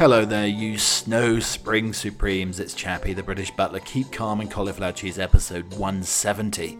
Hello 0.00 0.24
there, 0.24 0.46
you 0.46 0.78
Snow 0.78 1.40
Spring 1.40 1.92
Supremes. 1.92 2.58
It's 2.58 2.72
Chappie, 2.72 3.12
the 3.12 3.22
British 3.22 3.50
butler. 3.50 3.80
Keep 3.80 4.12
calm 4.12 4.40
and 4.40 4.50
cauliflower 4.50 4.92
cheese, 4.92 5.18
episode 5.18 5.74
170. 5.74 6.78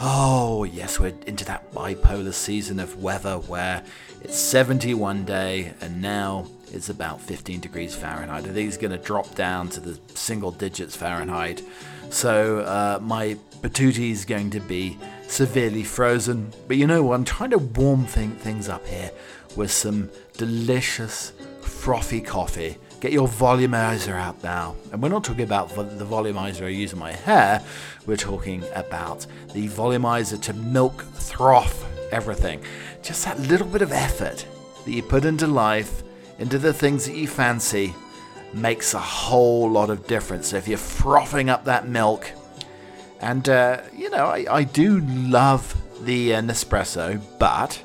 Oh, 0.00 0.64
yes, 0.64 0.98
we're 0.98 1.14
into 1.28 1.44
that 1.44 1.72
bipolar 1.72 2.32
season 2.32 2.80
of 2.80 3.00
weather 3.00 3.36
where 3.36 3.84
it's 4.22 4.36
71 4.36 5.24
day 5.24 5.72
and 5.80 6.02
now 6.02 6.48
it's 6.72 6.88
about 6.88 7.20
15 7.20 7.60
degrees 7.60 7.94
Fahrenheit. 7.94 8.44
I 8.44 8.48
think 8.48 8.66
it's 8.66 8.76
going 8.76 8.90
to 8.90 8.98
drop 8.98 9.36
down 9.36 9.68
to 9.68 9.80
the 9.80 9.96
single 10.16 10.50
digits 10.50 10.96
Fahrenheit. 10.96 11.62
So 12.10 12.58
uh, 12.62 12.98
my 13.00 13.36
patootie 13.60 14.10
is 14.10 14.24
going 14.24 14.50
to 14.50 14.60
be 14.60 14.98
severely 15.28 15.84
frozen. 15.84 16.52
But 16.66 16.76
you 16.76 16.88
know 16.88 17.04
what? 17.04 17.14
I'm 17.14 17.24
trying 17.24 17.50
to 17.50 17.58
warm 17.58 18.04
thing, 18.04 18.32
things 18.32 18.68
up 18.68 18.84
here 18.84 19.12
with 19.54 19.70
some 19.70 20.10
delicious 20.36 21.32
frothy 21.82 22.20
coffee. 22.20 22.78
Get 23.00 23.10
your 23.10 23.26
volumizer 23.26 24.14
out 24.14 24.40
now. 24.44 24.76
And 24.92 25.02
we're 25.02 25.08
not 25.08 25.24
talking 25.24 25.42
about 25.42 25.68
the 25.70 26.04
volumizer 26.04 26.66
I 26.66 26.68
use 26.68 26.92
in 26.92 27.00
my 27.00 27.10
hair, 27.10 27.60
we're 28.06 28.16
talking 28.16 28.62
about 28.76 29.26
the 29.52 29.66
volumizer 29.66 30.40
to 30.42 30.52
milk 30.54 31.02
froth 31.02 31.84
everything. 32.12 32.62
Just 33.02 33.24
that 33.24 33.36
little 33.40 33.66
bit 33.66 33.82
of 33.82 33.90
effort 33.90 34.46
that 34.84 34.92
you 34.92 35.02
put 35.02 35.24
into 35.24 35.48
life, 35.48 36.04
into 36.38 36.56
the 36.56 36.72
things 36.72 37.04
that 37.06 37.16
you 37.16 37.26
fancy, 37.26 37.92
makes 38.54 38.94
a 38.94 39.00
whole 39.00 39.68
lot 39.68 39.90
of 39.90 40.06
difference. 40.06 40.46
So 40.50 40.58
if 40.58 40.68
you're 40.68 40.78
frothing 40.78 41.50
up 41.50 41.64
that 41.64 41.88
milk, 41.88 42.30
and 43.20 43.48
uh, 43.48 43.80
you 43.92 44.08
know, 44.08 44.26
I, 44.26 44.46
I 44.48 44.62
do 44.62 45.00
love 45.00 45.76
the 46.04 46.36
uh, 46.36 46.42
Nespresso, 46.42 47.20
but 47.40 47.82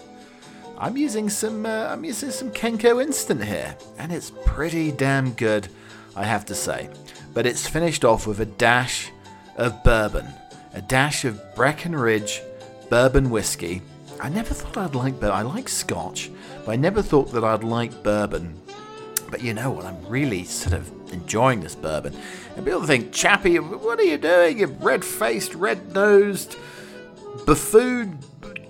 I'm 0.79 0.95
using 0.95 1.27
some 1.29 1.65
uh, 1.65 1.87
I'm 1.89 2.05
using 2.05 2.29
some 2.29 2.51
Kenco 2.51 3.01
Instant 3.01 3.43
here, 3.43 3.75
and 3.97 4.11
it's 4.11 4.31
pretty 4.45 4.91
damn 4.91 5.31
good, 5.31 5.67
I 6.15 6.23
have 6.23 6.45
to 6.45 6.55
say. 6.55 6.89
But 7.33 7.47
it's 7.47 7.67
finished 7.67 8.05
off 8.05 8.27
with 8.27 8.39
a 8.41 8.45
dash 8.45 9.11
of 9.55 9.83
bourbon, 9.83 10.27
a 10.73 10.81
dash 10.81 11.25
of 11.25 11.41
Breckenridge 11.55 12.43
bourbon 12.91 13.31
whiskey. 13.31 13.81
I 14.21 14.29
never 14.29 14.53
thought 14.53 14.77
I'd 14.77 14.93
like. 14.93 15.21
I 15.23 15.41
like 15.41 15.67
Scotch, 15.67 16.29
but 16.63 16.73
I 16.73 16.75
never 16.75 17.01
thought 17.01 17.31
that 17.31 17.43
I'd 17.43 17.63
like 17.63 18.03
bourbon. 18.03 18.61
But 19.31 19.41
you 19.41 19.55
know 19.55 19.71
what? 19.71 19.85
I'm 19.85 20.05
really 20.07 20.43
sort 20.43 20.73
of 20.73 20.91
enjoying 21.11 21.59
this 21.59 21.75
bourbon. 21.75 22.15
And 22.55 22.63
people 22.63 22.83
think, 22.83 23.11
Chappie, 23.11 23.57
what 23.57 23.99
are 23.99 24.03
you 24.03 24.17
doing? 24.17 24.59
You 24.59 24.67
red 24.67 25.03
faced, 25.03 25.55
red 25.55 25.93
nosed 25.93 26.55
buffoon 27.45 28.19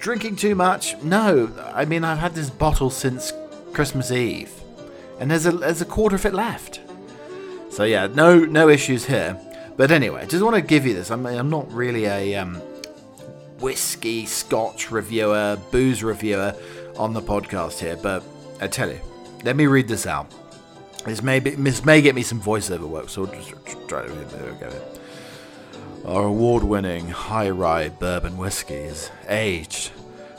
drinking 0.07 0.37
too 0.37 0.55
much? 0.55 0.95
No, 1.03 1.51
I 1.75 1.83
mean 1.83 2.05
I've 2.05 2.19
had 2.19 2.33
this 2.33 2.49
bottle 2.49 2.89
since 2.89 3.33
Christmas 3.73 4.09
Eve, 4.09 4.49
and 5.19 5.29
there's 5.29 5.45
a 5.45 5.51
there's 5.51 5.81
a 5.81 5.85
quarter 5.85 6.15
of 6.15 6.25
it 6.25 6.33
left. 6.33 6.79
So 7.69 7.83
yeah, 7.83 8.07
no 8.07 8.39
no 8.39 8.69
issues 8.69 9.03
here. 9.07 9.37
But 9.75 9.91
anyway, 9.91 10.21
I 10.21 10.25
just 10.25 10.41
want 10.41 10.55
to 10.55 10.61
give 10.61 10.85
you 10.85 10.93
this. 10.93 11.11
I'm 11.11 11.25
I'm 11.25 11.49
not 11.49 11.69
really 11.73 12.05
a 12.05 12.35
um, 12.35 12.55
whiskey 13.59 14.25
Scotch 14.25 14.91
reviewer, 14.91 15.59
booze 15.71 16.01
reviewer 16.05 16.55
on 16.95 17.11
the 17.11 17.21
podcast 17.21 17.79
here, 17.79 17.97
but 17.97 18.23
I 18.61 18.67
tell 18.67 18.89
you, 18.89 19.01
let 19.43 19.57
me 19.57 19.65
read 19.65 19.89
this 19.89 20.07
out. 20.07 20.33
This 21.03 21.21
may 21.21 21.41
be, 21.41 21.49
this 21.49 21.83
may 21.83 22.01
get 22.01 22.15
me 22.15 22.23
some 22.23 22.39
voiceover 22.39 22.87
work, 22.87 23.09
so 23.09 23.25
I'll 23.25 23.33
just 23.33 23.53
try 23.89 24.07
to 24.07 24.13
we 24.13 24.23
go. 24.57 24.71
Our 26.05 26.23
award 26.27 26.63
winning 26.63 27.09
high 27.09 27.49
rye 27.49 27.89
bourbon 27.89 28.37
whiskey 28.37 28.75
is 28.75 29.11
aged 29.27 29.91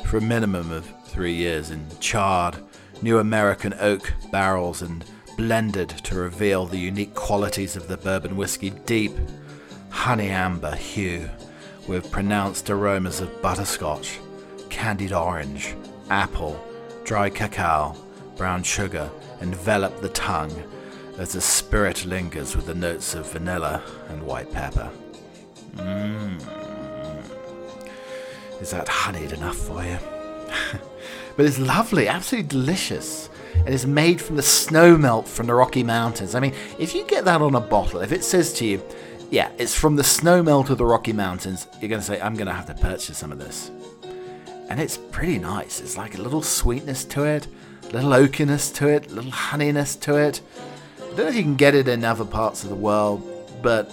for 0.08 0.16
a 0.16 0.22
minimum 0.22 0.72
of 0.72 0.86
three 1.04 1.34
years 1.34 1.70
in 1.70 1.86
charred 2.00 2.56
new 3.02 3.18
American 3.18 3.74
oak 3.78 4.10
barrels 4.32 4.80
and 4.80 5.04
blended 5.36 5.90
to 5.90 6.14
reveal 6.14 6.64
the 6.64 6.78
unique 6.78 7.14
qualities 7.14 7.76
of 7.76 7.88
the 7.88 7.96
bourbon 7.98 8.34
whiskey 8.34 8.70
deep 8.86 9.12
honey 9.90 10.30
amber 10.30 10.74
hue 10.74 11.28
with 11.86 12.10
pronounced 12.10 12.70
aromas 12.70 13.20
of 13.20 13.42
butterscotch, 13.42 14.18
candied 14.70 15.12
orange, 15.12 15.74
apple, 16.08 16.58
dry 17.04 17.28
cacao, 17.28 17.94
brown 18.34 18.62
sugar 18.62 19.10
envelop 19.42 20.00
the 20.00 20.08
tongue 20.08 20.62
as 21.18 21.34
the 21.34 21.40
spirit 21.40 22.06
lingers 22.06 22.56
with 22.56 22.64
the 22.64 22.74
notes 22.74 23.14
of 23.14 23.30
vanilla 23.30 23.82
and 24.08 24.22
white 24.22 24.50
pepper. 24.50 24.90
Mmm. 25.76 26.57
Is 28.60 28.70
that 28.70 28.88
honeyed 28.88 29.32
enough 29.32 29.56
for 29.56 29.84
you? 29.84 29.98
but 31.36 31.46
it's 31.46 31.58
lovely, 31.58 32.08
absolutely 32.08 32.48
delicious. 32.48 33.30
And 33.54 33.68
it's 33.68 33.86
made 33.86 34.20
from 34.20 34.36
the 34.36 34.42
snow 34.42 34.96
melt 34.96 35.28
from 35.28 35.46
the 35.46 35.54
Rocky 35.54 35.82
Mountains. 35.82 36.34
I 36.34 36.40
mean, 36.40 36.54
if 36.78 36.94
you 36.94 37.04
get 37.06 37.24
that 37.24 37.40
on 37.40 37.54
a 37.54 37.60
bottle, 37.60 38.00
if 38.00 38.12
it 38.12 38.24
says 38.24 38.52
to 38.54 38.66
you, 38.66 38.82
yeah, 39.30 39.50
it's 39.58 39.74
from 39.74 39.96
the 39.96 40.04
snow 40.04 40.42
melt 40.42 40.70
of 40.70 40.78
the 40.78 40.86
Rocky 40.86 41.12
Mountains, 41.12 41.66
you're 41.80 41.88
going 41.88 42.00
to 42.00 42.06
say, 42.06 42.20
I'm 42.20 42.34
going 42.34 42.46
to 42.46 42.52
have 42.52 42.66
to 42.66 42.74
purchase 42.74 43.18
some 43.18 43.30
of 43.30 43.38
this. 43.38 43.70
And 44.68 44.80
it's 44.80 44.96
pretty 44.96 45.38
nice. 45.38 45.80
It's 45.80 45.96
like 45.96 46.18
a 46.18 46.22
little 46.22 46.42
sweetness 46.42 47.04
to 47.06 47.24
it, 47.24 47.46
a 47.84 47.92
little 47.92 48.10
oakiness 48.10 48.74
to 48.76 48.88
it, 48.88 49.10
a 49.10 49.14
little 49.14 49.30
honeyness 49.30 50.00
to 50.02 50.16
it. 50.16 50.40
I 50.98 51.00
don't 51.08 51.16
know 51.18 51.28
if 51.28 51.36
you 51.36 51.42
can 51.42 51.56
get 51.56 51.74
it 51.74 51.88
in 51.88 52.04
other 52.04 52.24
parts 52.24 52.62
of 52.64 52.70
the 52.70 52.74
world, 52.74 53.22
but 53.62 53.92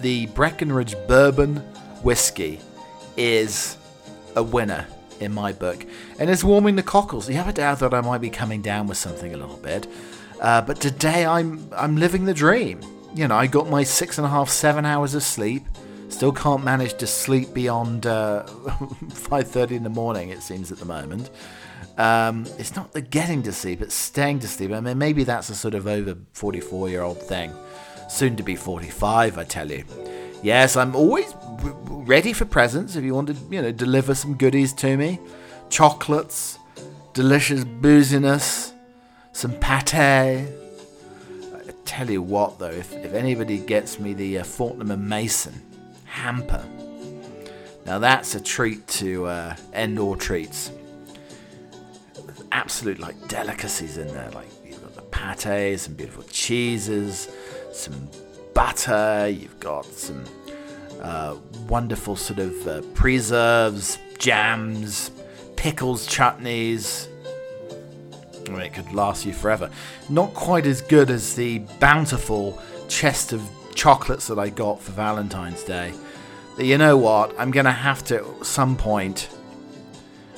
the 0.00 0.26
Breckenridge 0.26 0.94
Bourbon 1.06 1.56
Whiskey 2.02 2.60
is 3.16 3.76
a 4.36 4.42
winner 4.42 4.86
in 5.20 5.32
my 5.32 5.52
book. 5.52 5.84
And 6.18 6.30
it's 6.30 6.44
warming 6.44 6.76
the 6.76 6.82
cockles. 6.82 7.28
You 7.28 7.36
have 7.36 7.48
a 7.48 7.52
doubt 7.52 7.80
that 7.80 7.94
I 7.94 8.00
might 8.00 8.20
be 8.20 8.30
coming 8.30 8.62
down 8.62 8.86
with 8.86 8.98
something 8.98 9.34
a 9.34 9.36
little 9.36 9.56
bit. 9.56 9.86
Uh, 10.40 10.62
but 10.62 10.80
today 10.80 11.26
I'm 11.26 11.68
I'm 11.76 11.96
living 11.96 12.24
the 12.24 12.34
dream. 12.34 12.80
You 13.14 13.28
know, 13.28 13.36
I 13.36 13.46
got 13.46 13.68
my 13.68 13.82
six 13.82 14.18
and 14.18 14.26
a 14.26 14.30
half, 14.30 14.48
seven 14.48 14.84
hours 14.84 15.14
of 15.14 15.22
sleep. 15.22 15.64
Still 16.08 16.32
can't 16.32 16.64
manage 16.64 16.94
to 16.98 17.06
sleep 17.06 17.52
beyond 17.54 18.06
uh, 18.06 18.44
5:30 18.46 19.72
in 19.72 19.82
the 19.82 19.90
morning. 19.90 20.30
It 20.30 20.42
seems 20.42 20.72
at 20.72 20.78
the 20.78 20.86
moment. 20.86 21.30
Um, 21.98 22.46
it's 22.58 22.74
not 22.74 22.92
the 22.92 23.02
getting 23.02 23.42
to 23.42 23.52
sleep; 23.52 23.82
it's 23.82 23.94
staying 23.94 24.38
to 24.40 24.48
sleep. 24.48 24.72
I 24.72 24.80
mean, 24.80 24.96
maybe 24.96 25.24
that's 25.24 25.50
a 25.50 25.54
sort 25.54 25.74
of 25.74 25.86
over 25.86 26.16
44 26.32 26.88
year 26.88 27.02
old 27.02 27.20
thing 27.20 27.52
soon 28.10 28.36
to 28.36 28.42
be 28.42 28.56
45, 28.56 29.38
I 29.38 29.44
tell 29.44 29.70
you. 29.70 29.84
Yes, 30.42 30.76
I'm 30.76 30.96
always 30.96 31.34
ready 31.86 32.32
for 32.32 32.46
presents 32.46 32.96
if 32.96 33.04
you 33.04 33.14
want 33.14 33.28
to, 33.28 33.36
you 33.50 33.60
know, 33.60 33.72
deliver 33.72 34.14
some 34.14 34.34
goodies 34.34 34.72
to 34.74 34.96
me. 34.96 35.20
Chocolates, 35.68 36.58
delicious 37.12 37.64
booziness, 37.64 38.72
some 39.32 39.52
pate. 39.52 39.94
I 39.94 40.46
tell 41.84 42.10
you 42.10 42.22
what, 42.22 42.58
though, 42.58 42.70
if, 42.70 42.92
if 42.94 43.12
anybody 43.12 43.58
gets 43.58 44.00
me 44.00 44.14
the 44.14 44.38
uh, 44.38 44.44
Fortnum 44.44 44.90
and 44.90 45.08
Mason 45.08 45.60
hamper, 46.06 46.64
now 47.84 47.98
that's 47.98 48.34
a 48.34 48.40
treat 48.40 48.86
to 48.88 49.26
uh, 49.26 49.56
end 49.74 49.98
all 49.98 50.16
treats. 50.16 50.72
Absolute 52.50 52.98
like 52.98 53.28
delicacies 53.28 53.98
in 53.98 54.08
there, 54.08 54.30
like 54.30 54.48
you've 54.64 54.82
got 54.82 54.94
the 54.94 55.02
pate, 55.02 55.78
some 55.78 55.94
beautiful 55.94 56.24
cheeses, 56.24 57.28
some 57.72 58.08
butter, 58.60 59.26
you've 59.26 59.58
got 59.58 59.86
some 59.86 60.22
uh, 61.00 61.34
wonderful 61.66 62.14
sort 62.14 62.38
of 62.38 62.68
uh, 62.68 62.82
preserves, 62.92 63.98
jams, 64.18 65.10
pickles, 65.56 66.06
chutneys. 66.06 67.08
I 68.46 68.50
mean, 68.50 68.60
it 68.60 68.74
could 68.74 68.92
last 68.92 69.24
you 69.24 69.32
forever. 69.32 69.70
Not 70.10 70.34
quite 70.34 70.66
as 70.66 70.82
good 70.82 71.08
as 71.08 71.34
the 71.34 71.60
bountiful 71.78 72.60
chest 72.86 73.32
of 73.32 73.40
chocolates 73.74 74.26
that 74.26 74.38
I 74.38 74.50
got 74.50 74.78
for 74.78 74.92
Valentine's 74.92 75.64
Day. 75.64 75.94
But 76.54 76.66
you 76.66 76.76
know 76.76 76.98
what? 76.98 77.34
I'm 77.38 77.52
going 77.52 77.64
to 77.64 77.72
have 77.72 78.04
to, 78.08 78.22
at 78.22 78.44
some 78.44 78.76
point, 78.76 79.30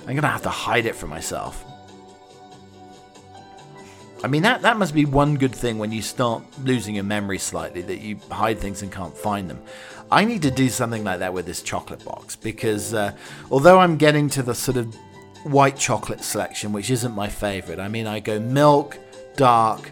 I'm 0.02 0.14
going 0.14 0.22
to 0.22 0.28
have 0.28 0.42
to 0.42 0.48
hide 0.48 0.86
it 0.86 0.94
from 0.94 1.10
myself. 1.10 1.64
I 4.24 4.28
mean, 4.28 4.42
that, 4.42 4.62
that 4.62 4.76
must 4.76 4.94
be 4.94 5.04
one 5.04 5.34
good 5.34 5.54
thing 5.54 5.78
when 5.78 5.90
you 5.90 6.00
start 6.00 6.44
losing 6.62 6.94
your 6.94 7.04
memory 7.04 7.38
slightly, 7.38 7.82
that 7.82 7.98
you 7.98 8.18
hide 8.30 8.60
things 8.60 8.82
and 8.82 8.92
can't 8.92 9.16
find 9.16 9.50
them. 9.50 9.60
I 10.12 10.24
need 10.24 10.42
to 10.42 10.50
do 10.50 10.68
something 10.68 11.02
like 11.02 11.18
that 11.18 11.32
with 11.32 11.46
this 11.46 11.62
chocolate 11.62 12.04
box 12.04 12.36
because 12.36 12.94
uh, 12.94 13.12
although 13.50 13.80
I'm 13.80 13.96
getting 13.96 14.28
to 14.30 14.42
the 14.42 14.54
sort 14.54 14.76
of 14.76 14.94
white 15.44 15.76
chocolate 15.76 16.22
selection, 16.22 16.72
which 16.72 16.90
isn't 16.90 17.14
my 17.14 17.28
favorite, 17.28 17.80
I 17.80 17.88
mean, 17.88 18.06
I 18.06 18.20
go 18.20 18.38
milk, 18.38 18.98
dark, 19.36 19.88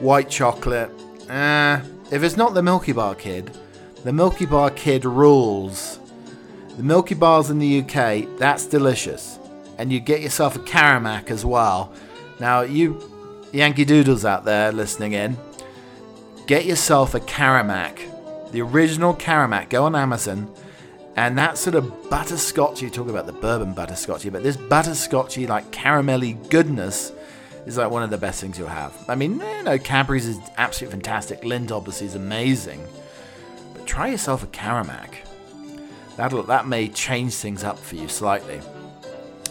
white 0.00 0.30
chocolate. 0.30 0.90
Uh, 1.28 1.80
if 2.12 2.22
it's 2.22 2.36
not 2.36 2.54
the 2.54 2.62
Milky 2.62 2.92
Bar 2.92 3.14
Kid, 3.14 3.50
the 4.04 4.12
Milky 4.12 4.46
Bar 4.46 4.70
Kid 4.70 5.04
rules. 5.04 5.98
The 6.76 6.82
Milky 6.82 7.14
Bars 7.14 7.50
in 7.50 7.58
the 7.58 7.80
UK, 7.80 8.38
that's 8.38 8.66
delicious. 8.66 9.38
And 9.78 9.92
you 9.92 9.98
get 9.98 10.20
yourself 10.20 10.56
a 10.56 10.58
Caramac 10.58 11.30
as 11.30 11.44
well. 11.44 11.92
Now, 12.38 12.60
you 12.62 13.13
Yankee 13.54 13.84
Doodles 13.84 14.24
out 14.24 14.44
there 14.44 14.72
listening 14.72 15.12
in, 15.12 15.38
get 16.48 16.66
yourself 16.66 17.14
a 17.14 17.20
Caramac, 17.20 18.50
the 18.50 18.60
original 18.60 19.14
Caramac. 19.14 19.68
Go 19.70 19.84
on 19.84 19.94
Amazon, 19.94 20.52
and 21.14 21.38
that 21.38 21.56
sort 21.56 21.76
of 21.76 22.10
butterscotch. 22.10 22.82
You 22.82 22.90
talk 22.90 23.08
about 23.08 23.26
the 23.26 23.32
bourbon 23.32 23.72
butterscotchy, 23.72 24.32
but 24.32 24.42
this 24.42 24.56
butterscotchy, 24.56 25.48
like 25.48 25.70
caramelly 25.70 26.50
goodness 26.50 27.12
is 27.64 27.76
like 27.76 27.92
one 27.92 28.02
of 28.02 28.10
the 28.10 28.18
best 28.18 28.40
things 28.40 28.58
you'll 28.58 28.66
have. 28.66 28.92
I 29.08 29.14
mean, 29.14 29.40
eh, 29.40 29.58
you 29.58 29.62
know, 29.62 29.78
Cadbury's 29.78 30.26
is 30.26 30.38
absolutely 30.56 30.98
fantastic. 30.98 31.42
Lindt 31.42 31.70
obviously 31.70 32.08
is 32.08 32.16
amazing, 32.16 32.84
but 33.72 33.86
try 33.86 34.08
yourself 34.08 34.42
a 34.42 34.48
Caramac. 34.48 35.14
That'll 36.16 36.42
that 36.42 36.66
may 36.66 36.88
change 36.88 37.34
things 37.34 37.62
up 37.62 37.78
for 37.78 37.94
you 37.94 38.08
slightly. 38.08 38.60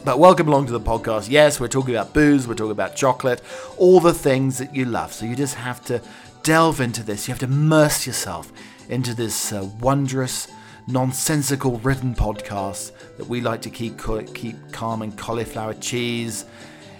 But 0.05 0.19
welcome 0.19 0.49
along 0.49 0.65
to 0.65 0.73
the 0.73 0.81
podcast. 0.81 1.29
Yes, 1.29 1.61
we're 1.61 1.69
talking 1.69 1.95
about 1.95 2.13
booze, 2.13 2.45
we're 2.45 2.55
talking 2.55 2.71
about 2.71 2.93
chocolate, 2.93 3.41
all 3.77 4.01
the 4.01 4.13
things 4.13 4.57
that 4.57 4.75
you 4.75 4.83
love. 4.83 5.13
So 5.13 5.25
you 5.25 5.33
just 5.33 5.55
have 5.55 5.81
to 5.85 6.01
delve 6.43 6.81
into 6.81 7.03
this. 7.03 7.25
You 7.25 7.31
have 7.31 7.39
to 7.39 7.45
immerse 7.45 8.05
yourself 8.05 8.51
into 8.89 9.13
this 9.13 9.53
uh, 9.53 9.65
wondrous, 9.79 10.49
nonsensical 10.87 11.77
written 11.77 12.15
podcast 12.15 12.91
that 13.15 13.27
we 13.29 13.39
like 13.39 13.61
to 13.61 13.69
keep 13.69 13.97
keep 14.33 14.57
calm 14.73 15.03
and 15.03 15.17
cauliflower 15.17 15.73
cheese. 15.75 16.43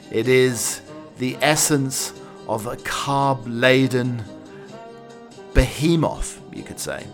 It 0.09 0.29
is 0.29 0.79
the 1.17 1.35
essence 1.41 2.13
of 2.47 2.67
a 2.67 2.77
carb-laden 2.77 4.23
behemoth, 5.53 6.41
you 6.53 6.63
could 6.63 6.79
say. 6.79 7.05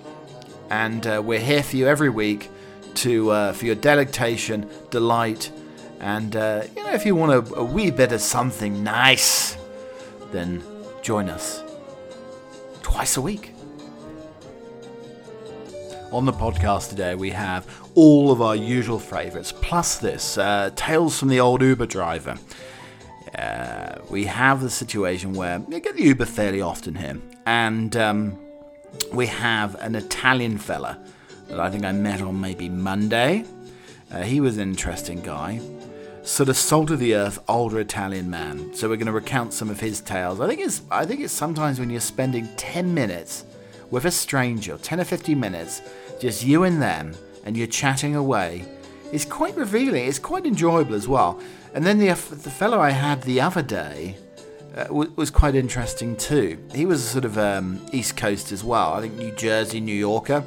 And 0.69 1.07
uh, 1.07 1.23
we're 1.25 1.39
here 1.39 1.63
for 1.63 1.77
you 1.77 1.87
every 1.87 2.09
week 2.09 2.51
to 2.93 3.31
uh, 3.31 3.53
for 3.53 3.65
your 3.65 3.73
delectation, 3.73 4.69
delight, 4.91 5.51
and 5.99 6.35
uh, 6.35 6.63
you 6.75 6.83
know 6.83 6.93
if 6.93 7.05
you 7.05 7.15
want 7.15 7.31
a, 7.31 7.55
a 7.55 7.63
wee 7.63 7.91
bit 7.91 8.11
of 8.11 8.21
something 8.21 8.83
nice, 8.83 9.57
then 10.31 10.63
join 11.01 11.29
us 11.29 11.63
twice 12.81 13.17
a 13.17 13.21
week. 13.21 13.53
On 16.11 16.25
the 16.25 16.33
podcast 16.33 16.89
today, 16.89 17.13
we 17.13 17.29
have 17.29 17.67
all 17.93 18.31
of 18.31 18.41
our 18.41 18.55
usual 18.55 18.97
favourites, 18.97 19.51
plus 19.51 19.99
this 19.99 20.37
uh, 20.39 20.71
Tales 20.75 21.19
from 21.19 21.27
the 21.27 21.39
Old 21.39 21.61
Uber 21.61 21.85
Driver. 21.85 22.35
Uh, 23.37 23.99
we 24.09 24.25
have 24.25 24.61
the 24.61 24.71
situation 24.71 25.33
where 25.33 25.61
you 25.69 25.79
get 25.79 25.95
the 25.95 26.03
Uber 26.03 26.25
fairly 26.25 26.61
often 26.61 26.95
here, 26.95 27.19
and 27.45 27.95
um, 27.95 28.39
we 29.13 29.27
have 29.27 29.75
an 29.75 29.93
Italian 29.93 30.57
fella 30.57 30.97
that 31.47 31.59
I 31.59 31.69
think 31.69 31.85
I 31.85 31.91
met 31.91 32.21
on 32.21 32.41
maybe 32.41 32.69
Monday. 32.69 33.45
Uh, 34.11 34.23
he 34.23 34.41
was 34.41 34.57
an 34.57 34.69
interesting 34.69 35.21
guy 35.21 35.59
sort 36.29 36.47
of 36.47 36.55
salt 36.55 36.91
of 36.91 36.99
the 36.99 37.15
earth 37.15 37.39
older 37.47 37.79
Italian 37.79 38.29
man. 38.29 38.71
So 38.75 38.87
we're 38.87 38.97
going 38.97 39.07
to 39.07 39.11
recount 39.11 39.51
some 39.51 39.69
of 39.69 39.79
his 39.79 39.99
tales. 39.99 40.39
I 40.39 40.47
think 40.47 40.61
it's 40.61 40.83
I 40.91 41.03
think 41.03 41.21
it's 41.21 41.33
sometimes 41.33 41.79
when 41.79 41.89
you're 41.89 41.99
spending 41.99 42.47
10 42.55 42.93
minutes 42.93 43.45
with 43.89 44.05
a 44.05 44.11
stranger, 44.11 44.77
10 44.77 44.99
or 44.99 45.03
15 45.05 45.39
minutes, 45.39 45.81
just 46.19 46.45
you 46.45 46.63
and 46.65 46.79
them, 46.79 47.15
and 47.45 47.57
you're 47.57 47.65
chatting 47.65 48.15
away, 48.15 48.63
it's 49.11 49.25
quite 49.25 49.57
revealing. 49.57 50.05
It's 50.05 50.19
quite 50.19 50.45
enjoyable 50.45 50.93
as 50.93 51.07
well. 51.07 51.39
And 51.73 51.83
then 51.83 51.97
the 51.97 52.09
the 52.09 52.51
fellow 52.51 52.79
I 52.79 52.91
had 52.91 53.23
the 53.23 53.41
other 53.41 53.63
day 53.63 54.15
uh, 54.75 54.83
w- 54.83 55.11
was 55.15 55.31
quite 55.31 55.55
interesting 55.55 56.15
too. 56.15 56.59
He 56.75 56.85
was 56.85 57.03
sort 57.03 57.25
of 57.25 57.39
um, 57.39 57.83
East 57.91 58.15
Coast 58.17 58.51
as 58.51 58.63
well. 58.63 58.93
I 58.93 59.01
think 59.01 59.15
New 59.15 59.31
Jersey, 59.31 59.81
New 59.81 59.95
Yorker. 59.95 60.43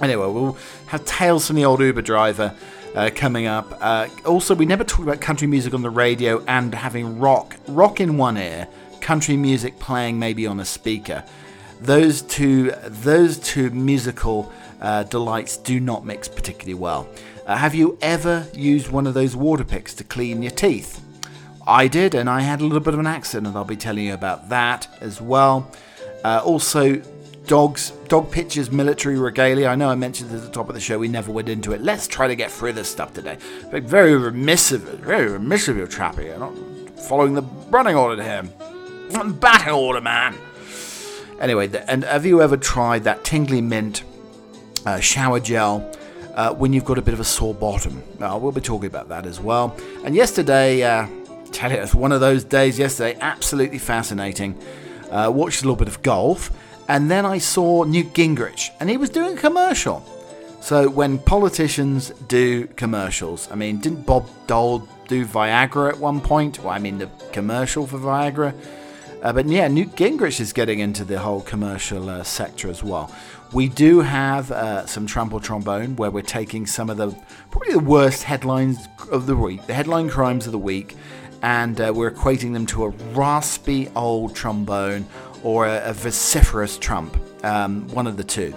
Anyway, 0.00 0.26
we'll 0.26 0.56
have 0.86 1.04
tales 1.04 1.48
from 1.48 1.56
the 1.56 1.64
old 1.64 1.80
Uber 1.80 2.02
driver 2.02 2.54
uh, 2.94 3.10
coming 3.14 3.46
up. 3.46 3.76
Uh, 3.80 4.08
also, 4.24 4.54
we 4.54 4.66
never 4.66 4.84
talked 4.84 5.02
about 5.02 5.20
country 5.20 5.46
music 5.46 5.74
on 5.74 5.82
the 5.82 5.90
radio 5.90 6.44
and 6.46 6.74
having 6.74 7.18
rock, 7.18 7.56
rock 7.68 8.00
in 8.00 8.16
one 8.16 8.36
ear, 8.36 8.68
country 9.00 9.36
music 9.36 9.78
playing 9.78 10.18
maybe 10.18 10.46
on 10.46 10.60
a 10.60 10.64
speaker. 10.64 11.24
Those 11.80 12.22
two, 12.22 12.70
those 12.86 13.38
two 13.38 13.70
musical 13.70 14.52
uh, 14.80 15.04
delights 15.04 15.56
do 15.56 15.80
not 15.80 16.04
mix 16.04 16.28
particularly 16.28 16.74
well. 16.74 17.08
Uh, 17.46 17.56
have 17.56 17.74
you 17.74 17.98
ever 18.00 18.46
used 18.54 18.88
one 18.90 19.06
of 19.06 19.14
those 19.14 19.34
water 19.34 19.64
picks 19.64 19.94
to 19.94 20.04
clean 20.04 20.42
your 20.42 20.52
teeth? 20.52 21.00
I 21.66 21.88
did, 21.88 22.14
and 22.14 22.28
I 22.28 22.40
had 22.40 22.60
a 22.60 22.64
little 22.64 22.80
bit 22.80 22.94
of 22.94 23.00
an 23.00 23.06
accident, 23.06 23.48
and 23.48 23.56
I'll 23.56 23.64
be 23.64 23.76
telling 23.76 24.04
you 24.04 24.14
about 24.14 24.48
that 24.48 24.88
as 25.00 25.20
well. 25.20 25.70
Uh, 26.24 26.40
also, 26.44 27.00
dogs, 27.46 27.90
dog 28.08 28.30
pictures, 28.30 28.70
military 28.70 29.18
regalia. 29.18 29.68
I 29.68 29.74
know 29.74 29.88
I 29.88 29.94
mentioned 29.94 30.32
at 30.32 30.42
the 30.42 30.50
top 30.50 30.68
of 30.68 30.74
the 30.74 30.80
show 30.80 30.98
we 30.98 31.08
never 31.08 31.32
went 31.32 31.48
into 31.48 31.72
it. 31.72 31.80
Let's 31.80 32.06
try 32.06 32.28
to 32.28 32.36
get 32.36 32.50
through 32.50 32.74
this 32.74 32.88
stuff 32.88 33.12
today. 33.12 33.38
But 33.70 33.84
very 33.84 34.16
remiss 34.16 34.72
of 34.72 34.82
very 34.82 35.30
remiss 35.30 35.68
of 35.68 35.76
your 35.76 35.86
Chappie. 35.86 36.24
You're 36.24 36.38
not 36.38 36.56
following 36.98 37.34
the 37.34 37.42
running 37.70 37.96
order 37.96 38.22
here. 38.22 38.42
Batting 39.34 39.72
order, 39.72 40.00
man. 40.00 40.36
Anyway, 41.40 41.66
the, 41.66 41.88
and 41.90 42.04
have 42.04 42.24
you 42.24 42.40
ever 42.40 42.56
tried 42.56 43.04
that 43.04 43.24
tingly 43.24 43.60
mint 43.60 44.04
uh, 44.86 45.00
shower 45.00 45.40
gel? 45.40 45.90
Uh, 46.34 46.54
when 46.54 46.72
you've 46.72 46.86
got 46.86 46.96
a 46.96 47.02
bit 47.02 47.12
of 47.12 47.20
a 47.20 47.24
sore 47.24 47.52
bottom. 47.52 48.02
Uh, 48.18 48.38
we'll 48.40 48.52
be 48.52 48.60
talking 48.62 48.86
about 48.86 49.06
that 49.10 49.26
as 49.26 49.38
well. 49.38 49.76
And 50.02 50.14
yesterday, 50.14 50.82
uh, 50.82 51.06
tell 51.52 51.70
you, 51.70 51.76
it 51.76 51.82
was 51.82 51.94
one 51.94 52.10
of 52.10 52.20
those 52.20 52.42
days 52.42 52.78
yesterday, 52.78 53.18
absolutely 53.20 53.78
fascinating. 53.78 54.58
Uh, 55.10 55.30
watched 55.30 55.60
a 55.60 55.64
little 55.66 55.76
bit 55.76 55.88
of 55.88 56.00
golf, 56.00 56.50
and 56.88 57.10
then 57.10 57.24
I 57.24 57.38
saw 57.38 57.84
Newt 57.84 58.12
Gingrich, 58.14 58.70
and 58.80 58.90
he 58.90 58.96
was 58.96 59.10
doing 59.10 59.38
a 59.38 59.40
commercial. 59.40 60.04
So 60.60 60.88
when 60.88 61.18
politicians 61.18 62.10
do 62.28 62.66
commercials, 62.68 63.50
I 63.50 63.56
mean, 63.56 63.80
didn't 63.80 64.06
Bob 64.06 64.28
Dole 64.46 64.86
do 65.08 65.26
Viagra 65.26 65.90
at 65.90 65.98
one 65.98 66.20
point? 66.20 66.60
Well, 66.60 66.70
I 66.70 66.78
mean, 66.78 66.98
the 66.98 67.08
commercial 67.32 67.86
for 67.86 67.98
Viagra. 67.98 68.54
Uh, 69.22 69.32
but 69.32 69.46
yeah, 69.46 69.68
Newt 69.68 69.96
Gingrich 69.96 70.40
is 70.40 70.52
getting 70.52 70.80
into 70.80 71.04
the 71.04 71.18
whole 71.18 71.40
commercial 71.40 72.08
uh, 72.08 72.22
sector 72.22 72.68
as 72.68 72.82
well. 72.82 73.12
We 73.52 73.68
do 73.68 74.00
have 74.00 74.50
uh, 74.50 74.86
some 74.86 75.06
trample 75.06 75.38
trombone 75.38 75.96
where 75.96 76.10
we're 76.10 76.22
taking 76.22 76.66
some 76.66 76.88
of 76.90 76.96
the 76.96 77.10
probably 77.50 77.72
the 77.72 77.80
worst 77.80 78.22
headlines 78.22 78.88
of 79.10 79.26
the 79.26 79.36
week, 79.36 79.66
the 79.66 79.74
headline 79.74 80.08
crimes 80.08 80.46
of 80.46 80.52
the 80.52 80.58
week, 80.58 80.96
and 81.42 81.80
uh, 81.80 81.92
we're 81.94 82.10
equating 82.10 82.52
them 82.52 82.66
to 82.66 82.84
a 82.84 82.88
raspy 82.88 83.88
old 83.94 84.34
trombone 84.34 85.06
or 85.42 85.66
a, 85.66 85.90
a 85.90 85.92
vociferous 85.92 86.78
trump, 86.78 87.16
um, 87.44 87.86
one 87.88 88.06
of 88.06 88.16
the 88.16 88.24
two. 88.24 88.54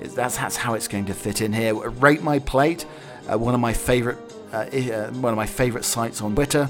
That's, 0.00 0.36
that's 0.36 0.56
how 0.56 0.74
it's 0.74 0.88
going 0.88 1.06
to 1.06 1.14
fit 1.14 1.40
in 1.40 1.52
here. 1.52 1.74
Rate 1.74 2.22
my 2.22 2.38
plate, 2.38 2.86
uh, 3.30 3.38
one 3.38 3.54
of 3.54 3.60
my 3.60 3.72
favorite, 3.72 4.18
uh, 4.52 4.56
uh, 4.56 5.10
one 5.12 5.32
of 5.32 5.36
my 5.36 5.46
favorite 5.46 5.84
sites 5.84 6.20
on 6.20 6.34
Twitter. 6.34 6.68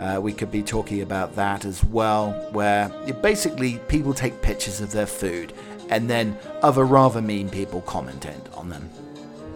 Uh, 0.00 0.18
we 0.20 0.32
could 0.32 0.50
be 0.50 0.62
talking 0.62 1.02
about 1.02 1.36
that 1.36 1.64
as 1.64 1.84
well, 1.84 2.32
where 2.50 2.88
basically 3.22 3.78
people 3.86 4.12
take 4.12 4.42
pictures 4.42 4.80
of 4.80 4.90
their 4.90 5.06
food 5.06 5.52
and 5.90 6.08
then 6.08 6.36
other 6.62 6.84
rather 6.84 7.20
mean 7.20 7.48
people 7.48 7.82
comment 7.82 8.26
on 8.54 8.68
them. 8.68 8.88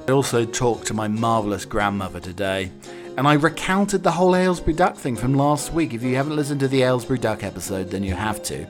I 0.06 0.12
also 0.12 0.44
talked 0.44 0.86
to 0.86 0.94
my 0.94 1.08
marvellous 1.08 1.64
grandmother 1.64 2.20
today, 2.20 2.70
and 3.16 3.26
I 3.26 3.32
recounted 3.32 4.02
the 4.04 4.12
whole 4.12 4.36
Aylesbury 4.36 4.74
Duck 4.74 4.96
thing 4.96 5.16
from 5.16 5.34
last 5.34 5.72
week. 5.72 5.94
If 5.94 6.02
you 6.02 6.14
haven't 6.14 6.36
listened 6.36 6.60
to 6.60 6.68
the 6.68 6.82
Aylesbury 6.82 7.18
Duck 7.18 7.42
episode, 7.42 7.90
then 7.90 8.04
you 8.04 8.14
have 8.14 8.42
to. 8.44 8.66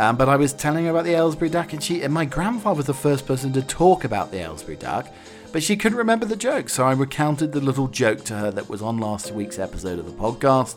Um, 0.00 0.16
but 0.16 0.30
I 0.30 0.36
was 0.36 0.54
telling 0.54 0.86
her 0.86 0.92
about 0.92 1.04
the 1.04 1.12
Aylesbury 1.12 1.50
duck, 1.50 1.74
and 1.74 1.82
she 1.82 2.00
and 2.00 2.14
my 2.14 2.24
grandfather 2.24 2.78
was 2.78 2.86
the 2.86 2.94
first 2.94 3.26
person 3.26 3.52
to 3.52 3.60
talk 3.60 4.02
about 4.04 4.30
the 4.30 4.38
Aylesbury 4.38 4.78
duck, 4.78 5.06
but 5.52 5.62
she 5.62 5.76
couldn't 5.76 5.98
remember 5.98 6.24
the 6.24 6.36
joke. 6.36 6.70
So 6.70 6.86
I 6.86 6.92
recounted 6.92 7.52
the 7.52 7.60
little 7.60 7.86
joke 7.86 8.24
to 8.24 8.34
her 8.34 8.50
that 8.50 8.70
was 8.70 8.80
on 8.80 8.96
last 8.96 9.30
week's 9.30 9.58
episode 9.58 9.98
of 9.98 10.06
the 10.06 10.12
podcast. 10.12 10.76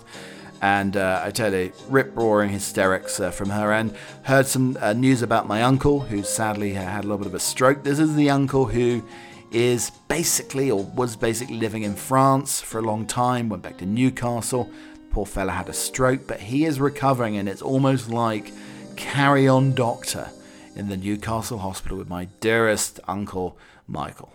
And 0.62 0.98
uh, 0.98 1.22
I 1.24 1.32
tell 1.32 1.54
you, 1.54 1.72
rip 1.88 2.14
roaring 2.18 2.50
hysterics 2.50 3.22
uh, 3.22 3.32
from 3.32 3.50
her 3.52 3.72
end. 3.72 3.96
Heard 4.24 4.46
some 4.46 4.78
uh, 4.82 4.92
news 4.92 5.22
about 5.22 5.48
my 5.48 5.64
uncle, 5.64 6.02
who 6.02 6.22
sadly 6.22 6.74
had 6.74 7.06
a 7.06 7.08
little 7.08 7.20
bit 7.20 7.28
of 7.28 7.34
a 7.34 7.40
stroke. 7.40 7.82
This 7.86 8.00
is 8.00 8.18
the 8.18 8.30
uncle 8.30 8.66
who 8.66 9.06
is 9.52 9.90
basically, 10.10 10.70
or 10.70 10.84
was 10.84 11.16
basically 11.16 11.56
living 11.56 11.84
in 11.84 11.96
France 11.96 12.60
for 12.60 12.80
a 12.80 12.82
long 12.82 13.06
time, 13.06 13.48
went 13.48 13.64
back 13.64 13.78
to 13.78 13.86
Newcastle. 13.86 14.70
Poor 15.12 15.26
fella 15.26 15.54
had 15.54 15.70
a 15.70 15.74
stroke, 15.74 16.28
but 16.28 16.42
he 16.42 16.66
is 16.66 16.82
recovering, 16.82 17.38
and 17.38 17.48
it's 17.48 17.62
almost 17.62 18.10
like 18.10 18.52
Carry 18.96 19.48
On 19.48 19.74
Doctor 19.74 20.30
in 20.76 20.90
the 20.90 20.98
Newcastle 20.98 21.60
Hospital 21.60 21.98
with 21.98 22.10
my 22.10 22.26
dearest 22.40 23.00
uncle 23.08 23.58
Michael. 23.88 24.34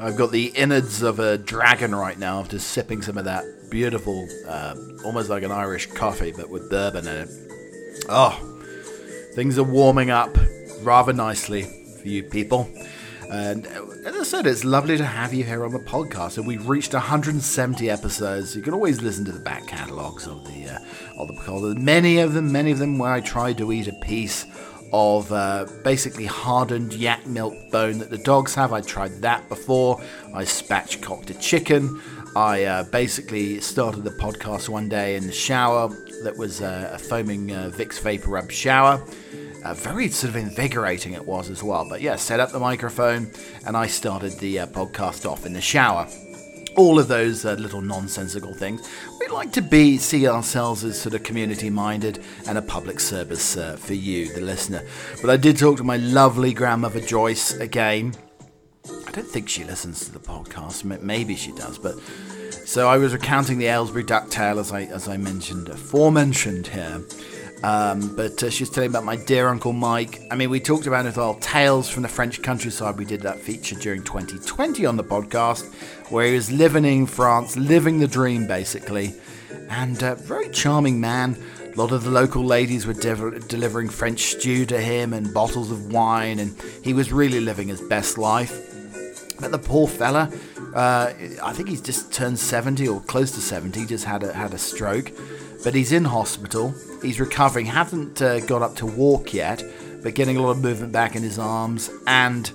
I've 0.00 0.16
got 0.16 0.32
the 0.32 0.46
innards 0.46 1.02
of 1.02 1.18
a 1.20 1.38
dragon 1.38 1.94
right 1.94 2.18
now 2.18 2.40
after 2.40 2.58
sipping 2.58 3.02
some 3.02 3.16
of 3.18 3.24
that 3.26 3.44
beautiful, 3.70 4.28
uh, 4.48 4.74
almost 5.04 5.30
like 5.30 5.44
an 5.44 5.52
Irish 5.52 5.86
coffee, 5.86 6.32
but 6.36 6.50
with 6.50 6.68
bourbon 6.68 7.06
in 7.06 7.16
it. 7.16 7.28
Oh, 8.08 8.32
things 9.34 9.58
are 9.58 9.64
warming 9.64 10.10
up 10.10 10.36
rather 10.82 11.12
nicely 11.12 11.62
for 12.00 12.08
you 12.08 12.24
people. 12.24 12.68
And 13.32 13.66
as 13.66 14.14
I 14.14 14.24
said, 14.24 14.46
it's 14.46 14.62
lovely 14.62 14.98
to 14.98 15.06
have 15.06 15.32
you 15.32 15.42
here 15.42 15.64
on 15.64 15.72
the 15.72 15.78
podcast. 15.78 16.36
And 16.36 16.46
we've 16.46 16.68
reached 16.68 16.92
170 16.92 17.88
episodes. 17.88 18.54
You 18.54 18.60
can 18.60 18.74
always 18.74 19.00
listen 19.00 19.24
to 19.24 19.32
the 19.32 19.40
back 19.40 19.66
catalogues 19.66 20.26
of 20.26 20.44
the 20.44 20.68
uh, 20.68 20.78
of 21.16 21.28
the 21.28 21.34
podcast. 21.34 21.78
Many 21.78 22.18
of 22.18 22.34
them, 22.34 22.52
many 22.52 22.72
of 22.72 22.78
them, 22.78 22.98
where 22.98 23.10
I 23.10 23.22
try 23.22 23.54
to 23.54 23.72
eat 23.72 23.88
a 23.88 23.94
piece 24.02 24.44
of 24.92 25.32
uh, 25.32 25.64
basically 25.82 26.26
hardened 26.26 26.92
yak 26.92 27.26
milk 27.26 27.54
bone 27.70 28.00
that 28.00 28.10
the 28.10 28.18
dogs 28.18 28.54
have. 28.54 28.74
I 28.74 28.82
tried 28.82 29.22
that 29.22 29.48
before. 29.48 29.98
I 30.34 30.42
spatchcocked 30.42 31.30
a 31.30 31.34
chicken. 31.40 32.02
I 32.36 32.64
uh, 32.64 32.84
basically 32.84 33.62
started 33.62 34.04
the 34.04 34.10
podcast 34.10 34.68
one 34.68 34.90
day 34.90 35.16
in 35.16 35.26
the 35.26 35.32
shower 35.32 35.88
that 36.22 36.36
was 36.36 36.60
uh, 36.60 36.90
a 36.92 36.98
foaming 36.98 37.50
uh, 37.50 37.70
Vicks 37.72 37.98
Vapor 37.98 38.28
Rub 38.28 38.50
shower. 38.50 39.02
Uh, 39.64 39.74
very 39.74 40.08
sort 40.08 40.30
of 40.30 40.36
invigorating 40.36 41.12
it 41.12 41.24
was 41.24 41.48
as 41.50 41.62
well. 41.62 41.86
But 41.88 42.00
yeah, 42.00 42.16
set 42.16 42.40
up 42.40 42.50
the 42.50 42.58
microphone 42.58 43.30
and 43.66 43.76
I 43.76 43.86
started 43.86 44.32
the 44.40 44.60
uh, 44.60 44.66
podcast 44.66 45.24
off 45.30 45.46
in 45.46 45.52
the 45.52 45.60
shower. 45.60 46.08
all 46.76 46.98
of 46.98 47.08
those 47.08 47.44
uh, 47.44 47.52
little 47.54 47.80
nonsensical 47.80 48.54
things. 48.54 48.88
We 49.20 49.28
like 49.28 49.52
to 49.52 49.62
be 49.62 49.98
see 49.98 50.26
ourselves 50.28 50.84
as 50.84 51.00
sort 51.00 51.14
of 51.14 51.22
community 51.22 51.70
minded 51.70 52.22
and 52.46 52.58
a 52.58 52.62
public 52.62 53.00
service 53.00 53.56
uh, 53.56 53.76
for 53.76 53.94
you, 53.94 54.32
the 54.32 54.40
listener. 54.40 54.82
But 55.20 55.30
I 55.30 55.36
did 55.36 55.58
talk 55.58 55.76
to 55.78 55.84
my 55.84 55.96
lovely 55.98 56.52
grandmother 56.52 57.00
Joyce 57.00 57.52
again. 57.54 58.14
I 59.06 59.10
don't 59.12 59.26
think 59.26 59.48
she 59.48 59.64
listens 59.64 60.04
to 60.06 60.12
the 60.12 60.18
podcast. 60.18 60.84
Maybe 61.02 61.36
she 61.36 61.52
does, 61.52 61.78
but 61.78 61.94
so 62.66 62.88
I 62.88 62.96
was 62.98 63.12
recounting 63.12 63.58
the 63.58 63.66
Aylesbury 63.66 64.04
duck 64.04 64.30
tale 64.30 64.58
as 64.58 64.72
I 64.72 64.82
as 64.84 65.08
I 65.08 65.16
mentioned 65.16 65.68
aforementioned 65.68 66.68
here. 66.68 67.02
Um, 67.62 68.16
but 68.16 68.42
uh, 68.42 68.50
she's 68.50 68.68
telling 68.70 68.90
about 68.90 69.04
my 69.04 69.16
dear 69.16 69.48
Uncle 69.48 69.72
Mike. 69.72 70.20
I 70.30 70.34
mean, 70.34 70.50
we 70.50 70.58
talked 70.58 70.86
about 70.86 71.06
it 71.06 71.16
all. 71.16 71.36
Tales 71.36 71.88
from 71.88 72.02
the 72.02 72.08
French 72.08 72.42
countryside. 72.42 72.98
We 72.98 73.04
did 73.04 73.20
that 73.22 73.38
feature 73.38 73.76
during 73.76 74.02
2020 74.02 74.84
on 74.84 74.96
the 74.96 75.04
podcast, 75.04 75.72
where 76.10 76.26
he 76.26 76.34
was 76.34 76.50
living 76.50 76.84
in 76.84 77.06
France, 77.06 77.56
living 77.56 78.00
the 78.00 78.08
dream, 78.08 78.46
basically. 78.46 79.14
And 79.68 80.02
uh, 80.02 80.16
very 80.16 80.50
charming 80.50 81.00
man. 81.00 81.36
A 81.72 81.76
lot 81.76 81.92
of 81.92 82.04
the 82.04 82.10
local 82.10 82.44
ladies 82.44 82.86
were 82.86 82.92
de- 82.92 83.38
delivering 83.40 83.88
French 83.88 84.20
stew 84.20 84.66
to 84.66 84.80
him 84.80 85.12
and 85.12 85.32
bottles 85.32 85.70
of 85.70 85.92
wine, 85.92 86.38
and 86.40 86.60
he 86.82 86.92
was 86.92 87.12
really 87.12 87.40
living 87.40 87.68
his 87.68 87.80
best 87.80 88.18
life. 88.18 88.68
But 89.40 89.52
the 89.52 89.58
poor 89.58 89.88
fella, 89.88 90.30
uh, 90.74 91.12
I 91.42 91.52
think 91.52 91.68
he's 91.68 91.80
just 91.80 92.12
turned 92.12 92.38
70 92.38 92.86
or 92.88 93.00
close 93.00 93.32
to 93.32 93.40
70, 93.40 93.86
just 93.86 94.04
had 94.04 94.22
a, 94.22 94.32
had 94.32 94.52
a 94.52 94.58
stroke. 94.58 95.12
But 95.62 95.74
he's 95.74 95.92
in 95.92 96.04
hospital 96.04 96.74
He's 97.02 97.18
recovering, 97.18 97.66
hasn't 97.66 98.22
uh, 98.22 98.40
got 98.40 98.62
up 98.62 98.76
to 98.76 98.86
walk 98.86 99.34
yet, 99.34 99.62
but 100.02 100.14
getting 100.14 100.36
a 100.36 100.42
lot 100.42 100.52
of 100.52 100.62
movement 100.62 100.92
back 100.92 101.16
in 101.16 101.22
his 101.22 101.38
arms 101.38 101.90
and 102.06 102.50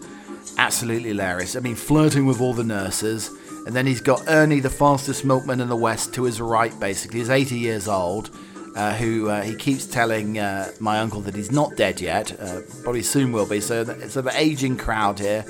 absolutely 0.58 1.10
hilarious. 1.10 1.58
I 1.58 1.60
mean, 1.60 1.76
flirting 1.76 2.26
with 2.26 2.40
all 2.40 2.54
the 2.54 2.64
nurses. 2.64 3.30
And 3.66 3.76
then 3.76 3.86
he's 3.86 4.00
got 4.00 4.24
Ernie, 4.30 4.62
the 4.62 4.70
fastest 4.70 5.26
milkman 5.26 5.60
in 5.60 5.68
the 5.68 5.76
West, 5.76 6.14
to 6.14 6.24
his 6.24 6.40
right, 6.40 6.78
basically. 6.80 7.20
He's 7.20 7.30
80 7.30 7.58
years 7.58 7.90
old, 7.90 8.30
uh, 8.78 8.94
who 8.94 9.28
uh, 9.30 9.42
he 9.42 9.54
keeps 9.54 9.86
telling 9.86 10.40
uh, 10.40 10.72
my 10.80 11.00
uncle 11.00 11.20
that 11.22 11.36
he's 11.36 11.52
not 11.52 11.76
dead 11.76 12.00
yet. 12.00 12.40
Uh, 12.40 12.62
probably 12.84 13.04
soon 13.04 13.34
will 13.34 13.46
be. 13.46 13.60
So 13.60 13.82
it's 13.82 14.16
an 14.16 14.30
aging 14.34 14.78
crowd 14.78 15.20
here. 15.20 15.44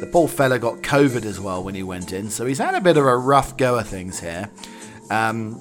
The 0.00 0.06
poor 0.06 0.28
fella 0.28 0.58
got 0.58 0.76
COVID 0.76 1.26
as 1.26 1.38
well 1.38 1.62
when 1.62 1.74
he 1.74 1.82
went 1.82 2.12
in, 2.12 2.30
so 2.30 2.46
he's 2.46 2.58
had 2.58 2.74
a 2.74 2.80
bit 2.80 2.96
of 2.96 3.04
a 3.04 3.16
rough 3.16 3.56
go 3.56 3.76
of 3.76 3.88
things 3.88 4.20
here. 4.20 4.48
Um, 5.10 5.60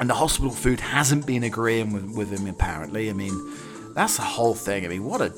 and 0.00 0.08
the 0.10 0.14
hospital 0.14 0.50
food 0.50 0.80
hasn't 0.80 1.26
been 1.26 1.44
agreeing 1.44 1.92
with, 1.92 2.16
with 2.16 2.30
him 2.30 2.46
apparently. 2.48 3.10
I 3.10 3.12
mean, 3.12 3.56
that's 3.94 4.16
the 4.16 4.22
whole 4.22 4.54
thing. 4.54 4.84
I 4.84 4.88
mean, 4.88 5.04
what 5.04 5.20
a 5.20 5.32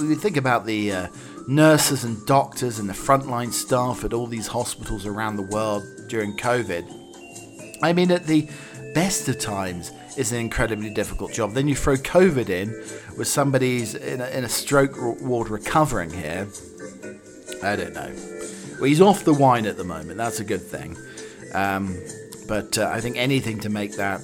you 0.00 0.14
think 0.14 0.36
about 0.36 0.64
the 0.64 0.92
uh, 0.92 1.08
nurses 1.48 2.04
and 2.04 2.24
doctors 2.26 2.78
and 2.78 2.88
the 2.88 2.92
frontline 2.94 3.52
staff 3.52 4.04
at 4.04 4.12
all 4.12 4.26
these 4.26 4.46
hospitals 4.46 5.06
around 5.06 5.36
the 5.36 5.42
world 5.42 5.82
during 6.08 6.36
COVID. 6.36 6.84
I 7.82 7.92
mean, 7.92 8.10
at 8.10 8.26
the 8.26 8.48
best 8.94 9.28
of 9.28 9.38
times, 9.40 9.92
is 10.18 10.32
an 10.32 10.40
incredibly 10.40 10.90
difficult 10.90 11.32
job. 11.32 11.52
Then 11.52 11.68
you 11.68 11.76
throw 11.76 11.94
COVID 11.94 12.48
in, 12.48 12.70
with 13.16 13.28
somebody's 13.28 13.94
in 13.94 14.20
a, 14.20 14.26
in 14.30 14.42
a 14.42 14.48
stroke 14.48 14.96
ward 15.20 15.48
recovering 15.48 16.10
here. 16.10 16.48
I 17.62 17.76
don't 17.76 17.94
know. 17.94 18.12
Well, 18.74 18.84
he's 18.84 19.00
off 19.00 19.24
the 19.24 19.32
wine 19.32 19.64
at 19.64 19.76
the 19.76 19.84
moment. 19.84 20.16
That's 20.16 20.40
a 20.40 20.44
good 20.44 20.60
thing. 20.60 20.96
Um, 21.54 21.96
but 22.48 22.78
uh, 22.78 22.90
I 22.92 23.00
think 23.00 23.16
anything 23.16 23.60
to 23.60 23.68
make 23.68 23.92
that 23.96 24.20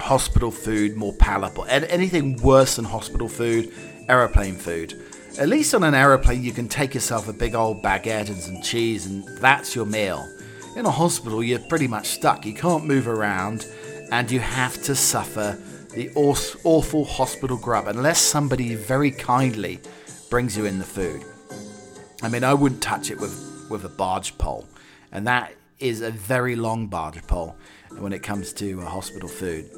hospital 0.00 0.50
food 0.50 0.96
more 0.96 1.12
palatable. 1.14 1.66
Anything 1.68 2.40
worse 2.40 2.76
than 2.76 2.84
hospital 2.86 3.28
food, 3.28 3.72
aeroplane 4.08 4.54
food. 4.54 4.94
At 5.38 5.48
least 5.48 5.74
on 5.74 5.84
an 5.84 5.94
aeroplane, 5.94 6.42
you 6.42 6.52
can 6.52 6.68
take 6.68 6.94
yourself 6.94 7.28
a 7.28 7.32
big 7.32 7.54
old 7.54 7.82
baguette 7.82 8.28
and 8.28 8.38
some 8.38 8.62
cheese, 8.62 9.06
and 9.06 9.26
that's 9.38 9.74
your 9.74 9.86
meal. 9.86 10.26
In 10.76 10.86
a 10.86 10.90
hospital, 10.90 11.42
you're 11.42 11.58
pretty 11.58 11.86
much 11.86 12.08
stuck. 12.08 12.46
You 12.46 12.54
can't 12.54 12.86
move 12.86 13.08
around, 13.08 13.66
and 14.10 14.30
you 14.30 14.40
have 14.40 14.80
to 14.84 14.94
suffer 14.94 15.58
the 15.94 16.10
awful 16.14 17.04
hospital 17.04 17.56
grub 17.56 17.88
unless 17.88 18.20
somebody 18.20 18.76
very 18.76 19.10
kindly 19.10 19.80
brings 20.30 20.56
you 20.56 20.64
in 20.66 20.78
the 20.78 20.84
food. 20.84 21.24
I 22.22 22.28
mean, 22.28 22.44
I 22.44 22.54
wouldn't 22.54 22.82
touch 22.82 23.10
it 23.10 23.18
with, 23.18 23.66
with 23.68 23.84
a 23.84 23.88
barge 23.88 24.38
pole, 24.38 24.68
and 25.10 25.26
that 25.26 25.54
is 25.80 26.00
a 26.02 26.10
very 26.10 26.56
long 26.56 26.86
barge 26.86 27.26
pole 27.26 27.56
when 27.98 28.12
it 28.12 28.22
comes 28.22 28.52
to 28.54 28.80
uh, 28.80 28.84
hospital 28.84 29.28
food. 29.28 29.68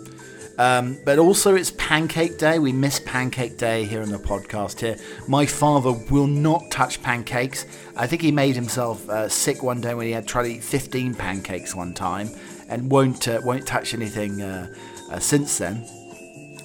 Um, 0.58 0.98
but 1.04 1.18
also, 1.18 1.54
it's 1.54 1.70
Pancake 1.72 2.38
Day. 2.38 2.58
We 2.58 2.72
miss 2.72 3.00
Pancake 3.00 3.56
Day 3.56 3.84
here 3.84 4.02
in 4.02 4.10
the 4.10 4.18
podcast. 4.18 4.80
Here, 4.80 4.96
my 5.26 5.46
father 5.46 5.92
will 6.10 6.26
not 6.26 6.70
touch 6.70 7.02
pancakes. 7.02 7.64
I 7.96 8.06
think 8.06 8.20
he 8.20 8.30
made 8.30 8.54
himself 8.54 9.08
uh, 9.08 9.28
sick 9.28 9.62
one 9.62 9.80
day 9.80 9.94
when 9.94 10.06
he 10.06 10.12
had 10.12 10.28
tried 10.28 10.44
to 10.44 10.48
eat 10.50 10.62
15 10.62 11.14
pancakes 11.14 11.74
one 11.74 11.94
time, 11.94 12.28
and 12.68 12.90
won't 12.90 13.28
uh, 13.28 13.40
won't 13.42 13.66
touch 13.66 13.94
anything 13.94 14.42
uh, 14.42 14.72
uh 15.10 15.18
since 15.18 15.56
then. 15.58 15.86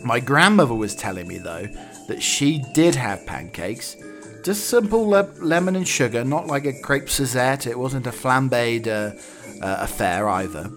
My 0.03 0.19
grandmother 0.19 0.75
was 0.75 0.93
telling 0.93 1.27
me 1.27 1.37
though 1.37 1.67
that 2.07 2.21
she 2.21 2.63
did 2.73 2.95
have 2.95 3.25
pancakes, 3.25 3.95
just 4.47 4.69
simple 4.69 5.09
le- 5.09 5.29
lemon 5.41 5.75
and 5.75 5.85
sugar, 5.85 6.23
not 6.23 6.47
like 6.47 6.65
a 6.65 6.71
crepe 6.71 7.09
Suzette. 7.09 7.67
It 7.67 7.77
wasn't 7.77 8.07
a 8.07 8.11
flambéed 8.11 8.87
uh, 8.87 9.11
uh, 9.61 9.77
affair 9.81 10.29
either, 10.29 10.71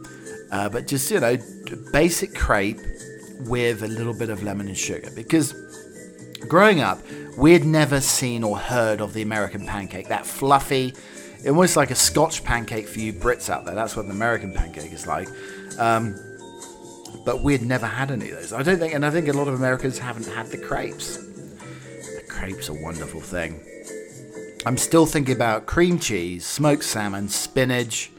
uh, 0.50 0.68
but 0.68 0.88
just 0.88 1.08
you 1.08 1.20
know, 1.20 1.36
basic 1.92 2.34
crepe 2.34 2.80
with 3.46 3.84
a 3.84 3.86
little 3.86 4.12
bit 4.12 4.28
of 4.28 4.42
lemon 4.42 4.66
and 4.66 4.76
sugar. 4.76 5.08
Because 5.14 5.54
growing 6.48 6.80
up, 6.80 6.98
we 7.38 7.52
had 7.52 7.64
never 7.64 8.00
seen 8.00 8.42
or 8.42 8.58
heard 8.58 9.00
of 9.00 9.14
the 9.14 9.22
American 9.22 9.64
pancake, 9.64 10.08
that 10.08 10.26
fluffy, 10.26 10.92
almost 11.46 11.76
like 11.76 11.92
a 11.92 11.94
Scotch 11.94 12.42
pancake 12.42 12.88
for 12.88 12.98
you 12.98 13.12
Brits 13.12 13.48
out 13.48 13.66
there. 13.66 13.76
That's 13.76 13.94
what 13.94 14.04
an 14.04 14.10
American 14.10 14.52
pancake 14.52 14.92
is 14.92 15.06
like. 15.06 15.28
Um, 15.78 16.16
but 17.24 17.44
we'd 17.44 17.62
never 17.62 17.86
had 17.86 18.10
any 18.10 18.30
of 18.30 18.36
those. 18.36 18.52
I 18.52 18.64
don't 18.64 18.80
think, 18.80 18.94
and 18.94 19.06
I 19.06 19.10
think 19.10 19.28
a 19.28 19.32
lot 19.32 19.46
of 19.46 19.54
Americans 19.54 19.96
haven't 19.96 20.26
had 20.26 20.46
the 20.46 20.58
crepes 20.58 21.29
crepe's 22.40 22.70
a 22.70 22.74
wonderful 22.74 23.20
thing. 23.20 23.60
I'm 24.64 24.78
still 24.78 25.04
thinking 25.04 25.36
about 25.36 25.66
cream 25.66 25.98
cheese, 25.98 26.46
smoked 26.46 26.84
salmon, 26.84 27.28
spinach. 27.28 28.10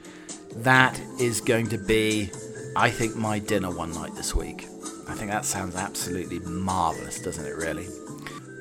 That 0.57 0.99
is 1.19 1.41
going 1.41 1.69
to 1.69 1.79
be, 1.79 2.29
I 2.75 2.91
think, 2.91 3.15
my 3.15 3.39
dinner 3.39 3.71
one 3.71 3.91
night 3.93 4.13
this 4.15 4.35
week. 4.35 4.67
I 5.07 5.15
think 5.15 5.31
that 5.31 5.43
sounds 5.43 5.75
absolutely 5.75 6.37
marvellous, 6.39 7.19
doesn't 7.19 7.45
it, 7.45 7.55
really? 7.55 7.85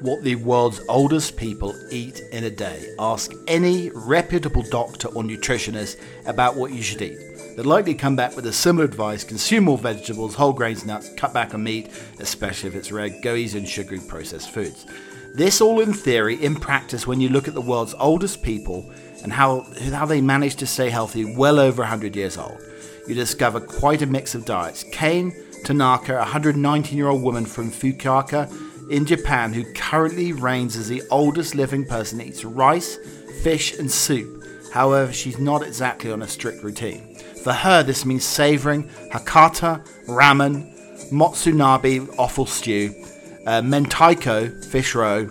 What 0.00 0.24
the 0.24 0.36
world's 0.36 0.80
oldest 0.88 1.36
people 1.36 1.74
eat 1.90 2.20
in 2.32 2.44
a 2.44 2.50
day. 2.50 2.94
Ask 2.98 3.32
any 3.46 3.90
reputable 3.90 4.62
doctor 4.62 5.08
or 5.08 5.22
nutritionist 5.22 6.00
about 6.24 6.56
what 6.56 6.72
you 6.72 6.80
should 6.80 7.02
eat. 7.02 7.18
They'll 7.54 7.66
likely 7.66 7.94
come 7.94 8.16
back 8.16 8.34
with 8.34 8.46
a 8.46 8.52
similar 8.52 8.86
advice 8.86 9.24
consume 9.24 9.64
more 9.64 9.76
vegetables, 9.76 10.34
whole 10.34 10.54
grains, 10.54 10.86
nuts, 10.86 11.10
cut 11.18 11.34
back 11.34 11.52
on 11.52 11.62
meat, 11.62 11.90
especially 12.18 12.70
if 12.70 12.76
it's 12.76 12.90
red, 12.90 13.20
go 13.20 13.34
easy 13.34 13.58
on 13.58 13.66
sugary 13.66 14.00
processed 14.00 14.50
foods. 14.50 14.86
This 15.34 15.60
all 15.60 15.80
in 15.80 15.92
theory, 15.92 16.42
in 16.42 16.56
practice, 16.56 17.06
when 17.06 17.20
you 17.20 17.28
look 17.28 17.46
at 17.46 17.54
the 17.54 17.60
world's 17.60 17.94
oldest 17.98 18.42
people 18.42 18.90
and 19.22 19.32
how, 19.32 19.60
how 19.92 20.04
they 20.04 20.20
manage 20.20 20.56
to 20.56 20.66
stay 20.66 20.90
healthy 20.90 21.24
well 21.24 21.60
over 21.60 21.82
100 21.82 22.16
years 22.16 22.36
old, 22.36 22.60
you 23.06 23.14
discover 23.14 23.60
quite 23.60 24.02
a 24.02 24.06
mix 24.06 24.34
of 24.34 24.44
diets. 24.44 24.84
Kane 24.92 25.32
Tanaka, 25.64 26.14
a 26.14 26.18
119 26.18 26.96
year 26.96 27.08
old 27.08 27.22
woman 27.22 27.44
from 27.44 27.70
Fukuoka 27.70 28.50
in 28.90 29.06
Japan, 29.06 29.52
who 29.52 29.72
currently 29.72 30.32
reigns 30.32 30.76
as 30.76 30.88
the 30.88 31.02
oldest 31.10 31.54
living 31.54 31.84
person, 31.84 32.20
eats 32.20 32.44
rice, 32.44 32.98
fish, 33.42 33.78
and 33.78 33.90
soup. 33.90 34.44
However, 34.72 35.12
she's 35.12 35.38
not 35.38 35.62
exactly 35.62 36.10
on 36.10 36.22
a 36.22 36.28
strict 36.28 36.62
routine. 36.62 37.14
For 37.42 37.52
her, 37.52 37.82
this 37.82 38.04
means 38.04 38.24
savoring 38.24 38.88
hakata, 39.12 39.86
ramen, 40.06 41.10
motsunabe, 41.10 42.12
offal 42.18 42.46
stew, 42.46 42.94
uh, 43.46 43.62
mentaiko 43.62 44.64
fish 44.64 44.94
roe, 44.94 45.28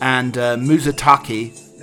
and 0.00 0.36
uh, 0.36 0.56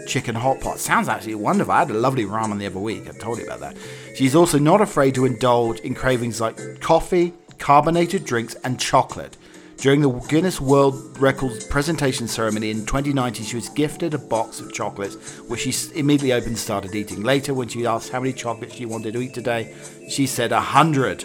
chicken 0.07 0.35
hot 0.35 0.59
pot. 0.59 0.79
Sounds 0.79 1.07
actually 1.07 1.35
wonderful. 1.35 1.71
I 1.71 1.79
had 1.79 1.91
a 1.91 1.93
lovely 1.93 2.25
ramen 2.25 2.57
the 2.57 2.65
other 2.65 2.79
week. 2.79 3.07
I 3.07 3.11
told 3.11 3.37
you 3.37 3.45
about 3.45 3.59
that. 3.61 3.77
She's 4.15 4.35
also 4.35 4.57
not 4.57 4.81
afraid 4.81 5.15
to 5.15 5.25
indulge 5.25 5.79
in 5.81 5.93
cravings 5.93 6.41
like 6.41 6.81
coffee, 6.81 7.33
carbonated 7.59 8.25
drinks, 8.25 8.55
and 8.63 8.79
chocolate. 8.79 9.37
During 9.77 10.01
the 10.01 10.09
Guinness 10.09 10.59
World 10.59 11.17
Records 11.21 11.65
presentation 11.65 12.27
ceremony 12.27 12.69
in 12.69 12.85
2019, 12.85 13.45
she 13.45 13.55
was 13.55 13.69
gifted 13.69 14.13
a 14.13 14.17
box 14.17 14.59
of 14.59 14.73
chocolates, 14.73 15.39
which 15.47 15.61
she 15.61 15.73
immediately 15.97 16.33
opened 16.33 16.49
and 16.49 16.57
started 16.57 16.93
eating. 16.93 17.23
Later, 17.23 17.53
when 17.53 17.69
she 17.69 17.85
asked 17.85 18.11
how 18.11 18.19
many 18.19 18.33
chocolates 18.33 18.75
she 18.75 18.85
wanted 18.85 19.13
to 19.13 19.21
eat 19.21 19.33
today, 19.33 19.73
she 20.09 20.27
said 20.27 20.51
a 20.51 20.59
hundred. 20.59 21.23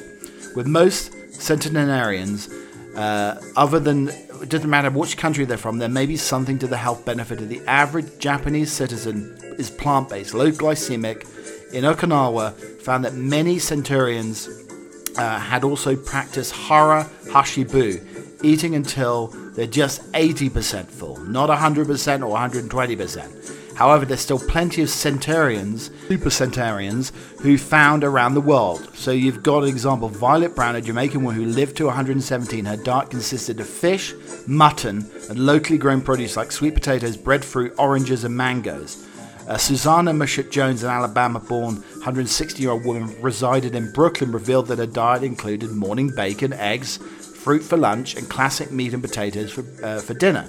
With 0.54 0.68
most 0.68 1.12
centenarians, 1.32 2.48
uh, 2.96 3.40
other 3.56 3.80
than 3.80 4.08
it 4.08 4.48
doesn't 4.48 4.70
matter 4.70 4.90
which 4.90 5.16
country 5.16 5.44
they're 5.44 5.56
from, 5.58 5.78
there 5.78 5.88
may 5.88 6.06
be 6.06 6.16
something 6.16 6.58
to 6.58 6.66
the 6.66 6.76
health 6.76 7.04
benefit 7.04 7.40
of 7.40 7.48
the 7.48 7.60
average 7.66 8.18
Japanese 8.18 8.72
citizen 8.72 9.36
is 9.58 9.70
plant 9.70 10.08
based, 10.08 10.34
low 10.34 10.50
glycemic. 10.50 11.26
In 11.72 11.84
Okinawa, 11.84 12.52
found 12.82 13.04
that 13.04 13.14
many 13.14 13.58
centurions 13.58 14.48
uh, 15.16 15.38
had 15.38 15.64
also 15.64 15.96
practiced 15.96 16.52
hara 16.52 17.08
hachi 17.26 17.68
bu, 17.68 18.00
eating 18.46 18.74
until 18.74 19.28
they're 19.54 19.66
just 19.66 20.02
80% 20.12 20.86
full, 20.86 21.16
not 21.20 21.50
100% 21.50 21.86
or 21.86 22.36
120%. 22.36 23.63
However, 23.76 24.04
there's 24.04 24.20
still 24.20 24.38
plenty 24.38 24.82
of 24.82 24.90
centurions, 24.90 25.90
super 26.08 26.30
centurions, 26.30 27.12
who 27.40 27.58
found 27.58 28.04
around 28.04 28.34
the 28.34 28.40
world. 28.40 28.88
So 28.94 29.10
you've 29.10 29.42
got 29.42 29.64
an 29.64 29.68
example 29.68 30.08
Violet 30.08 30.54
Brown, 30.54 30.76
a 30.76 30.80
Jamaican 30.80 31.24
woman 31.24 31.40
who 31.40 31.46
lived 31.46 31.76
to 31.78 31.86
117. 31.86 32.64
Her 32.64 32.76
diet 32.76 33.10
consisted 33.10 33.60
of 33.60 33.68
fish, 33.68 34.14
mutton, 34.46 35.10
and 35.28 35.38
locally 35.38 35.78
grown 35.78 36.00
produce 36.00 36.36
like 36.36 36.52
sweet 36.52 36.74
potatoes, 36.74 37.16
breadfruit, 37.16 37.74
oranges, 37.78 38.24
and 38.24 38.36
mangoes. 38.36 39.06
Uh, 39.46 39.58
Susannah 39.58 40.12
Mushatt 40.12 40.50
Jones, 40.50 40.82
an 40.82 40.90
Alabama 40.90 41.38
born 41.38 41.74
160 41.74 42.62
year 42.62 42.70
old 42.70 42.84
woman, 42.84 43.14
resided 43.20 43.74
in 43.74 43.92
Brooklyn, 43.92 44.32
revealed 44.32 44.68
that 44.68 44.78
her 44.78 44.86
diet 44.86 45.22
included 45.22 45.70
morning 45.70 46.10
bacon, 46.14 46.52
eggs, 46.54 46.96
fruit 46.96 47.62
for 47.62 47.76
lunch, 47.76 48.16
and 48.16 48.28
classic 48.30 48.72
meat 48.72 48.94
and 48.94 49.02
potatoes 49.02 49.52
for, 49.52 49.64
uh, 49.84 50.00
for 50.00 50.14
dinner. 50.14 50.46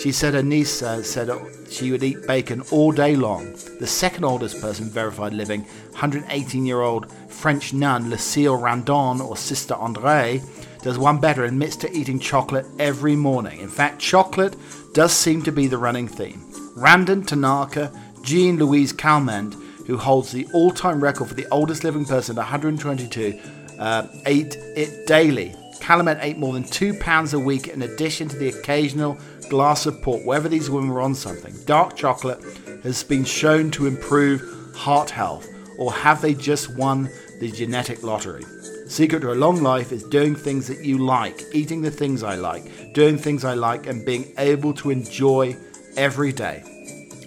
She 0.00 0.12
said 0.12 0.34
her 0.34 0.42
niece 0.42 0.82
uh, 0.82 1.02
said 1.02 1.30
she 1.70 1.90
would 1.90 2.02
eat 2.02 2.26
bacon 2.26 2.62
all 2.70 2.92
day 2.92 3.16
long. 3.16 3.52
The 3.80 3.86
second 3.86 4.24
oldest 4.24 4.60
person 4.60 4.86
verified 4.86 5.32
living, 5.32 5.62
118 5.92 6.66
year 6.66 6.80
old 6.80 7.10
French 7.28 7.72
nun 7.72 8.10
Lucille 8.10 8.56
Randon 8.56 9.20
or 9.20 9.36
Sister 9.36 9.74
Andre, 9.74 10.42
does 10.82 10.98
one 10.98 11.18
better 11.18 11.44
and 11.44 11.54
admits 11.54 11.76
to 11.76 11.92
eating 11.96 12.18
chocolate 12.18 12.66
every 12.78 13.16
morning. 13.16 13.60
In 13.60 13.68
fact, 13.68 13.98
chocolate 14.00 14.56
does 14.92 15.12
seem 15.12 15.42
to 15.42 15.52
be 15.52 15.66
the 15.66 15.78
running 15.78 16.08
theme. 16.08 16.44
Randon 16.76 17.22
Tanaka, 17.22 17.92
Jeanne 18.22 18.58
Louise 18.58 18.92
Calment, 18.92 19.54
who 19.86 19.96
holds 19.96 20.32
the 20.32 20.46
all 20.52 20.70
time 20.70 21.02
record 21.02 21.28
for 21.28 21.34
the 21.34 21.46
oldest 21.50 21.84
living 21.84 22.04
person 22.04 22.36
at 22.36 22.42
122, 22.42 23.40
uh, 23.78 24.06
ate 24.26 24.56
it 24.76 25.06
daily. 25.06 25.54
Calment 25.80 26.18
ate 26.22 26.38
more 26.38 26.52
than 26.52 26.64
two 26.64 26.94
pounds 26.94 27.34
a 27.34 27.38
week 27.38 27.68
in 27.68 27.82
addition 27.82 28.28
to 28.28 28.36
the 28.36 28.48
occasional 28.48 29.18
glass 29.48 29.86
of 29.86 30.00
port, 30.02 30.24
whether 30.24 30.48
these 30.48 30.70
women 30.70 30.90
were 30.90 31.02
on 31.02 31.14
something. 31.14 31.54
Dark 31.64 31.96
chocolate 31.96 32.42
has 32.82 33.02
been 33.04 33.24
shown 33.24 33.70
to 33.72 33.86
improve 33.86 34.74
heart 34.74 35.10
health, 35.10 35.48
or 35.78 35.92
have 35.92 36.20
they 36.20 36.34
just 36.34 36.74
won 36.76 37.10
the 37.40 37.50
genetic 37.50 38.02
lottery? 38.02 38.44
Secret 38.86 39.20
to 39.20 39.32
a 39.32 39.34
long 39.34 39.62
life 39.62 39.92
is 39.92 40.04
doing 40.04 40.34
things 40.34 40.66
that 40.68 40.84
you 40.84 40.98
like, 40.98 41.42
eating 41.52 41.82
the 41.82 41.90
things 41.90 42.22
I 42.22 42.36
like, 42.36 42.92
doing 42.92 43.18
things 43.18 43.44
I 43.44 43.54
like, 43.54 43.86
and 43.86 44.04
being 44.04 44.32
able 44.38 44.74
to 44.74 44.90
enjoy 44.90 45.56
every 45.96 46.32
day. 46.32 46.62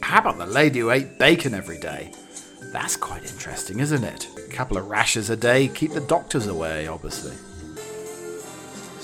How 0.02 0.20
about 0.20 0.38
the 0.38 0.46
lady 0.46 0.80
who 0.80 0.92
ate 0.92 1.18
bacon 1.18 1.54
every 1.54 1.80
day? 1.80 2.12
That's 2.72 2.96
quite 2.96 3.24
interesting, 3.24 3.80
isn't 3.80 4.04
it? 4.04 4.28
A 4.38 4.50
couple 4.50 4.78
of 4.78 4.88
rashes 4.88 5.30
a 5.30 5.36
day 5.36 5.68
keep 5.68 5.94
the 5.94 6.02
doctors 6.02 6.48
away, 6.48 6.88
obviously. 6.88 7.34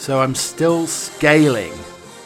So 0.03 0.19
I'm 0.19 0.35
still 0.35 0.85
scaling 0.85 1.71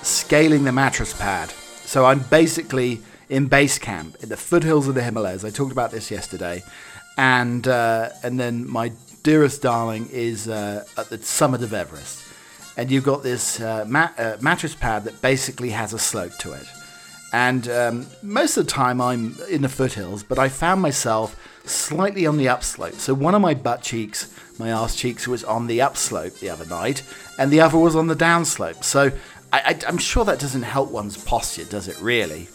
scaling 0.01 0.63
the 0.63 0.71
mattress 0.71 1.13
pad. 1.13 1.51
So 1.85 2.05
I'm 2.05 2.21
basically 2.21 3.01
in 3.29 3.45
base 3.45 3.77
camp 3.77 4.15
in 4.23 4.29
the 4.29 4.35
foothills 4.35 4.87
of 4.87 4.95
the 4.95 5.03
Himalayas. 5.03 5.45
I 5.45 5.51
talked 5.51 5.73
about 5.73 5.91
this 5.91 6.09
yesterday, 6.09 6.63
and 7.19 7.67
uh, 7.67 8.09
and 8.23 8.39
then 8.39 8.67
my 8.67 8.93
dearest 9.21 9.61
darling 9.61 10.09
is 10.11 10.47
uh, 10.47 10.85
at 10.97 11.09
the 11.09 11.19
summit 11.19 11.61
of 11.61 11.71
Everest, 11.71 12.23
and 12.77 12.89
you've 12.89 13.03
got 13.03 13.21
this 13.21 13.61
uh, 13.61 13.85
mat- 13.87 14.15
uh, 14.17 14.37
mattress 14.41 14.73
pad 14.73 15.03
that 15.03 15.21
basically 15.21 15.69
has 15.69 15.93
a 15.93 15.99
slope 15.99 16.35
to 16.39 16.53
it. 16.53 16.65
And 17.31 17.69
um, 17.69 18.07
most 18.23 18.57
of 18.57 18.65
the 18.65 18.71
time 18.71 18.99
I'm 18.99 19.35
in 19.51 19.61
the 19.61 19.69
foothills, 19.69 20.23
but 20.23 20.39
I 20.39 20.49
found 20.49 20.81
myself 20.81 21.35
slightly 21.63 22.25
on 22.25 22.37
the 22.37 22.49
upslope. 22.49 22.95
So 22.95 23.13
one 23.13 23.35
of 23.35 23.41
my 23.41 23.53
butt 23.53 23.83
cheeks, 23.83 24.33
my 24.59 24.69
ass 24.69 24.95
cheeks, 24.95 25.27
was 25.27 25.43
on 25.43 25.67
the 25.67 25.81
upslope 25.81 26.39
the 26.39 26.49
other 26.49 26.65
night, 26.65 27.03
and 27.37 27.51
the 27.51 27.61
other 27.61 27.77
was 27.77 27.95
on 27.95 28.07
the 28.07 28.15
downslope. 28.15 28.83
So 28.83 29.11
I, 29.51 29.79
am 29.87 29.97
sure 29.97 30.25
that 30.25 30.39
doesn't 30.39 30.63
help 30.63 30.91
one's 30.91 31.17
posture, 31.17 31.65
does 31.65 31.87
it 31.87 31.99
really? 32.01 32.47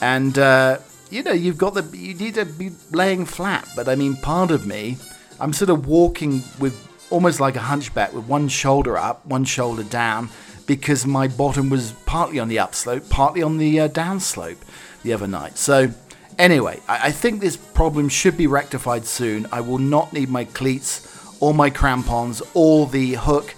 And 0.00 0.38
uh, 0.38 0.78
you 1.10 1.22
know, 1.22 1.32
you've 1.32 1.58
got 1.58 1.74
the 1.74 1.82
you 1.96 2.14
need 2.14 2.34
to 2.34 2.44
be 2.44 2.70
laying 2.90 3.24
flat. 3.24 3.68
But 3.74 3.88
I 3.88 3.94
mean, 3.94 4.16
part 4.16 4.50
of 4.50 4.66
me, 4.66 4.96
I'm 5.38 5.52
sort 5.52 5.70
of 5.70 5.86
walking 5.86 6.42
with 6.58 6.88
almost 7.10 7.40
like 7.40 7.56
a 7.56 7.60
hunchback, 7.60 8.12
with 8.12 8.26
one 8.26 8.48
shoulder 8.48 8.96
up, 8.96 9.24
one 9.26 9.44
shoulder 9.44 9.82
down, 9.82 10.28
because 10.66 11.06
my 11.06 11.26
bottom 11.26 11.70
was 11.70 11.92
partly 12.06 12.38
on 12.38 12.48
the 12.48 12.58
upslope, 12.58 13.08
partly 13.08 13.42
on 13.42 13.58
the 13.58 13.80
uh, 13.80 13.88
downslope 13.88 14.58
the 15.02 15.12
other 15.12 15.26
night. 15.26 15.58
So. 15.58 15.90
Anyway, 16.38 16.80
I, 16.88 17.08
I 17.08 17.10
think 17.10 17.40
this 17.40 17.58
problem 17.58 18.08
should 18.08 18.38
be 18.38 18.46
rectified 18.46 19.04
soon. 19.04 19.46
I 19.52 19.60
will 19.60 19.76
not 19.76 20.14
need 20.14 20.30
my 20.30 20.46
cleats 20.46 21.09
or 21.40 21.54
my 21.54 21.70
crampons 21.70 22.42
or 22.54 22.86
the 22.86 23.14
hook 23.14 23.54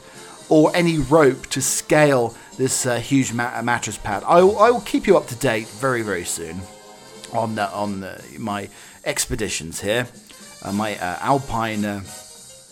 or 0.49 0.75
any 0.75 0.99
rope 0.99 1.47
to 1.49 1.61
scale 1.61 2.35
this 2.57 2.87
uh, 2.87 2.97
huge 2.97 3.33
ma- 3.33 3.61
mattress 3.63 3.99
pad. 3.99 4.23
I 4.27 4.43
will, 4.43 4.59
I 4.59 4.71
will 4.71 4.81
keep 4.81 5.07
you 5.07 5.17
up 5.17 5.27
to 5.29 5.35
date 5.37 5.67
very, 5.69 6.03
very 6.03 6.25
soon 6.25 6.61
on 7.33 7.59
uh, 7.59 7.71
on 7.73 8.05
uh, 8.05 8.21
my 8.39 8.69
expeditions 9.05 9.81
here, 9.81 10.07
uh, 10.63 10.73
my 10.73 10.97
uh, 10.97 11.19
alpine 11.21 11.85
uh, 11.85 12.03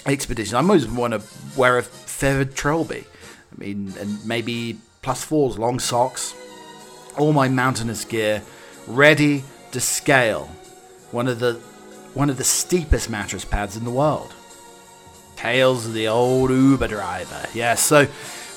expedition. 0.06 0.56
I 0.56 0.60
always 0.60 0.86
want 0.86 1.14
to 1.14 1.22
wear 1.56 1.78
a 1.78 1.82
feathered 1.82 2.54
trilby. 2.54 3.04
I 3.52 3.58
mean, 3.58 3.94
and 3.98 4.24
maybe 4.24 4.78
plus 5.02 5.24
fours, 5.24 5.58
long 5.58 5.78
socks, 5.78 6.34
all 7.18 7.32
my 7.32 7.48
mountainous 7.48 8.04
gear 8.04 8.42
ready 8.86 9.44
to 9.72 9.80
scale 9.80 10.50
one 11.10 11.28
of 11.28 11.38
the 11.40 11.54
one 12.14 12.28
of 12.28 12.36
the 12.36 12.44
steepest 12.44 13.08
mattress 13.08 13.44
pads 13.44 13.76
in 13.76 13.84
the 13.84 13.90
world. 13.90 14.34
Tales 15.40 15.86
of 15.86 15.94
the 15.94 16.06
old 16.06 16.50
Uber 16.50 16.88
driver. 16.88 17.40
Yes, 17.54 17.54
yeah, 17.54 17.74
so 17.74 18.06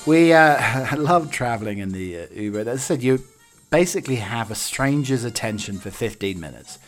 we 0.04 0.34
uh, 0.34 0.94
love 0.98 1.30
traveling 1.30 1.78
in 1.78 1.92
the 1.92 2.18
uh, 2.18 2.26
Uber. 2.34 2.60
As 2.60 2.68
I 2.68 2.76
said, 2.76 3.02
you 3.02 3.24
basically 3.70 4.16
have 4.16 4.50
a 4.50 4.54
stranger's 4.54 5.24
attention 5.24 5.78
for 5.78 5.90
15 5.90 6.38
minutes 6.38 6.78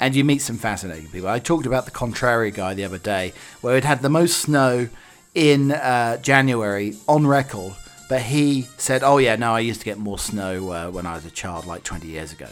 and 0.00 0.16
you 0.16 0.24
meet 0.24 0.40
some 0.40 0.56
fascinating 0.56 1.08
people. 1.08 1.28
I 1.28 1.38
talked 1.38 1.66
about 1.66 1.84
the 1.84 1.90
Contrary 1.90 2.50
guy 2.50 2.72
the 2.72 2.84
other 2.86 2.96
day, 2.96 3.34
where 3.60 3.76
it 3.76 3.84
had 3.84 4.00
the 4.00 4.08
most 4.08 4.38
snow 4.38 4.88
in 5.34 5.72
uh, 5.72 6.16
January 6.16 6.96
on 7.06 7.26
record, 7.26 7.74
but 8.08 8.22
he 8.22 8.62
said, 8.78 9.02
Oh, 9.02 9.18
yeah, 9.18 9.36
no, 9.36 9.54
I 9.54 9.60
used 9.60 9.80
to 9.80 9.84
get 9.84 9.98
more 9.98 10.18
snow 10.18 10.70
uh, 10.70 10.90
when 10.90 11.04
I 11.04 11.14
was 11.14 11.26
a 11.26 11.30
child, 11.30 11.66
like 11.66 11.84
20 11.84 12.08
years 12.08 12.32
ago. 12.32 12.48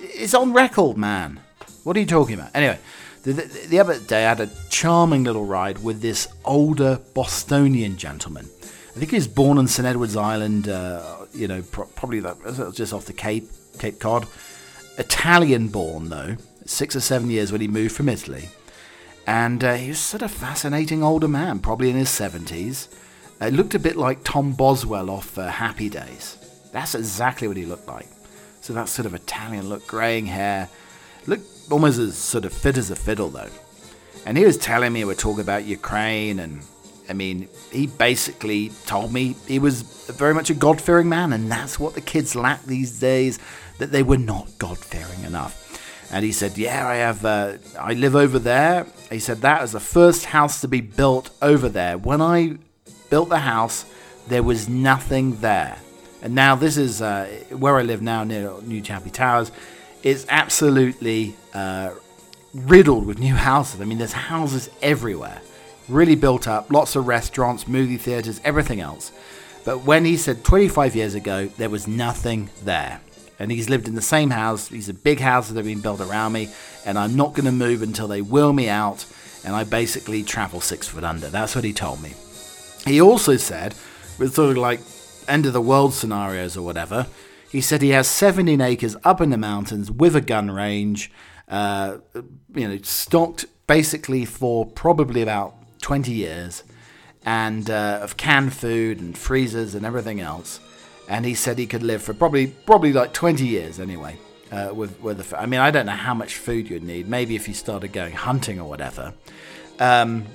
It's 0.00 0.32
on 0.32 0.54
record, 0.54 0.96
man. 0.96 1.40
What 1.84 1.98
are 1.98 2.00
you 2.00 2.06
talking 2.06 2.36
about? 2.36 2.50
Anyway, 2.54 2.78
the, 3.26 3.32
the, 3.32 3.66
the 3.68 3.78
other 3.78 3.98
day 3.98 4.24
I 4.24 4.30
had 4.30 4.40
a 4.40 4.50
charming 4.70 5.24
little 5.24 5.44
ride 5.44 5.82
with 5.84 6.00
this 6.00 6.28
older 6.44 7.00
Bostonian 7.12 7.98
gentleman 7.98 8.48
I 8.96 8.98
think 8.98 9.10
he 9.10 9.18
was 9.18 9.28
born 9.28 9.58
on 9.58 9.68
St 9.68 9.86
Edward's 9.86 10.16
Island, 10.16 10.70
uh, 10.70 11.26
you 11.34 11.46
know, 11.46 11.60
pro- 11.60 11.84
probably 11.84 12.20
that, 12.20 12.72
just 12.74 12.94
off 12.94 13.04
the 13.04 13.12
Cape, 13.12 13.46
Cape 13.78 14.00
Cod. 14.00 14.26
Italian 14.96 15.68
born, 15.68 16.08
though, 16.08 16.36
six 16.64 16.96
or 16.96 17.00
seven 17.00 17.28
years 17.28 17.52
when 17.52 17.60
he 17.60 17.68
moved 17.68 17.94
from 17.94 18.08
Italy. 18.08 18.48
And 19.26 19.62
uh, 19.62 19.74
he 19.74 19.88
was 19.88 19.98
sort 19.98 20.22
of 20.22 20.30
fascinating 20.30 21.02
older 21.02 21.28
man, 21.28 21.58
probably 21.58 21.90
in 21.90 21.96
his 21.96 22.08
70s. 22.08 22.88
Uh, 23.38 23.48
looked 23.48 23.74
a 23.74 23.78
bit 23.78 23.96
like 23.96 24.24
Tom 24.24 24.52
Bosley 24.52 24.98
off 24.98 25.36
uh, 25.36 25.48
Happy 25.48 25.90
Days. 25.90 26.38
That's 26.72 26.94
exactly 26.94 27.48
what 27.48 27.58
he 27.58 27.66
looked 27.66 27.88
like. 27.88 28.08
So 28.62 28.72
that 28.72 28.88
sort 28.88 29.04
of 29.04 29.12
Italian 29.12 29.68
look, 29.68 29.86
greying 29.86 30.24
hair. 30.24 30.70
Looked 31.26 31.55
almost 31.70 31.98
as 31.98 32.16
sort 32.16 32.44
of 32.44 32.52
fit 32.52 32.76
as 32.76 32.90
a 32.90 32.96
fiddle, 32.96 33.28
though. 33.28 33.50
And 34.24 34.36
he 34.36 34.44
was 34.44 34.56
telling 34.56 34.92
me 34.92 35.04
we're 35.04 35.14
talking 35.14 35.40
about 35.40 35.64
Ukraine 35.64 36.40
and 36.40 36.62
I 37.08 37.12
mean, 37.12 37.48
he 37.70 37.86
basically 37.86 38.70
told 38.86 39.12
me 39.12 39.36
he 39.46 39.58
was 39.58 39.82
very 39.82 40.34
much 40.34 40.50
a 40.50 40.54
God 40.54 40.80
fearing 40.80 41.08
man, 41.08 41.32
and 41.32 41.50
that's 41.50 41.78
what 41.78 41.94
the 41.94 42.00
kids 42.00 42.34
lack 42.34 42.64
these 42.64 42.98
days, 42.98 43.38
that 43.78 43.92
they 43.92 44.02
were 44.02 44.18
not 44.18 44.48
God 44.58 44.78
fearing 44.78 45.22
enough. 45.24 45.62
And 46.12 46.24
he 46.24 46.32
said, 46.32 46.56
Yeah, 46.58 46.86
I 46.86 46.96
have, 46.96 47.24
uh, 47.24 47.54
I 47.78 47.94
live 47.94 48.16
over 48.16 48.38
there. 48.38 48.86
He 49.10 49.18
said, 49.18 49.38
That 49.38 49.62
was 49.62 49.72
the 49.72 49.80
first 49.80 50.26
house 50.26 50.60
to 50.60 50.68
be 50.68 50.80
built 50.80 51.30
over 51.42 51.68
there. 51.68 51.98
When 51.98 52.20
I 52.20 52.58
built 53.10 53.28
the 53.28 53.40
house, 53.40 53.84
there 54.28 54.42
was 54.42 54.68
nothing 54.68 55.40
there. 55.40 55.78
And 56.22 56.34
now, 56.34 56.56
this 56.56 56.76
is 56.76 57.02
uh, 57.02 57.26
where 57.50 57.76
I 57.76 57.82
live 57.82 58.02
now 58.02 58.24
near 58.24 58.52
New 58.62 58.80
Chappie 58.80 59.10
Towers. 59.10 59.52
It's 60.02 60.26
absolutely 60.28 61.36
uh, 61.56 61.94
riddled 62.54 63.06
with 63.06 63.18
new 63.18 63.34
houses. 63.34 63.80
I 63.80 63.84
mean, 63.84 63.98
there's 63.98 64.12
houses 64.12 64.68
everywhere 64.82 65.40
really 65.88 66.16
built 66.16 66.48
up, 66.48 66.70
lots 66.70 66.96
of 66.96 67.06
restaurants, 67.06 67.68
movie 67.68 67.96
theaters, 67.96 68.40
everything 68.44 68.80
else. 68.80 69.12
But 69.64 69.84
when 69.84 70.04
he 70.04 70.16
said 70.16 70.44
25 70.44 70.96
years 70.96 71.14
ago, 71.14 71.46
there 71.46 71.70
was 71.70 71.86
nothing 71.86 72.50
there. 72.64 73.00
And 73.38 73.50
he's 73.50 73.68
lived 73.68 73.86
in 73.86 73.94
the 73.94 74.02
same 74.02 74.30
house. 74.30 74.68
These 74.68 74.88
are 74.88 74.94
big 74.94 75.20
houses 75.20 75.54
that 75.54 75.60
have 75.60 75.66
been 75.66 75.80
built 75.80 76.00
around 76.00 76.32
me, 76.32 76.48
and 76.84 76.98
I'm 76.98 77.16
not 77.16 77.34
going 77.34 77.44
to 77.44 77.52
move 77.52 77.82
until 77.82 78.08
they 78.08 78.22
wheel 78.22 78.52
me 78.52 78.68
out, 78.68 79.04
and 79.44 79.54
I 79.54 79.64
basically 79.64 80.22
travel 80.22 80.60
six 80.60 80.88
foot 80.88 81.04
under. 81.04 81.28
That's 81.28 81.54
what 81.54 81.64
he 81.64 81.72
told 81.72 82.02
me. 82.02 82.14
He 82.86 83.00
also 83.00 83.36
said, 83.36 83.74
with 84.18 84.34
sort 84.34 84.52
of 84.52 84.56
like 84.56 84.80
end 85.28 85.46
of 85.46 85.52
the 85.52 85.60
world 85.60 85.92
scenarios 85.92 86.56
or 86.56 86.62
whatever, 86.62 87.06
he 87.50 87.60
said 87.60 87.82
he 87.82 87.90
has 87.90 88.08
17 88.08 88.60
acres 88.60 88.96
up 89.04 89.20
in 89.20 89.30
the 89.30 89.36
mountains 89.36 89.90
with 89.90 90.16
a 90.16 90.20
gun 90.20 90.50
range, 90.50 91.10
uh, 91.48 91.98
you 92.54 92.68
know, 92.68 92.78
stocked 92.82 93.46
basically 93.66 94.24
for 94.24 94.66
probably 94.66 95.22
about 95.22 95.54
20 95.82 96.12
years 96.12 96.62
and 97.24 97.68
uh, 97.70 98.00
of 98.02 98.16
canned 98.16 98.52
food 98.52 99.00
and 99.00 99.16
freezers 99.16 99.74
and 99.74 99.84
everything 99.84 100.20
else. 100.20 100.60
And 101.08 101.24
he 101.24 101.34
said 101.34 101.58
he 101.58 101.66
could 101.66 101.82
live 101.82 102.02
for 102.02 102.14
probably 102.14 102.48
probably 102.48 102.92
like 102.92 103.12
20 103.12 103.46
years 103.46 103.78
anyway. 103.78 104.18
uh, 104.50 104.70
with 104.72 105.00
with 105.00 105.18
the. 105.18 105.38
I 105.38 105.46
mean, 105.46 105.60
I 105.60 105.70
don't 105.70 105.86
know 105.86 105.92
how 105.92 106.14
much 106.14 106.36
food 106.36 106.68
you'd 106.70 106.82
need. 106.82 107.08
Maybe 107.08 107.34
if 107.36 107.48
you 107.48 107.54
started 107.54 107.92
going 107.92 108.12
hunting 108.12 108.60
or 108.60 108.68
whatever. 108.68 109.14
Um, 109.78 110.26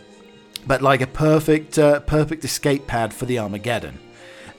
but 0.68 0.82
like 0.82 1.02
a 1.02 1.08
perfect 1.08 1.80
uh, 1.80 2.02
perfect 2.02 2.44
escape 2.44 2.88
pad 2.88 3.14
for 3.14 3.26
the 3.26 3.40
Armageddon. 3.40 4.00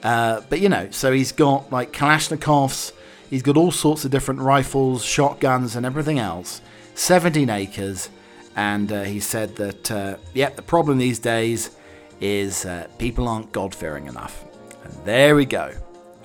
Uh, 0.02 0.40
but 0.48 0.60
you 0.60 0.68
know, 0.68 0.90
so 0.90 1.12
he's 1.12 1.32
got 1.32 1.70
like 1.70 1.92
Kalashnikovs, 1.92 2.92
he's 3.32 3.42
got 3.42 3.56
all 3.56 3.70
sorts 3.70 4.04
of 4.04 4.10
different 4.10 4.40
rifles, 4.40 5.02
shotguns, 5.02 5.74
and 5.74 5.86
everything 5.86 6.18
else. 6.18 6.60
17 6.96 7.48
acres, 7.48 8.10
and 8.54 8.92
uh, 8.92 9.04
he 9.04 9.18
said 9.18 9.56
that 9.56 9.90
uh, 9.90 10.16
yeah, 10.34 10.50
the 10.50 10.60
problem 10.60 10.98
these 10.98 11.18
days 11.18 11.74
is 12.20 12.66
uh, 12.66 12.86
people 12.98 13.26
aren't 13.26 13.50
God 13.50 13.74
fearing 13.74 14.06
enough. 14.06 14.44
And 14.84 14.92
there 15.06 15.34
we 15.34 15.46
go. 15.46 15.72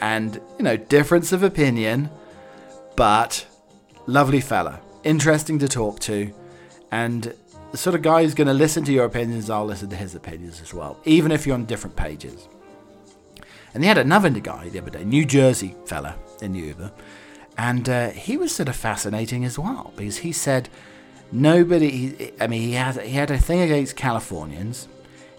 And 0.02 0.36
you 0.58 0.65
know, 0.65 0.76
difference 0.76 1.32
of 1.32 1.43
opinion, 1.43 2.10
but 2.98 3.48
lovely 4.06 4.41
fella, 4.41 4.82
interesting 5.06 5.58
to 5.60 5.67
talk 5.70 6.02
to, 6.02 6.34
and 6.91 7.34
the 7.72 7.78
sort 7.78 7.96
of 7.96 8.02
guy 8.02 8.24
who's 8.24 8.34
going 8.34 8.48
to 8.50 8.54
listen 8.54 8.84
to 8.84 8.91
your 8.91 9.06
opinions, 9.06 9.50
I'll 9.50 9.65
listen 9.65 9.89
to 9.91 9.96
his 9.96 10.13
opinions 10.13 10.60
as 10.62 10.74
well, 10.74 11.00
even 11.06 11.32
if 11.32 11.48
you're 11.48 11.56
on 11.56 11.65
different 11.65 11.96
pages. 11.96 12.50
And 13.74 13.82
they 13.82 13.88
had 13.88 13.98
another 13.98 14.30
guy 14.30 14.67
the 14.67 14.82
other 14.82 14.91
day, 14.91 15.06
New 15.06 15.24
Jersey 15.24 15.74
fella 15.86 16.17
in 16.41 16.54
the 16.54 16.60
Uber, 16.60 16.91
and 17.58 17.89
uh, 17.89 18.10
he 18.10 18.38
was 18.38 18.54
sort 18.54 18.69
of 18.69 18.76
fascinating 18.76 19.43
as 19.43 19.58
well 19.58 19.93
because 19.95 20.17
he 20.17 20.32
said 20.32 20.69
nobody. 21.32 21.89
he, 21.89 22.32
I 22.39 22.47
mean, 22.47 22.62
he 22.62 22.73
had 22.73 23.02
he 23.02 23.13
had 23.13 23.32
a 23.32 23.38
thing 23.38 23.62
against 23.62 23.95
Californians. 23.95 24.88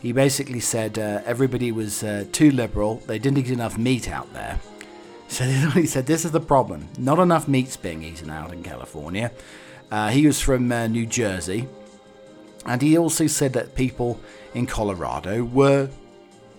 He 0.00 0.12
basically 0.12 0.60
said 0.60 0.98
uh, 0.98 1.22
everybody 1.24 1.72
was 1.72 2.04
uh, 2.04 2.24
too 2.30 2.50
liberal. 2.50 2.96
They 3.06 3.18
didn't 3.18 3.38
eat 3.38 3.50
enough 3.50 3.78
meat 3.78 4.10
out 4.10 4.32
there. 4.32 4.60
So 5.30 5.44
he 5.74 5.84
said 5.84 6.06
this 6.06 6.24
is 6.24 6.30
the 6.30 6.40
problem. 6.40 6.88
Not 6.96 7.18
enough 7.18 7.48
meat's 7.48 7.76
being 7.76 8.02
eaten 8.02 8.30
out 8.30 8.50
in 8.50 8.62
California. 8.62 9.30
Uh, 9.90 10.08
he 10.08 10.26
was 10.26 10.40
from 10.40 10.72
uh, 10.72 10.86
New 10.86 11.04
Jersey, 11.04 11.68
and 12.64 12.80
he 12.80 12.96
also 12.96 13.26
said 13.26 13.52
that 13.52 13.74
people 13.74 14.18
in 14.54 14.64
Colorado 14.64 15.44
were 15.44 15.90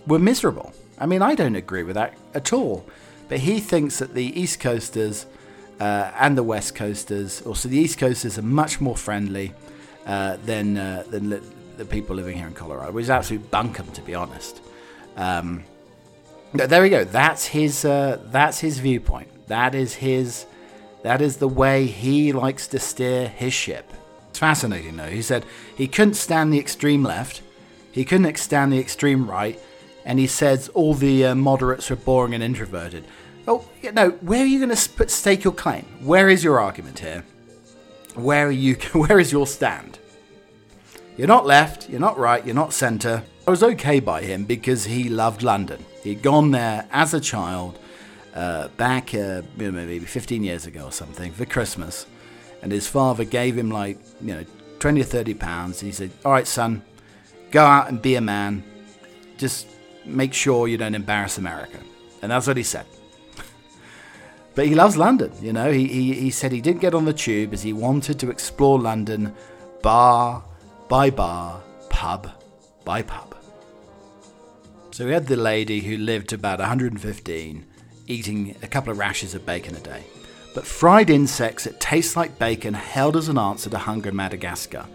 were 0.06 0.20
miserable. 0.20 0.72
I 0.98 1.06
mean, 1.06 1.20
I 1.20 1.34
don't 1.34 1.56
agree 1.56 1.82
with 1.82 1.96
that 1.96 2.14
at 2.32 2.52
all. 2.52 2.86
But 3.30 3.38
he 3.38 3.60
thinks 3.60 4.00
that 4.00 4.12
the 4.12 4.38
East 4.38 4.58
Coasters 4.58 5.24
uh, 5.78 6.10
and 6.18 6.36
the 6.36 6.42
West 6.42 6.74
Coasters, 6.74 7.40
or 7.42 7.54
so 7.54 7.68
the 7.68 7.78
East 7.78 7.96
Coasters 7.96 8.36
are 8.36 8.42
much 8.42 8.80
more 8.80 8.96
friendly 8.96 9.54
uh, 10.04 10.36
than 10.44 10.76
uh, 10.76 11.04
than 11.08 11.30
li- 11.30 11.40
the 11.76 11.84
people 11.84 12.16
living 12.16 12.36
here 12.36 12.48
in 12.48 12.54
Colorado, 12.54 12.90
which 12.90 13.04
is 13.04 13.10
absolute 13.10 13.48
bunkum, 13.48 13.90
to 13.94 14.02
be 14.02 14.16
honest. 14.16 14.60
Um, 15.16 15.62
there 16.52 16.82
we 16.82 16.90
go. 16.90 17.04
That's 17.04 17.46
his. 17.46 17.84
Uh, 17.84 18.18
that's 18.26 18.58
his 18.58 18.80
viewpoint. 18.80 19.28
That 19.46 19.76
is 19.76 19.94
his. 19.94 20.46
That 21.02 21.22
is 21.22 21.36
the 21.36 21.48
way 21.48 21.86
he 21.86 22.32
likes 22.32 22.66
to 22.68 22.80
steer 22.80 23.28
his 23.28 23.54
ship. 23.54 23.92
It's 24.30 24.40
fascinating, 24.40 24.96
though. 24.96 25.06
He 25.06 25.22
said 25.22 25.46
he 25.76 25.86
couldn't 25.86 26.14
stand 26.14 26.52
the 26.52 26.58
extreme 26.58 27.04
left, 27.04 27.42
he 27.92 28.04
couldn't 28.04 28.36
stand 28.38 28.72
the 28.72 28.80
extreme 28.80 29.30
right, 29.30 29.56
and 30.04 30.18
he 30.18 30.26
says 30.26 30.68
all 30.70 30.94
the 30.94 31.26
uh, 31.26 31.34
moderates 31.34 31.90
are 31.90 31.96
boring 31.96 32.34
and 32.34 32.42
introverted. 32.42 33.04
Oh, 33.46 33.68
no, 33.92 34.10
where 34.10 34.42
are 34.42 34.46
you 34.46 34.58
going 34.58 34.74
to 34.74 34.90
put 34.90 35.10
stake 35.10 35.44
your 35.44 35.52
claim? 35.52 35.84
Where 36.02 36.28
is 36.28 36.44
your 36.44 36.60
argument 36.60 36.98
here? 36.98 37.24
Where 38.14 38.46
are 38.48 38.52
you? 38.52 38.74
Where 38.92 39.18
is 39.18 39.32
your 39.32 39.46
stand? 39.46 39.98
You're 41.16 41.28
not 41.28 41.46
left, 41.46 41.90
you're 41.90 42.00
not 42.00 42.18
right, 42.18 42.44
you're 42.44 42.54
not 42.54 42.72
centre. 42.72 43.24
I 43.46 43.50
was 43.50 43.62
okay 43.62 44.00
by 44.00 44.22
him 44.22 44.44
because 44.44 44.84
he 44.84 45.08
loved 45.08 45.42
London. 45.42 45.84
He'd 46.02 46.22
gone 46.22 46.50
there 46.50 46.86
as 46.92 47.12
a 47.12 47.20
child, 47.20 47.78
uh, 48.34 48.68
back 48.68 49.14
uh, 49.14 49.42
maybe 49.56 49.98
15 49.98 50.42
years 50.42 50.66
ago 50.66 50.86
or 50.86 50.92
something, 50.92 51.32
for 51.32 51.44
Christmas. 51.44 52.06
And 52.62 52.72
his 52.72 52.86
father 52.86 53.24
gave 53.24 53.56
him 53.56 53.70
like, 53.70 53.98
you 54.20 54.34
know, 54.34 54.44
20 54.78 55.00
or 55.00 55.04
30 55.04 55.34
pounds. 55.34 55.80
He 55.80 55.92
said, 55.92 56.10
All 56.24 56.32
right, 56.32 56.46
son, 56.46 56.82
go 57.50 57.64
out 57.64 57.88
and 57.88 58.00
be 58.00 58.14
a 58.14 58.20
man. 58.20 58.62
Just 59.36 59.66
make 60.14 60.34
sure 60.34 60.68
you 60.68 60.76
don't 60.76 60.94
embarrass 60.94 61.38
America. 61.38 61.78
And 62.22 62.30
that's 62.30 62.46
what 62.46 62.56
he 62.56 62.62
said. 62.62 62.86
but 64.54 64.66
he 64.66 64.74
loves 64.74 64.96
London, 64.96 65.32
you 65.40 65.52
know. 65.52 65.72
He, 65.72 65.86
he, 65.86 66.14
he 66.14 66.30
said 66.30 66.52
he 66.52 66.60
didn't 66.60 66.80
get 66.80 66.94
on 66.94 67.04
the 67.04 67.12
tube 67.12 67.52
as 67.52 67.62
he 67.62 67.72
wanted 67.72 68.18
to 68.20 68.30
explore 68.30 68.78
London 68.78 69.34
bar 69.82 70.44
by 70.88 71.10
bar, 71.10 71.62
pub 71.88 72.30
by 72.84 73.02
pub. 73.02 73.36
So 74.90 75.06
we 75.06 75.12
had 75.12 75.26
the 75.26 75.36
lady 75.36 75.80
who 75.80 75.96
lived 75.96 76.32
about 76.32 76.58
115, 76.58 77.66
eating 78.06 78.56
a 78.62 78.66
couple 78.66 78.90
of 78.90 78.98
rashers 78.98 79.34
of 79.34 79.46
bacon 79.46 79.76
a 79.76 79.80
day. 79.80 80.02
But 80.54 80.66
fried 80.66 81.10
insects 81.10 81.64
that 81.64 81.80
taste 81.80 82.16
like 82.16 82.38
bacon 82.38 82.74
held 82.74 83.16
as 83.16 83.28
an 83.28 83.38
answer 83.38 83.70
to 83.70 83.78
hunger 83.78 84.08
in 84.08 84.16
Madagascar. 84.16 84.86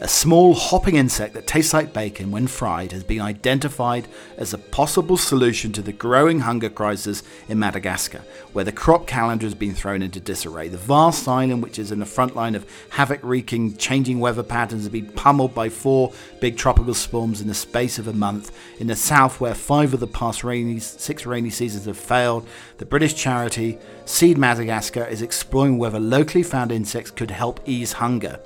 A 0.00 0.06
small 0.06 0.54
hopping 0.54 0.94
insect 0.94 1.34
that 1.34 1.48
tastes 1.48 1.74
like 1.74 1.92
bacon 1.92 2.30
when 2.30 2.46
fried 2.46 2.92
has 2.92 3.02
been 3.02 3.20
identified 3.20 4.06
as 4.36 4.54
a 4.54 4.58
possible 4.58 5.16
solution 5.16 5.72
to 5.72 5.82
the 5.82 5.92
growing 5.92 6.38
hunger 6.38 6.68
crisis 6.68 7.24
in 7.48 7.58
Madagascar, 7.58 8.22
where 8.52 8.64
the 8.64 8.70
crop 8.70 9.08
calendar 9.08 9.44
has 9.44 9.56
been 9.56 9.74
thrown 9.74 10.00
into 10.00 10.20
disarray. 10.20 10.68
The 10.68 10.78
vast 10.78 11.26
island, 11.26 11.64
which 11.64 11.80
is 11.80 11.90
in 11.90 11.98
the 11.98 12.06
front 12.06 12.36
line 12.36 12.54
of 12.54 12.64
havoc 12.90 13.18
wreaking 13.24 13.76
changing 13.76 14.20
weather 14.20 14.44
patterns, 14.44 14.82
has 14.82 14.92
been 14.92 15.10
pummeled 15.10 15.52
by 15.52 15.68
four 15.68 16.12
big 16.40 16.56
tropical 16.56 16.94
storms 16.94 17.40
in 17.40 17.48
the 17.48 17.54
space 17.54 17.98
of 17.98 18.06
a 18.06 18.12
month. 18.12 18.56
In 18.78 18.86
the 18.86 18.94
south, 18.94 19.40
where 19.40 19.52
five 19.52 19.92
of 19.94 19.98
the 19.98 20.06
past 20.06 20.44
rainy, 20.44 20.78
six 20.78 21.26
rainy 21.26 21.50
seasons 21.50 21.86
have 21.86 21.98
failed, 21.98 22.46
the 22.76 22.86
British 22.86 23.16
charity 23.16 23.78
Seed 24.04 24.38
Madagascar 24.38 25.04
is 25.04 25.22
exploring 25.22 25.76
whether 25.76 25.98
locally 25.98 26.44
found 26.44 26.70
insects 26.70 27.10
could 27.10 27.32
help 27.32 27.60
ease 27.66 27.94
hunger. 27.94 28.38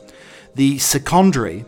The 0.54 0.76
sakondry 0.76 1.64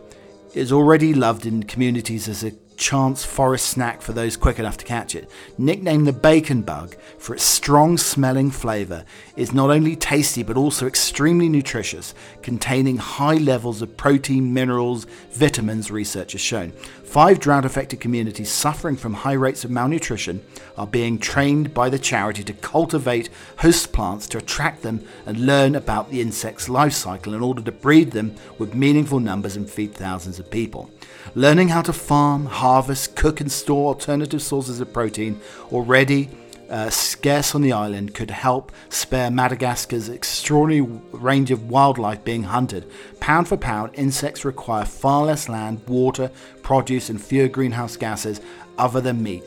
is 0.54 0.70
already 0.70 1.14
loved 1.14 1.46
in 1.46 1.62
communities 1.62 2.28
as 2.28 2.44
a 2.44 2.52
chance 2.76 3.24
forest 3.24 3.68
snack 3.68 4.02
for 4.02 4.12
those 4.12 4.36
quick 4.36 4.58
enough 4.58 4.76
to 4.76 4.84
catch 4.84 5.14
it. 5.14 5.30
Nicknamed 5.56 6.06
the 6.06 6.12
bacon 6.12 6.60
bug 6.60 6.94
for 7.18 7.34
its 7.34 7.44
strong 7.44 7.96
smelling 7.96 8.50
flavour, 8.50 9.04
is 9.36 9.54
not 9.54 9.70
only 9.70 9.96
tasty 9.96 10.42
but 10.42 10.56
also 10.56 10.86
extremely 10.86 11.48
nutritious, 11.48 12.14
containing 12.42 12.98
high 12.98 13.36
levels 13.36 13.80
of 13.80 13.96
protein, 13.96 14.52
minerals, 14.52 15.06
vitamins, 15.32 15.90
research 15.90 16.32
has 16.32 16.40
shown. 16.40 16.72
Five 17.14 17.38
drought 17.38 17.64
affected 17.64 18.00
communities 18.00 18.50
suffering 18.50 18.96
from 18.96 19.14
high 19.14 19.34
rates 19.34 19.64
of 19.64 19.70
malnutrition 19.70 20.44
are 20.76 20.84
being 20.84 21.20
trained 21.20 21.72
by 21.72 21.88
the 21.88 21.96
charity 21.96 22.42
to 22.42 22.52
cultivate 22.52 23.30
host 23.58 23.92
plants 23.92 24.26
to 24.30 24.38
attract 24.38 24.82
them 24.82 25.06
and 25.24 25.46
learn 25.46 25.76
about 25.76 26.10
the 26.10 26.20
insect's 26.20 26.68
life 26.68 26.92
cycle 26.92 27.32
in 27.32 27.40
order 27.40 27.62
to 27.62 27.70
breed 27.70 28.10
them 28.10 28.34
with 28.58 28.74
meaningful 28.74 29.20
numbers 29.20 29.54
and 29.54 29.70
feed 29.70 29.94
thousands 29.94 30.40
of 30.40 30.50
people. 30.50 30.90
Learning 31.36 31.68
how 31.68 31.82
to 31.82 31.92
farm, 31.92 32.46
harvest, 32.46 33.14
cook, 33.14 33.40
and 33.40 33.52
store 33.52 33.94
alternative 33.94 34.42
sources 34.42 34.80
of 34.80 34.92
protein 34.92 35.40
already 35.70 36.28
uh, 36.70 36.90
scarce 36.90 37.54
on 37.54 37.62
the 37.62 37.72
island 37.72 38.14
could 38.14 38.30
help 38.30 38.72
spare 38.88 39.30
Madagascar's 39.30 40.08
extraordinary 40.08 40.88
range 41.12 41.50
of 41.50 41.70
wildlife 41.70 42.24
being 42.24 42.44
hunted. 42.44 42.90
Pound 43.20 43.48
for 43.48 43.56
pound, 43.56 43.92
insects 43.94 44.44
require 44.44 44.84
far 44.84 45.26
less 45.26 45.48
land, 45.48 45.80
water, 45.86 46.30
produce, 46.62 47.10
and 47.10 47.22
fewer 47.22 47.48
greenhouse 47.48 47.96
gases 47.96 48.40
other 48.78 49.00
than 49.00 49.22
meat. 49.22 49.44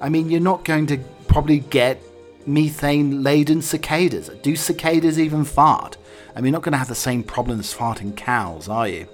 I 0.00 0.08
mean, 0.08 0.30
you're 0.30 0.40
not 0.40 0.64
going 0.64 0.86
to 0.88 0.98
probably 1.28 1.60
get 1.60 2.02
methane 2.46 3.22
laden 3.22 3.62
cicadas. 3.62 4.30
Do 4.42 4.54
cicadas 4.56 5.18
even 5.18 5.44
fart? 5.44 5.96
I 6.34 6.40
mean, 6.40 6.52
you're 6.52 6.58
not 6.58 6.62
going 6.62 6.72
to 6.72 6.78
have 6.78 6.88
the 6.88 6.94
same 6.94 7.22
problems 7.22 7.74
farting 7.74 8.16
cows, 8.16 8.68
are 8.68 8.88
you? 8.88 9.08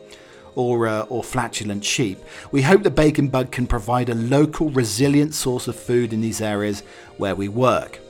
Or, 0.54 0.86
uh, 0.86 1.02
or 1.02 1.22
flatulent 1.22 1.84
sheep. 1.84 2.18
We 2.50 2.62
hope 2.62 2.82
the 2.82 2.90
bacon 2.90 3.28
bug 3.28 3.50
can 3.50 3.66
provide 3.66 4.08
a 4.08 4.14
local, 4.14 4.70
resilient 4.70 5.34
source 5.34 5.68
of 5.68 5.76
food 5.76 6.12
in 6.12 6.20
these 6.20 6.40
areas 6.40 6.82
where 7.16 7.34
we 7.34 7.48
work. 7.48 8.00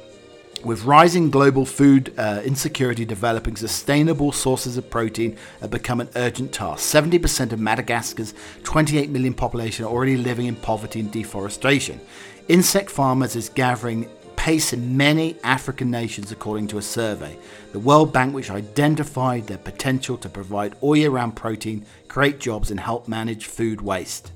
With 0.65 0.85
rising 0.85 1.31
global 1.31 1.67
food 1.67 2.15
uh, 2.17 2.41
insecurity 2.45 3.05
developing, 3.05 3.57
sustainable 3.57 4.31
sources 4.31 4.77
of 4.77 4.89
protein 4.89 5.37
have 5.61 5.71
become 5.71 6.01
an 6.01 6.09
urgent 6.15 6.53
task. 6.53 6.95
70% 6.95 7.53
of 7.53 7.59
Madagascar's 7.59 8.33
28 8.63 9.11
million 9.11 9.35
population 9.35 9.85
are 9.85 9.89
already 9.89 10.17
living 10.17 10.47
in 10.47 10.55
poverty 10.55 11.01
and 11.01 11.11
deforestation. 11.11 12.01
Insect 12.47 12.91
farmers 12.91 13.35
is 13.35 13.49
gathering 13.49 14.09
pace 14.37 14.73
in 14.73 14.97
many 14.97 15.37
African 15.45 15.91
nations, 15.91 16.33
according 16.33 16.67
to 16.69 16.79
a 16.79 16.83
survey. 16.83 17.37
The 17.73 17.79
World 17.79 18.13
Bank, 18.13 18.35
which 18.35 18.51
identified 18.51 19.47
their 19.47 19.57
potential 19.57 20.19
to 20.19 20.29
provide 20.29 20.77
all 20.83 20.95
year 20.95 21.09
round 21.09 21.37
protein, 21.37 21.87
create 22.07 22.39
jobs, 22.39 22.71
and 22.71 22.79
help 22.79 23.09
manage 23.09 23.47
food 23.47 23.81
waste. 23.81 24.31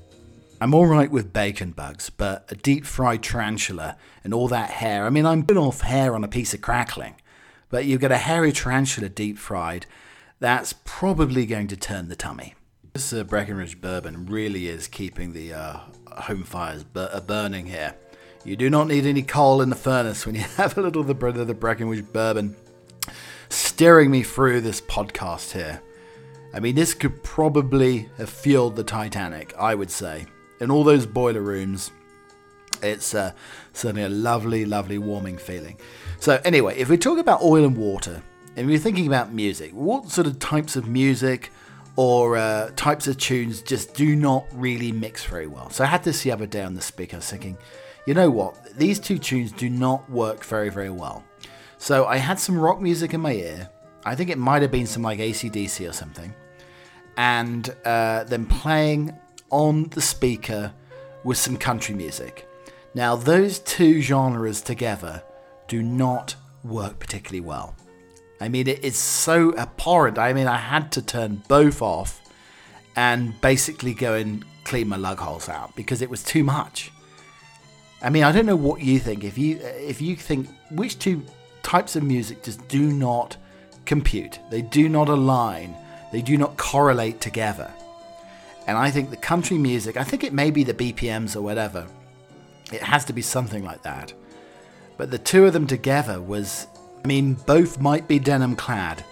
I'm 0.59 0.73
alright 0.73 1.11
with 1.11 1.33
bacon 1.33 1.69
bugs, 1.69 2.09
but 2.09 2.45
a 2.49 2.55
deep 2.55 2.83
fried 2.83 3.21
tarantula 3.21 3.95
and 4.23 4.33
all 4.33 4.47
that 4.47 4.71
hair. 4.71 5.05
I 5.05 5.11
mean, 5.11 5.27
I'm 5.27 5.43
been 5.43 5.55
off 5.55 5.81
hair 5.81 6.15
on 6.15 6.23
a 6.23 6.27
piece 6.27 6.55
of 6.55 6.61
crackling, 6.61 7.13
but 7.69 7.85
you 7.85 7.99
get 7.99 8.11
a 8.11 8.17
hairy 8.17 8.51
tarantula 8.51 9.09
deep 9.09 9.37
fried, 9.37 9.85
that's 10.39 10.73
probably 10.83 11.45
going 11.45 11.67
to 11.67 11.77
turn 11.77 12.07
the 12.07 12.15
tummy. 12.15 12.55
This 12.93 13.13
uh, 13.13 13.23
Breckenridge 13.23 13.79
bourbon 13.79 14.25
really 14.25 14.67
is 14.67 14.87
keeping 14.87 15.33
the 15.33 15.53
uh, 15.53 15.77
home 16.07 16.41
fires 16.41 16.83
bu- 16.83 17.21
burning 17.21 17.67
here. 17.67 17.93
You 18.43 18.55
do 18.55 18.71
not 18.71 18.87
need 18.87 19.05
any 19.05 19.21
coal 19.21 19.61
in 19.61 19.69
the 19.69 19.75
furnace 19.75 20.25
when 20.25 20.33
you 20.33 20.41
have 20.57 20.75
a 20.75 20.81
little 20.81 21.01
of 21.01 21.19
the, 21.19 21.25
of 21.27 21.45
the 21.45 21.53
Breckenridge 21.53 22.11
bourbon. 22.11 22.55
Steering 23.49 24.11
me 24.11 24.23
through 24.23 24.61
this 24.61 24.81
podcast 24.81 25.51
here. 25.51 25.81
I 26.53 26.59
mean, 26.59 26.75
this 26.75 26.93
could 26.93 27.23
probably 27.23 28.09
have 28.17 28.29
fueled 28.29 28.75
the 28.75 28.83
Titanic, 28.83 29.53
I 29.57 29.75
would 29.75 29.91
say. 29.91 30.25
In 30.59 30.71
all 30.71 30.83
those 30.83 31.05
boiler 31.05 31.41
rooms, 31.41 31.91
it's 32.81 33.13
uh, 33.13 33.33
certainly 33.73 34.03
a 34.03 34.09
lovely, 34.09 34.65
lovely 34.65 34.97
warming 34.97 35.37
feeling. 35.37 35.77
So, 36.19 36.41
anyway, 36.43 36.77
if 36.77 36.89
we 36.89 36.97
talk 36.97 37.19
about 37.19 37.41
oil 37.41 37.65
and 37.65 37.77
water, 37.77 38.23
and 38.55 38.67
we're 38.67 38.79
thinking 38.79 39.07
about 39.07 39.33
music, 39.33 39.71
what 39.71 40.09
sort 40.09 40.25
of 40.25 40.39
types 40.39 40.75
of 40.75 40.87
music 40.87 41.51
or 41.95 42.37
uh, 42.37 42.71
types 42.75 43.07
of 43.07 43.17
tunes 43.17 43.61
just 43.61 43.93
do 43.93 44.15
not 44.15 44.45
really 44.51 44.91
mix 44.91 45.25
very 45.25 45.47
well? 45.47 45.69
So, 45.69 45.83
I 45.83 45.87
had 45.87 46.03
this 46.03 46.23
the 46.23 46.31
other 46.31 46.47
day 46.47 46.63
on 46.63 46.73
the 46.73 46.81
speaker, 46.81 47.19
thinking, 47.19 47.57
you 48.07 48.13
know 48.13 48.31
what? 48.31 48.77
These 48.77 48.99
two 48.99 49.17
tunes 49.17 49.51
do 49.51 49.69
not 49.69 50.09
work 50.09 50.43
very, 50.43 50.69
very 50.69 50.89
well. 50.89 51.23
So, 51.77 52.05
I 52.05 52.17
had 52.17 52.39
some 52.39 52.59
rock 52.59 52.81
music 52.81 53.13
in 53.13 53.21
my 53.21 53.33
ear. 53.33 53.69
I 54.05 54.15
think 54.15 54.29
it 54.29 54.37
might 54.37 54.61
have 54.61 54.71
been 54.71 54.87
some 54.87 55.03
like 55.03 55.19
ACDC 55.19 55.87
or 55.87 55.93
something. 55.93 56.33
And 57.17 57.75
uh, 57.83 58.23
then 58.25 58.45
playing 58.45 59.17
on 59.49 59.89
the 59.89 60.01
speaker 60.01 60.73
with 61.23 61.37
some 61.37 61.57
country 61.57 61.95
music. 61.95 62.47
Now, 62.93 63.15
those 63.15 63.59
two 63.59 64.01
genres 64.01 64.61
together 64.61 65.23
do 65.67 65.83
not 65.83 66.35
work 66.63 66.99
particularly 66.99 67.41
well. 67.41 67.75
I 68.39 68.49
mean, 68.49 68.67
it 68.67 68.83
is 68.83 68.97
so 68.97 69.55
abhorrent. 69.57 70.17
I 70.17 70.33
mean, 70.33 70.47
I 70.47 70.57
had 70.57 70.91
to 70.93 71.01
turn 71.01 71.43
both 71.47 71.81
off 71.81 72.21
and 72.95 73.39
basically 73.41 73.93
go 73.93 74.13
and 74.13 74.45
clean 74.63 74.87
my 74.87 74.97
lug 74.97 75.19
holes 75.19 75.49
out 75.49 75.75
because 75.75 76.01
it 76.01 76.09
was 76.09 76.23
too 76.23 76.43
much. 76.43 76.91
I 78.01 78.09
mean, 78.09 78.23
I 78.23 78.31
don't 78.31 78.45
know 78.45 78.55
what 78.55 78.81
you 78.81 78.99
think. 78.99 79.23
If 79.23 79.37
you 79.37 79.59
if 79.61 80.01
you 80.01 80.15
think 80.15 80.49
which 80.71 80.99
two 80.99 81.23
types 81.67 81.97
of 81.97 82.03
music 82.03 82.41
just 82.43 82.65
do 82.69 82.93
not 82.93 83.35
compute, 83.85 84.39
they 84.49 84.61
do 84.61 84.87
not 84.87 85.09
align, 85.09 85.75
they 86.13 86.21
do 86.21 86.37
not 86.37 86.55
correlate 86.55 87.19
together. 87.19 87.69
And 88.67 88.77
I 88.77 88.89
think 88.89 89.09
the 89.09 89.17
country 89.17 89.57
music, 89.57 89.97
I 89.97 90.05
think 90.05 90.23
it 90.23 90.31
may 90.31 90.49
be 90.49 90.63
the 90.63 90.73
BPMs 90.73 91.35
or 91.35 91.41
whatever, 91.41 91.85
it 92.71 92.81
has 92.81 93.03
to 93.05 93.13
be 93.13 93.21
something 93.21 93.65
like 93.65 93.83
that. 93.83 94.13
But 94.95 95.11
the 95.11 95.17
two 95.17 95.43
of 95.45 95.51
them 95.51 95.67
together 95.67 96.21
was, 96.21 96.67
I 97.03 97.07
mean, 97.07 97.33
both 97.33 97.81
might 97.81 98.07
be 98.07 98.17
denim 98.17 98.55
clad, 98.55 99.03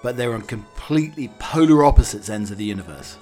but 0.00 0.16
they're 0.16 0.34
on 0.34 0.42
completely 0.42 1.32
polar 1.40 1.84
opposite 1.84 2.30
ends 2.30 2.52
of 2.52 2.58
the 2.58 2.64
universe. 2.64 3.18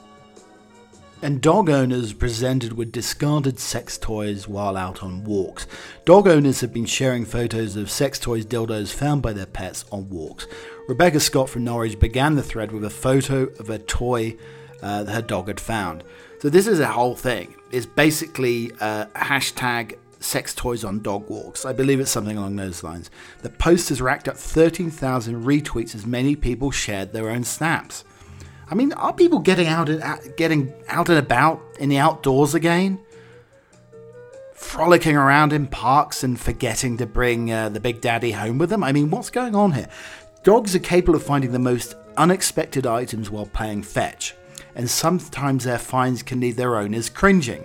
And 1.22 1.40
dog 1.40 1.70
owners 1.70 2.12
presented 2.12 2.72
with 2.72 2.90
discarded 2.90 3.60
sex 3.60 3.96
toys 3.96 4.48
while 4.48 4.76
out 4.76 5.04
on 5.04 5.22
walks. 5.22 5.68
Dog 6.04 6.26
owners 6.26 6.60
have 6.62 6.72
been 6.72 6.84
sharing 6.84 7.24
photos 7.24 7.76
of 7.76 7.92
sex 7.92 8.18
toys 8.18 8.44
dildos 8.44 8.92
found 8.92 9.22
by 9.22 9.32
their 9.32 9.46
pets 9.46 9.84
on 9.92 10.10
walks. 10.10 10.48
Rebecca 10.88 11.20
Scott 11.20 11.48
from 11.48 11.62
Norwich 11.62 12.00
began 12.00 12.34
the 12.34 12.42
thread 12.42 12.72
with 12.72 12.84
a 12.84 12.90
photo 12.90 13.44
of 13.60 13.70
a 13.70 13.78
toy 13.78 14.36
uh, 14.82 15.04
her 15.04 15.22
dog 15.22 15.46
had 15.46 15.60
found. 15.60 16.02
So 16.40 16.50
this 16.50 16.66
is 16.66 16.80
a 16.80 16.88
whole 16.88 17.14
thing. 17.14 17.54
It's 17.70 17.86
basically 17.86 18.72
uh, 18.80 19.06
hashtag 19.14 19.98
sex 20.18 20.52
toys 20.56 20.82
on 20.82 21.02
dog 21.02 21.30
walks. 21.30 21.64
I 21.64 21.72
believe 21.72 22.00
it's 22.00 22.10
something 22.10 22.36
along 22.36 22.56
those 22.56 22.82
lines. 22.82 23.12
The 23.42 23.50
post 23.50 23.90
has 23.90 24.02
racked 24.02 24.26
up 24.26 24.36
13,000 24.36 25.44
retweets 25.44 25.94
as 25.94 26.04
many 26.04 26.34
people 26.34 26.72
shared 26.72 27.12
their 27.12 27.30
own 27.30 27.44
snaps. 27.44 28.02
I 28.70 28.74
mean, 28.74 28.92
are 28.94 29.12
people 29.12 29.38
getting 29.38 29.66
out 29.66 29.88
and 29.88 30.36
getting 30.36 30.72
out 30.88 31.08
and 31.08 31.18
about 31.18 31.62
in 31.78 31.88
the 31.88 31.98
outdoors 31.98 32.54
again? 32.54 33.00
Frolicking 34.54 35.16
around 35.16 35.52
in 35.52 35.66
parks 35.66 36.22
and 36.22 36.38
forgetting 36.40 36.96
to 36.98 37.06
bring 37.06 37.52
uh, 37.52 37.68
the 37.68 37.80
big 37.80 38.00
daddy 38.00 38.32
home 38.32 38.58
with 38.58 38.70
them? 38.70 38.84
I 38.84 38.92
mean, 38.92 39.10
what's 39.10 39.30
going 39.30 39.54
on 39.54 39.72
here? 39.72 39.88
Dogs 40.44 40.74
are 40.74 40.80
capable 40.80 41.16
of 41.16 41.22
finding 41.22 41.52
the 41.52 41.58
most 41.58 41.94
unexpected 42.16 42.86
items 42.86 43.30
while 43.30 43.46
playing 43.46 43.82
fetch 43.82 44.34
and 44.74 44.88
sometimes 44.88 45.64
their 45.64 45.78
finds 45.78 46.22
can 46.22 46.40
leave 46.40 46.56
their 46.56 46.76
owners 46.76 47.08
cringing. 47.08 47.64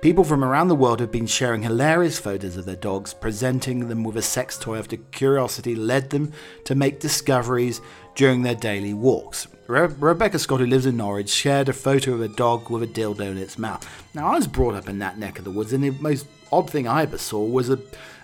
People 0.00 0.24
from 0.24 0.44
around 0.44 0.68
the 0.68 0.74
world 0.74 1.00
have 1.00 1.12
been 1.12 1.26
sharing 1.26 1.62
hilarious 1.62 2.18
photos 2.18 2.56
of 2.56 2.64
their 2.64 2.76
dogs, 2.76 3.14
presenting 3.14 3.88
them 3.88 4.04
with 4.04 4.16
a 4.16 4.22
sex 4.22 4.58
toy 4.58 4.78
after 4.78 4.96
curiosity 4.96 5.74
led 5.74 6.10
them 6.10 6.32
to 6.64 6.74
make 6.74 7.00
discoveries 7.00 7.80
during 8.14 8.42
their 8.42 8.54
daily 8.54 8.94
walks. 8.94 9.46
Re- 9.68 9.94
Rebecca 9.98 10.38
Scott, 10.38 10.60
who 10.60 10.66
lives 10.66 10.86
in 10.86 10.96
Norwich, 10.96 11.28
shared 11.28 11.68
a 11.68 11.74
photo 11.74 12.14
of 12.14 12.22
a 12.22 12.28
dog 12.28 12.70
with 12.70 12.82
a 12.82 12.86
dildo 12.86 13.30
in 13.30 13.36
its 13.36 13.58
mouth. 13.58 13.86
Now, 14.14 14.28
I 14.28 14.36
was 14.36 14.46
brought 14.46 14.74
up 14.74 14.88
in 14.88 14.98
that 15.00 15.18
neck 15.18 15.38
of 15.38 15.44
the 15.44 15.50
woods, 15.50 15.74
and 15.74 15.84
the 15.84 15.90
most 15.90 16.26
odd 16.50 16.70
thing 16.70 16.88
I 16.88 17.02
ever 17.02 17.18
saw 17.18 17.44
was 17.44 17.68
a, 17.68 17.78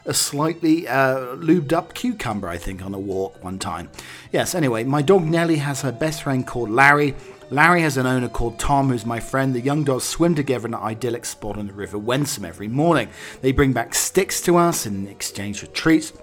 a 0.06 0.14
slightly 0.14 0.88
uh, 0.88 1.36
lubed 1.36 1.74
up 1.74 1.92
cucumber, 1.92 2.48
I 2.48 2.56
think, 2.56 2.82
on 2.82 2.94
a 2.94 2.98
walk 2.98 3.44
one 3.44 3.58
time. 3.58 3.90
Yes, 4.32 4.54
anyway, 4.54 4.84
my 4.84 5.02
dog 5.02 5.24
Nellie 5.24 5.58
has 5.58 5.82
her 5.82 5.92
best 5.92 6.22
friend 6.22 6.46
called 6.46 6.70
Larry 6.70 7.14
Larry 7.50 7.82
has 7.82 7.98
an 7.98 8.06
owner 8.06 8.28
called 8.28 8.58
Tom, 8.58 8.88
who's 8.88 9.04
my 9.04 9.20
friend. 9.20 9.54
The 9.54 9.60
young 9.60 9.84
dogs 9.84 10.04
swim 10.04 10.34
together 10.34 10.66
in 10.66 10.72
an 10.72 10.80
idyllic 10.80 11.26
spot 11.26 11.58
on 11.58 11.66
the 11.66 11.74
River 11.74 11.98
Wensum 11.98 12.44
every 12.44 12.68
morning. 12.68 13.10
They 13.42 13.52
bring 13.52 13.74
back 13.74 13.94
sticks 13.94 14.40
to 14.42 14.56
us 14.56 14.86
in 14.86 15.06
exchange 15.08 15.60
for 15.60 15.66
treats. 15.66 16.14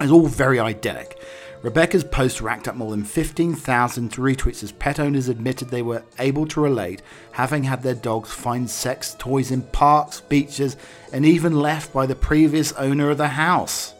It's 0.00 0.10
all 0.10 0.26
very 0.26 0.58
idyllic. 0.58 1.21
Rebecca's 1.62 2.02
post 2.02 2.40
racked 2.40 2.66
up 2.66 2.74
more 2.74 2.90
than 2.90 3.04
15,000 3.04 4.10
retweets 4.12 4.64
as 4.64 4.72
pet 4.72 4.98
owners 4.98 5.28
admitted 5.28 5.68
they 5.68 5.82
were 5.82 6.02
able 6.18 6.46
to 6.48 6.60
relate, 6.60 7.02
having 7.30 7.62
had 7.62 7.82
their 7.82 7.94
dogs 7.94 8.32
find 8.32 8.68
sex 8.68 9.14
toys 9.18 9.52
in 9.52 9.62
parks, 9.62 10.20
beaches, 10.20 10.76
and 11.12 11.24
even 11.24 11.58
left 11.58 11.92
by 11.92 12.04
the 12.04 12.16
previous 12.16 12.72
owner 12.72 13.10
of 13.10 13.18
the 13.18 13.28
house. 13.28 13.94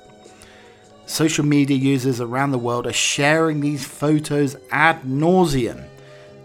Social 1.07 1.45
media 1.45 1.77
users 1.77 2.21
around 2.21 2.51
the 2.51 2.59
world 2.59 2.87
are 2.87 2.93
sharing 2.93 3.61
these 3.61 3.85
photos 3.85 4.57
ad 4.71 5.03
nauseum 5.03 5.85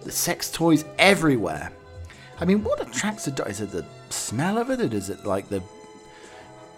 the 0.08 0.14
sex 0.14 0.50
toys 0.50 0.86
everywhere. 0.98 1.72
I 2.40 2.46
mean, 2.46 2.64
what 2.64 2.82
attracts 2.82 3.28
a 3.28 3.32
dog? 3.32 3.50
Is 3.50 3.62
it 3.62 3.72
the 3.72 3.86
smell 4.10 4.58
of 4.58 4.70
it, 4.70 4.80
or 4.80 4.96
is 4.96 5.10
it 5.10 5.26
like 5.26 5.50
the? 5.50 5.62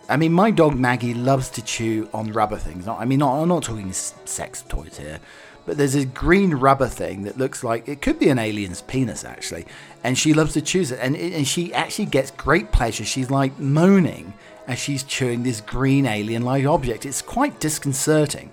I 0.09 0.17
mean, 0.17 0.33
my 0.33 0.49
dog 0.49 0.75
Maggie 0.75 1.13
loves 1.13 1.49
to 1.51 1.61
chew 1.61 2.09
on 2.13 2.31
rubber 2.33 2.57
things. 2.57 2.87
I 2.87 3.05
mean, 3.05 3.19
not, 3.19 3.41
I'm 3.41 3.47
not 3.47 3.63
talking 3.63 3.93
sex 3.93 4.63
toys 4.67 4.97
here, 4.97 5.19
but 5.67 5.77
there's 5.77 5.93
this 5.93 6.05
green 6.05 6.55
rubber 6.55 6.87
thing 6.87 7.23
that 7.23 7.37
looks 7.37 7.63
like 7.63 7.87
it 7.87 8.01
could 8.01 8.17
be 8.17 8.29
an 8.29 8.39
alien's 8.39 8.81
penis, 8.81 9.23
actually, 9.23 9.67
and 10.03 10.17
she 10.17 10.33
loves 10.33 10.53
to 10.53 10.61
chew 10.61 10.81
it, 10.81 10.93
and, 10.93 11.15
and 11.15 11.47
she 11.47 11.71
actually 11.75 12.07
gets 12.07 12.31
great 12.31 12.71
pleasure. 12.71 13.05
She's 13.05 13.29
like 13.29 13.59
moaning 13.59 14.33
as 14.67 14.79
she's 14.79 15.03
chewing 15.03 15.43
this 15.43 15.61
green 15.61 16.07
alien-like 16.07 16.65
object. 16.65 17.05
It's 17.05 17.21
quite 17.21 17.59
disconcerting. 17.59 18.51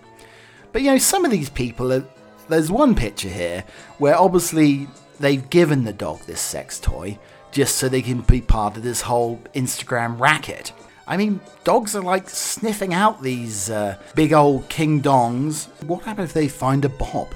But 0.73 0.83
you 0.83 0.91
know, 0.91 0.99
some 0.99 1.25
of 1.25 1.31
these 1.31 1.49
people 1.49 1.91
are, 1.91 2.05
there's 2.51 2.71
one 2.71 2.95
picture 2.95 3.31
here 3.31 3.65
where 3.97 4.19
obviously 4.19 4.89
they've 5.21 5.49
given 5.49 5.85
the 5.85 5.93
dog 5.95 6.21
this 6.27 6.41
sex 6.41 6.79
toy 6.79 7.19
just 7.51 7.77
so 7.77 7.89
they 7.89 8.03
can 8.03 8.21
be 8.21 8.43
part 8.43 8.77
of 8.77 8.83
this 8.83 9.01
whole 9.01 9.41
Instagram 9.55 10.21
racket. 10.21 10.73
I 11.07 11.17
mean, 11.17 11.41
dogs 11.63 11.95
are 11.95 12.03
like 12.03 12.29
sniffing 12.29 12.93
out 12.93 13.23
these 13.23 13.71
uh, 13.71 13.97
big 14.15 14.33
old 14.33 14.69
king 14.69 15.01
dongs. 15.01 15.69
What 15.85 16.03
happens 16.03 16.31
if 16.31 16.35
they 16.35 16.49
find 16.49 16.85
a 16.85 16.89
Bob? 16.89 17.33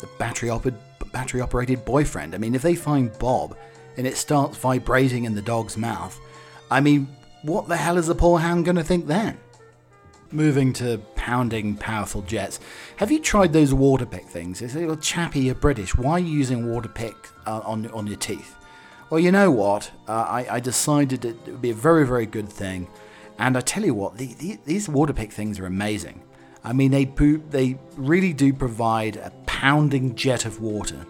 The 0.00 0.08
battery 0.18 0.50
operated 0.50 0.80
battery 1.12 1.40
operated 1.40 1.84
boyfriend. 1.84 2.34
I 2.34 2.38
mean, 2.38 2.54
if 2.54 2.62
they 2.62 2.74
find 2.74 3.16
Bob 3.18 3.56
and 3.96 4.06
it 4.06 4.16
starts 4.16 4.56
vibrating 4.56 5.24
in 5.24 5.34
the 5.34 5.42
dog's 5.42 5.76
mouth, 5.76 6.18
I 6.70 6.80
mean, 6.80 7.08
what 7.42 7.68
the 7.68 7.76
hell 7.76 7.98
is 7.98 8.06
the 8.06 8.14
poor 8.14 8.38
hound 8.38 8.64
going 8.64 8.76
to 8.76 8.84
think 8.84 9.06
then? 9.06 9.38
Moving 10.30 10.72
to 10.74 10.98
pounding 11.16 11.74
powerful 11.74 12.22
jets. 12.22 12.60
Have 12.96 13.10
you 13.10 13.18
tried 13.18 13.52
those 13.52 13.72
Waterpik 13.72 14.26
things? 14.26 14.62
It's 14.62 14.76
a 14.76 14.78
little 14.78 14.96
chappy, 14.96 15.40
you're 15.40 15.56
British. 15.56 15.96
Why 15.96 16.12
are 16.12 16.18
you 16.20 16.30
using 16.30 16.66
Waterpik 16.66 17.16
uh, 17.46 17.60
on, 17.64 17.90
on 17.90 18.06
your 18.06 18.16
teeth? 18.16 18.54
Well, 19.10 19.18
you 19.18 19.32
know 19.32 19.50
what? 19.50 19.90
Uh, 20.06 20.12
I, 20.12 20.46
I, 20.56 20.60
decided 20.60 21.24
it 21.24 21.36
would 21.44 21.60
be 21.60 21.70
a 21.70 21.74
very, 21.74 22.06
very 22.06 22.26
good 22.26 22.48
thing. 22.48 22.86
And 23.40 23.56
I 23.56 23.60
tell 23.60 23.84
you 23.84 23.92
what, 23.92 24.16
the, 24.16 24.34
the, 24.34 24.58
these 24.64 24.86
things 24.86 25.58
are 25.58 25.66
amazing. 25.66 26.22
I 26.62 26.72
mean, 26.72 26.92
they, 26.92 27.06
they 27.06 27.76
really 27.96 28.32
do 28.32 28.52
provide 28.52 29.16
a 29.16 29.32
pounding 29.46 30.14
jet 30.14 30.44
of 30.44 30.60
water. 30.60 31.06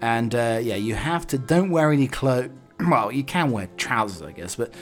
And 0.00 0.34
uh, 0.34 0.60
yeah, 0.62 0.76
you 0.76 0.94
have 0.94 1.26
to, 1.28 1.38
don't 1.38 1.70
wear 1.70 1.92
any 1.92 2.08
clothes. 2.08 2.50
Well, 2.80 3.12
you 3.12 3.24
can 3.24 3.50
wear 3.50 3.68
trousers, 3.76 4.22
I 4.22 4.32
guess, 4.32 4.56
but 4.56 4.72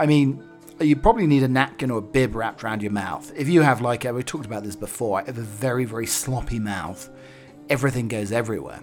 I 0.00 0.06
mean, 0.06 0.42
you 0.80 0.96
probably 0.96 1.26
need 1.26 1.42
a 1.42 1.48
napkin 1.48 1.90
or 1.90 1.98
a 1.98 2.02
bib 2.02 2.34
wrapped 2.34 2.64
around 2.64 2.80
your 2.80 2.90
mouth. 2.90 3.30
If 3.36 3.50
you 3.50 3.60
have, 3.60 3.82
like, 3.82 4.04
we 4.04 4.22
talked 4.22 4.46
about 4.46 4.64
this 4.64 4.74
before, 4.74 5.20
I 5.20 5.24
have 5.26 5.36
a 5.36 5.42
very, 5.42 5.84
very 5.84 6.06
sloppy 6.06 6.58
mouth. 6.58 7.10
Everything 7.68 8.08
goes 8.08 8.32
everywhere. 8.32 8.80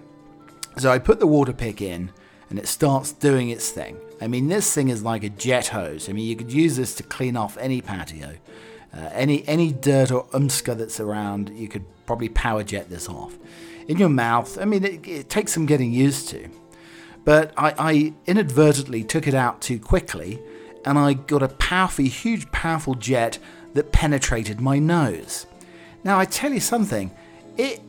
So 0.78 0.92
I 0.92 1.00
put 1.00 1.18
the 1.18 1.26
water 1.26 1.52
pick 1.52 1.82
in, 1.82 2.12
and 2.52 2.58
it 2.58 2.68
starts 2.68 3.12
doing 3.12 3.48
its 3.48 3.70
thing. 3.70 3.96
I 4.20 4.26
mean, 4.26 4.48
this 4.48 4.74
thing 4.74 4.88
is 4.88 5.02
like 5.02 5.24
a 5.24 5.30
jet 5.30 5.68
hose. 5.68 6.10
I 6.10 6.12
mean, 6.12 6.26
you 6.26 6.36
could 6.36 6.52
use 6.52 6.76
this 6.76 6.94
to 6.96 7.02
clean 7.02 7.34
off 7.34 7.56
any 7.56 7.80
patio. 7.80 8.34
Uh, 8.94 9.08
any 9.14 9.42
any 9.48 9.72
dirt 9.72 10.10
or 10.10 10.26
umska 10.34 10.76
that's 10.76 11.00
around, 11.00 11.48
you 11.54 11.66
could 11.66 11.86
probably 12.04 12.28
power 12.28 12.62
jet 12.62 12.90
this 12.90 13.08
off. 13.08 13.38
In 13.88 13.96
your 13.96 14.10
mouth, 14.10 14.58
I 14.58 14.66
mean, 14.66 14.84
it, 14.84 15.08
it 15.08 15.30
takes 15.30 15.52
some 15.52 15.64
getting 15.64 15.94
used 15.94 16.28
to. 16.28 16.50
But 17.24 17.54
I, 17.56 17.74
I 17.78 18.12
inadvertently 18.26 19.02
took 19.02 19.26
it 19.26 19.34
out 19.34 19.62
too 19.62 19.78
quickly 19.78 20.38
and 20.84 20.98
I 20.98 21.14
got 21.14 21.42
a 21.42 21.48
powerful, 21.48 22.04
huge, 22.04 22.52
powerful 22.52 22.96
jet 22.96 23.38
that 23.72 23.92
penetrated 23.92 24.60
my 24.60 24.78
nose. 24.78 25.46
Now, 26.04 26.18
I 26.18 26.26
tell 26.26 26.52
you 26.52 26.60
something, 26.60 27.12
it 27.56 27.80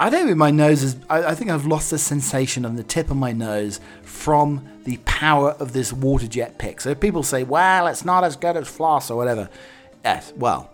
I 0.00 0.08
don't 0.08 0.24
think 0.24 0.38
my 0.38 0.50
nose 0.50 0.82
is. 0.82 0.96
I, 1.10 1.24
I, 1.24 1.34
think 1.34 1.50
I've 1.50 1.66
lost 1.66 1.90
the 1.90 1.98
sensation 1.98 2.64
on 2.64 2.74
the 2.74 2.82
tip 2.82 3.10
of 3.10 3.18
my 3.18 3.32
nose 3.32 3.80
from 4.02 4.66
the 4.84 4.96
power 5.04 5.50
of 5.50 5.74
this 5.74 5.92
water 5.92 6.26
jet 6.26 6.56
pick. 6.56 6.80
So 6.80 6.94
people 6.94 7.22
say, 7.22 7.42
well, 7.42 7.86
it's 7.86 8.02
not 8.02 8.24
as 8.24 8.34
good 8.34 8.56
as 8.56 8.66
floss 8.66 9.10
or 9.10 9.18
whatever. 9.18 9.50
Yes, 10.02 10.32
well, 10.34 10.70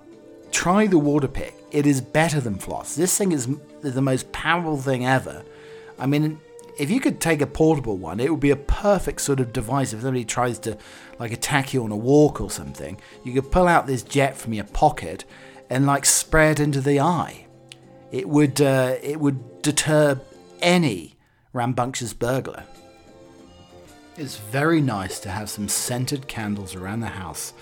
try 0.52 0.86
the 0.86 0.98
water 0.98 1.26
pick. 1.26 1.56
It 1.72 1.86
is 1.86 2.00
better 2.00 2.40
than 2.40 2.56
floss. 2.56 2.94
This 2.94 3.18
thing 3.18 3.32
is 3.32 3.48
the 3.80 4.00
most 4.00 4.30
powerful 4.30 4.76
thing 4.76 5.04
ever. 5.04 5.44
I 5.98 6.06
mean, 6.06 6.38
if 6.78 6.88
you 6.88 7.00
could 7.00 7.20
take 7.20 7.42
a 7.42 7.48
portable 7.48 7.96
one, 7.96 8.20
it 8.20 8.30
would 8.30 8.38
be 8.38 8.52
a 8.52 8.56
perfect 8.56 9.22
sort 9.22 9.40
of 9.40 9.52
device 9.52 9.92
if 9.92 10.02
somebody 10.02 10.24
tries 10.24 10.60
to 10.60 10.78
like 11.18 11.32
attack 11.32 11.74
you 11.74 11.82
on 11.82 11.90
a 11.90 11.96
walk 11.96 12.40
or 12.40 12.48
something. 12.48 13.00
You 13.24 13.32
could 13.32 13.50
pull 13.50 13.66
out 13.66 13.88
this 13.88 14.04
jet 14.04 14.36
from 14.36 14.52
your 14.52 14.66
pocket 14.66 15.24
and 15.68 15.84
like 15.84 16.06
spray 16.06 16.52
it 16.52 16.60
into 16.60 16.80
the 16.80 17.00
eye. 17.00 17.45
It 18.16 18.30
would 18.30 18.62
uh, 18.62 18.96
it 19.02 19.20
would 19.20 19.60
deter 19.60 20.18
any 20.62 21.16
rambunctious 21.52 22.14
burglar. 22.14 22.64
It's 24.16 24.38
very 24.38 24.80
nice 24.80 25.20
to 25.20 25.28
have 25.28 25.50
some 25.50 25.68
scented 25.68 26.26
candles 26.26 26.74
around 26.74 27.00
the 27.00 27.08
house, 27.08 27.52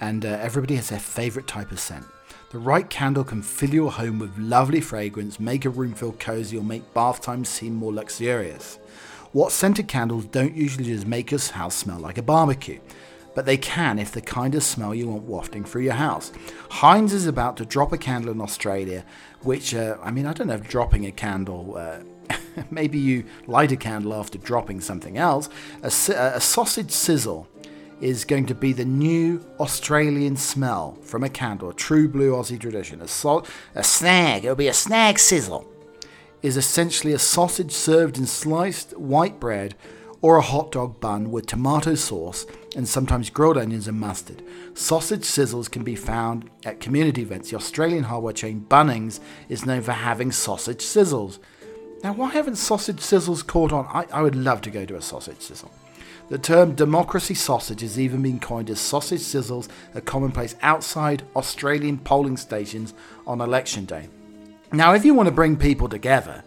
and 0.00 0.24
uh, 0.24 0.28
everybody 0.28 0.76
has 0.76 0.90
their 0.90 1.00
favourite 1.00 1.48
type 1.48 1.72
of 1.72 1.80
scent. 1.80 2.04
The 2.52 2.58
right 2.58 2.88
candle 2.88 3.24
can 3.24 3.42
fill 3.42 3.74
your 3.74 3.90
home 3.90 4.20
with 4.20 4.38
lovely 4.38 4.80
fragrance, 4.80 5.40
make 5.40 5.64
a 5.64 5.70
room 5.70 5.92
feel 5.92 6.12
cozy, 6.12 6.56
or 6.56 6.62
make 6.62 6.94
bath 6.94 7.20
time 7.20 7.44
seem 7.44 7.74
more 7.74 7.92
luxurious. 7.92 8.78
What 9.32 9.50
scented 9.50 9.88
candles 9.88 10.26
don't 10.26 10.54
usually 10.54 10.84
just 10.84 11.08
make 11.08 11.32
your 11.32 11.40
house 11.40 11.74
smell 11.74 11.98
like 11.98 12.16
a 12.16 12.22
barbecue, 12.22 12.78
but 13.34 13.44
they 13.44 13.58
can 13.58 13.98
if 13.98 14.12
the 14.12 14.22
kind 14.22 14.54
of 14.54 14.62
smell 14.62 14.94
you 14.94 15.08
want 15.08 15.24
wafting 15.24 15.62
through 15.62 15.82
your 15.82 15.92
house. 15.92 16.32
Heinz 16.70 17.12
is 17.12 17.26
about 17.26 17.58
to 17.58 17.66
drop 17.66 17.92
a 17.92 17.98
candle 17.98 18.32
in 18.32 18.40
Australia, 18.40 19.04
which, 19.46 19.74
uh, 19.74 19.96
I 20.02 20.10
mean, 20.10 20.26
I 20.26 20.32
don't 20.32 20.48
know 20.48 20.54
if 20.54 20.68
dropping 20.68 21.06
a 21.06 21.12
candle. 21.12 21.76
Uh, 21.76 21.98
maybe 22.70 22.98
you 22.98 23.24
light 23.46 23.70
a 23.72 23.76
candle 23.76 24.12
after 24.12 24.38
dropping 24.38 24.80
something 24.80 25.16
else. 25.16 25.48
A, 25.82 25.86
a 25.86 26.40
sausage 26.40 26.90
sizzle 26.90 27.48
is 28.00 28.24
going 28.24 28.46
to 28.46 28.54
be 28.54 28.72
the 28.72 28.84
new 28.84 29.44
Australian 29.58 30.36
smell 30.36 30.98
from 31.02 31.22
a 31.22 31.28
candle, 31.28 31.70
a 31.70 31.74
true 31.74 32.08
blue 32.08 32.32
Aussie 32.32 32.60
tradition. 32.60 33.00
A, 33.00 33.08
so- 33.08 33.44
a 33.74 33.84
snag, 33.84 34.44
it'll 34.44 34.56
be 34.56 34.68
a 34.68 34.74
snag 34.74 35.18
sizzle, 35.18 35.66
is 36.42 36.56
essentially 36.56 37.12
a 37.12 37.18
sausage 37.18 37.72
served 37.72 38.18
in 38.18 38.26
sliced 38.26 38.96
white 38.98 39.40
bread 39.40 39.74
or 40.26 40.38
a 40.38 40.42
hot 40.42 40.72
dog 40.72 40.98
bun 40.98 41.30
with 41.30 41.46
tomato 41.46 41.94
sauce 41.94 42.46
and 42.74 42.88
sometimes 42.88 43.30
grilled 43.30 43.56
onions 43.56 43.86
and 43.86 44.00
mustard. 44.00 44.42
Sausage 44.74 45.22
sizzles 45.22 45.70
can 45.70 45.84
be 45.84 45.94
found 45.94 46.50
at 46.64 46.80
community 46.80 47.22
events. 47.22 47.50
The 47.50 47.56
Australian 47.56 48.02
hardware 48.02 48.32
chain 48.32 48.66
Bunnings 48.68 49.20
is 49.48 49.64
known 49.64 49.82
for 49.82 49.92
having 49.92 50.32
sausage 50.32 50.80
sizzles. 50.80 51.38
Now, 52.02 52.12
why 52.12 52.30
haven't 52.30 52.56
sausage 52.56 52.96
sizzles 52.96 53.46
caught 53.46 53.70
on? 53.72 53.86
I, 53.86 54.06
I 54.12 54.20
would 54.20 54.34
love 54.34 54.62
to 54.62 54.70
go 54.70 54.84
to 54.84 54.96
a 54.96 55.00
sausage 55.00 55.38
sizzle. 55.38 55.70
The 56.28 56.38
term 56.38 56.74
democracy 56.74 57.34
sausage 57.34 57.82
has 57.82 57.96
even 57.96 58.20
been 58.20 58.40
coined 58.40 58.68
as 58.68 58.80
sausage 58.80 59.20
sizzles, 59.20 59.68
are 59.94 60.00
commonplace 60.00 60.56
outside 60.60 61.22
Australian 61.36 61.98
polling 61.98 62.36
stations 62.36 62.94
on 63.28 63.40
election 63.40 63.84
day. 63.84 64.08
Now, 64.72 64.92
if 64.94 65.04
you 65.04 65.14
want 65.14 65.28
to 65.28 65.32
bring 65.32 65.56
people 65.56 65.88
together, 65.88 66.42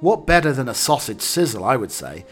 what 0.00 0.26
better 0.26 0.52
than 0.52 0.68
a 0.68 0.74
sausage 0.74 1.22
sizzle, 1.22 1.64
I 1.64 1.76
would 1.76 1.90
say? 1.90 2.26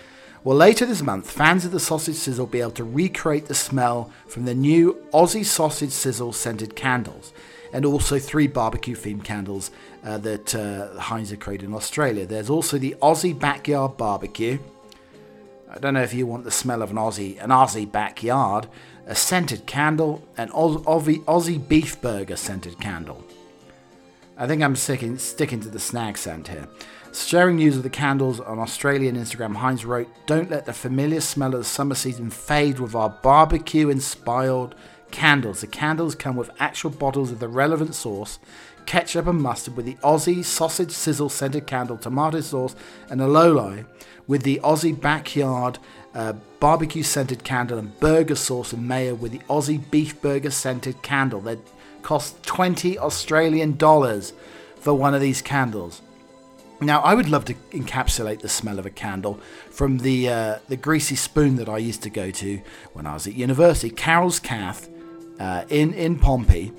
Well, 0.45 0.57
later 0.57 0.87
this 0.87 1.03
month, 1.03 1.31
fans 1.31 1.65
of 1.65 1.71
the 1.71 1.79
sausage 1.79 2.17
sizzle 2.17 2.47
will 2.47 2.53
be 2.53 2.61
able 2.61 2.73
to 2.73 2.85
recreate 2.85 3.47
the 3.47 3.55
smell 3.55 4.11
from 4.27 4.45
the 4.45 4.55
new 4.55 5.05
Aussie 5.13 5.45
sausage 5.45 5.93
sizzle 5.93 6.33
scented 6.33 6.75
candles, 6.75 7.33
and 7.73 7.85
also 7.85 8.19
three 8.19 8.49
barbecue 8.49 8.97
themed 8.97 9.23
candles 9.23 9.71
uh, 10.05 10.19
that 10.19 10.55
uh, 10.55 10.99
Heinz 10.99 11.31
have 11.31 11.39
created 11.39 11.69
in 11.69 11.75
Australia. 11.75 12.27
There's 12.27 12.51
also 12.51 12.77
the 12.77 12.97
Aussie 13.01 13.39
Backyard 13.39 13.97
Barbecue, 13.97 14.59
I 15.75 15.79
don't 15.79 15.95
know 15.95 16.03
if 16.03 16.13
you 16.13 16.27
want 16.27 16.45
the 16.45 16.51
smell 16.51 16.83
of 16.83 16.91
an 16.91 16.97
Aussie, 16.97 17.43
an 17.43 17.49
Aussie 17.49 17.91
backyard, 17.91 18.69
a 19.07 19.15
scented 19.15 19.65
candle, 19.65 20.23
an 20.37 20.51
Aussie, 20.51 21.25
Aussie 21.25 21.67
beef 21.67 21.99
burger 22.03 22.37
scented 22.37 22.79
candle. 22.79 23.25
I 24.37 24.47
think 24.47 24.63
I'm 24.63 24.77
sticking, 24.77 25.17
sticking 25.17 25.61
to 25.61 25.71
the 25.71 25.81
snag 25.81 26.19
scent 26.19 26.49
here. 26.49 26.69
Sharing 27.15 27.57
news 27.57 27.77
of 27.77 27.83
the 27.83 27.91
candles 27.91 28.41
on 28.41 28.59
Australian 28.59 29.17
Instagram, 29.17 29.57
Heinz 29.57 29.85
wrote, 29.85 30.09
Don't 30.25 30.51
let 30.51 30.65
the 30.65 30.73
familiar 30.73 31.21
smell 31.21 31.53
of 31.53 31.61
the 31.61 31.65
summer 31.65 31.95
season 31.95 32.31
fade 32.31 32.79
with 32.81 32.95
our 32.95 33.11
barbecue 33.11 33.91
inspired 33.91 34.75
candles. 35.11 35.61
The 35.61 35.67
candles 35.67 36.15
come 36.15 36.37
with 36.37 36.51
actual 36.59 36.89
bottles 36.89 37.31
of 37.31 37.39
the 37.39 37.49
relevant 37.49 37.95
sauce, 37.95 38.39
ketchup 38.87 39.27
and 39.27 39.43
mustard 39.43 39.77
with 39.77 39.85
the 39.85 39.97
Aussie 39.97 40.43
sausage 40.43 40.91
sizzle 40.91 41.29
scented 41.29 41.67
candle, 41.67 41.99
tomato 41.99 42.41
sauce, 42.41 42.75
and 43.11 43.21
a 43.21 43.27
loli 43.27 43.85
with 44.27 44.43
the 44.43 44.59
Aussie 44.65 44.99
backyard 44.99 45.79
uh, 46.15 46.33
barbecue 46.61 47.03
scented 47.03 47.45
candle 47.45 47.79
and 47.79 48.01
burger 48.01 48.37
sauce 48.37 48.73
and 48.73 48.89
mayo 48.89 49.15
with 49.15 49.33
the 49.33 49.41
Aussie 49.51 49.91
beef 49.91 50.19
burger 50.23 50.51
scented 50.51 51.03
candle. 51.03 51.43
They 51.43 51.59
cost 52.01 52.43
20 52.45 52.99
Australian 52.99 53.77
dollars 53.77 54.33
for 54.81 54.95
one 54.95 55.15
of 55.15 55.21
these 55.21 55.43
candles. 55.43 56.01
Now, 56.85 57.01
I 57.01 57.15
would 57.15 57.29
love 57.29 57.45
to 57.47 57.55
encapsulate 57.71 58.41
the 58.41 58.49
smell 58.49 58.79
of 58.79 58.87
a 58.87 58.91
candle 58.91 59.41
from 59.71 59.99
the 59.99 60.29
uh, 60.29 60.59
the 60.69 60.77
greasy 60.77 61.17
spoon 61.17 61.57
that 61.57 61.69
I 61.69 61.79
used 61.79 62.03
to 62.03 62.11
go 62.11 62.31
to 62.31 62.61
when 62.93 63.07
I 63.07 63.15
was 63.15 63.27
at 63.27 63.35
university. 63.35 63.91
Carol's 63.91 64.39
Cath 64.39 64.89
uh, 65.39 65.65
in 65.69 65.95
in 65.95 66.19
Pompey 66.19 66.73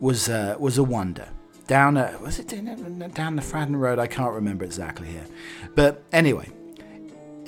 was 0.00 0.28
uh, 0.28 0.56
was 0.58 0.78
a 0.78 0.84
wonder. 0.84 1.28
Down 1.66 1.96
a, 1.96 2.16
was 2.20 2.38
it 2.38 2.48
down 2.48 3.36
the 3.36 3.42
Fratton 3.42 3.76
Road? 3.76 3.98
I 3.98 4.06
can't 4.06 4.32
remember 4.32 4.64
exactly 4.64 5.08
here, 5.08 5.26
but 5.74 6.04
anyway, 6.12 6.48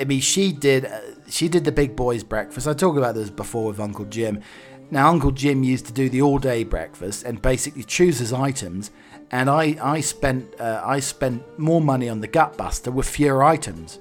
I 0.01 0.05
mean, 0.05 0.21
she 0.21 0.53
did 0.53 0.87
uh, 0.87 1.01
she 1.29 1.49
did 1.49 1.65
the 1.65 1.73
big 1.73 1.97
boys 1.97 2.25
breakfast. 2.25 2.67
I 2.67 2.75
talked 2.75 2.99
about 2.99 3.15
this 3.15 3.31
before 3.31 3.67
with 3.67 3.81
Uncle 3.81 4.05
Jim. 4.07 4.43
Now, 4.91 5.11
Uncle 5.11 5.33
Jim 5.33 5.63
used 5.63 5.87
to 5.87 5.93
do 5.93 6.09
the 6.09 6.23
all 6.23 6.39
day 6.39 6.65
breakfast 6.65 7.25
and 7.25 7.43
basically 7.43 7.85
choose 7.85 8.19
his 8.19 8.33
items, 8.33 8.91
and 9.31 9.51
I 9.51 9.77
I 9.81 10.01
spent 10.01 10.61
uh, 10.61 10.83
I 10.85 11.01
spent 11.01 11.59
more 11.59 11.81
money 11.81 12.09
on 12.09 12.21
the 12.21 12.29
gutbuster 12.29 12.93
with 12.93 13.09
fewer 13.09 13.43
items. 13.43 13.99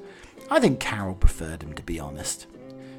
I 0.49 0.59
think 0.59 0.79
Carol 0.79 1.15
preferred 1.15 1.63
him 1.63 1.73
to 1.73 1.83
be 1.83 1.99
honest. 1.99 2.47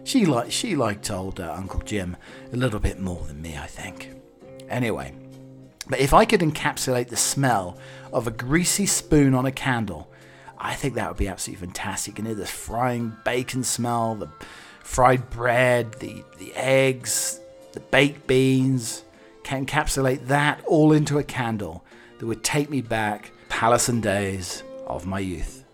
She 0.05 0.27
liked 0.27 0.53
she 0.53 0.77
liked 0.77 1.11
old 1.11 1.41
uh, 1.41 1.55
Uncle 1.57 1.81
Jim 1.81 2.17
a 2.53 2.57
little 2.57 2.81
bit 2.81 3.01
more 3.01 3.25
than 3.27 3.43
me, 3.43 3.57
I 3.57 3.67
think. 3.67 4.11
Anyway, 4.69 5.15
but 5.89 6.01
if 6.01 6.13
I 6.13 6.25
could 6.25 6.41
encapsulate 6.41 7.09
the 7.09 7.17
smell 7.17 7.79
of 8.13 8.27
a 8.27 8.31
greasy 8.31 8.87
spoon 8.87 9.35
on 9.35 9.47
a 9.47 9.53
candle 9.53 10.11
I 10.61 10.75
think 10.75 10.95
that 10.95 11.09
would 11.09 11.17
be 11.17 11.29
absolutely 11.29 11.67
fantastic. 11.67 12.19
You 12.19 12.25
know, 12.25 12.35
the 12.35 12.47
frying 12.47 13.17
bacon 13.25 13.63
smell, 13.63 14.17
the 14.17 14.29
fried 14.83 15.31
bread, 15.31 15.95
the, 15.95 16.25
the 16.39 16.53
eggs, 16.55 17.41
the 17.73 17.81
baked 17.81 18.27
beans, 18.27 19.05
can 19.45 19.65
encapsulate 19.65 20.27
that 20.27 20.63
all 20.67 20.93
into 20.93 21.19
a 21.19 21.25
candle 21.25 21.85
that 22.19 22.27
would 22.27 22.45
take 22.45 22.71
me 22.71 22.81
back 22.81 23.33
Palace 23.49 23.89
and 23.89 24.03
days 24.03 24.63
of 24.87 25.07
my 25.07 25.19
youth. 25.19 25.65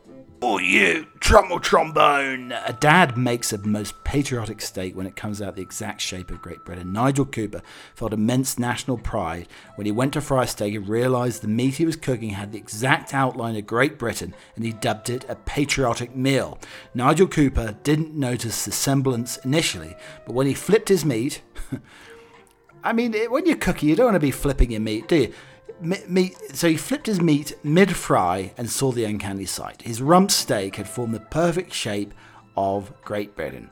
Oh, 0.46 0.58
you, 0.58 1.06
trumpet 1.20 1.62
trombone! 1.62 2.52
A 2.52 2.76
dad 2.78 3.16
makes 3.16 3.54
a 3.54 3.58
most 3.66 4.04
patriotic 4.04 4.60
steak 4.60 4.94
when 4.94 5.06
it 5.06 5.16
comes 5.16 5.40
out 5.40 5.56
the 5.56 5.62
exact 5.62 6.02
shape 6.02 6.30
of 6.30 6.42
Great 6.42 6.62
Britain. 6.66 6.92
Nigel 6.92 7.24
Cooper 7.24 7.62
felt 7.94 8.12
immense 8.12 8.58
national 8.58 8.98
pride 8.98 9.48
when 9.76 9.86
he 9.86 9.90
went 9.90 10.12
to 10.12 10.20
fry 10.20 10.44
a 10.44 10.46
steak 10.46 10.74
and 10.74 10.86
realised 10.86 11.40
the 11.40 11.48
meat 11.48 11.76
he 11.76 11.86
was 11.86 11.96
cooking 11.96 12.30
had 12.30 12.52
the 12.52 12.58
exact 12.58 13.14
outline 13.14 13.56
of 13.56 13.66
Great 13.66 13.98
Britain 13.98 14.34
and 14.54 14.66
he 14.66 14.72
dubbed 14.72 15.08
it 15.08 15.24
a 15.30 15.34
patriotic 15.34 16.14
meal. 16.14 16.58
Nigel 16.92 17.26
Cooper 17.26 17.78
didn't 17.82 18.14
notice 18.14 18.66
the 18.66 18.72
semblance 18.72 19.38
initially, 19.38 19.96
but 20.26 20.34
when 20.34 20.46
he 20.46 20.52
flipped 20.52 20.90
his 20.90 21.06
meat, 21.06 21.40
I 22.84 22.92
mean, 22.92 23.14
when 23.30 23.46
you're 23.46 23.56
cooking, 23.56 23.88
you 23.88 23.96
don't 23.96 24.08
want 24.08 24.16
to 24.16 24.20
be 24.20 24.30
flipping 24.30 24.72
your 24.72 24.80
meat, 24.82 25.08
do 25.08 25.16
you? 25.16 25.34
Meat, 25.80 26.36
so 26.54 26.68
he 26.68 26.76
flipped 26.76 27.06
his 27.06 27.20
meat 27.20 27.56
mid 27.62 27.94
fry 27.96 28.52
and 28.56 28.68
saw 28.70 28.92
the 28.92 29.04
uncanny 29.04 29.44
sight. 29.44 29.82
His 29.82 30.02
rump 30.02 30.30
steak 30.30 30.76
had 30.76 30.88
formed 30.88 31.14
the 31.14 31.20
perfect 31.20 31.72
shape 31.72 32.14
of 32.56 32.92
Great 33.02 33.36
Britain. 33.36 33.70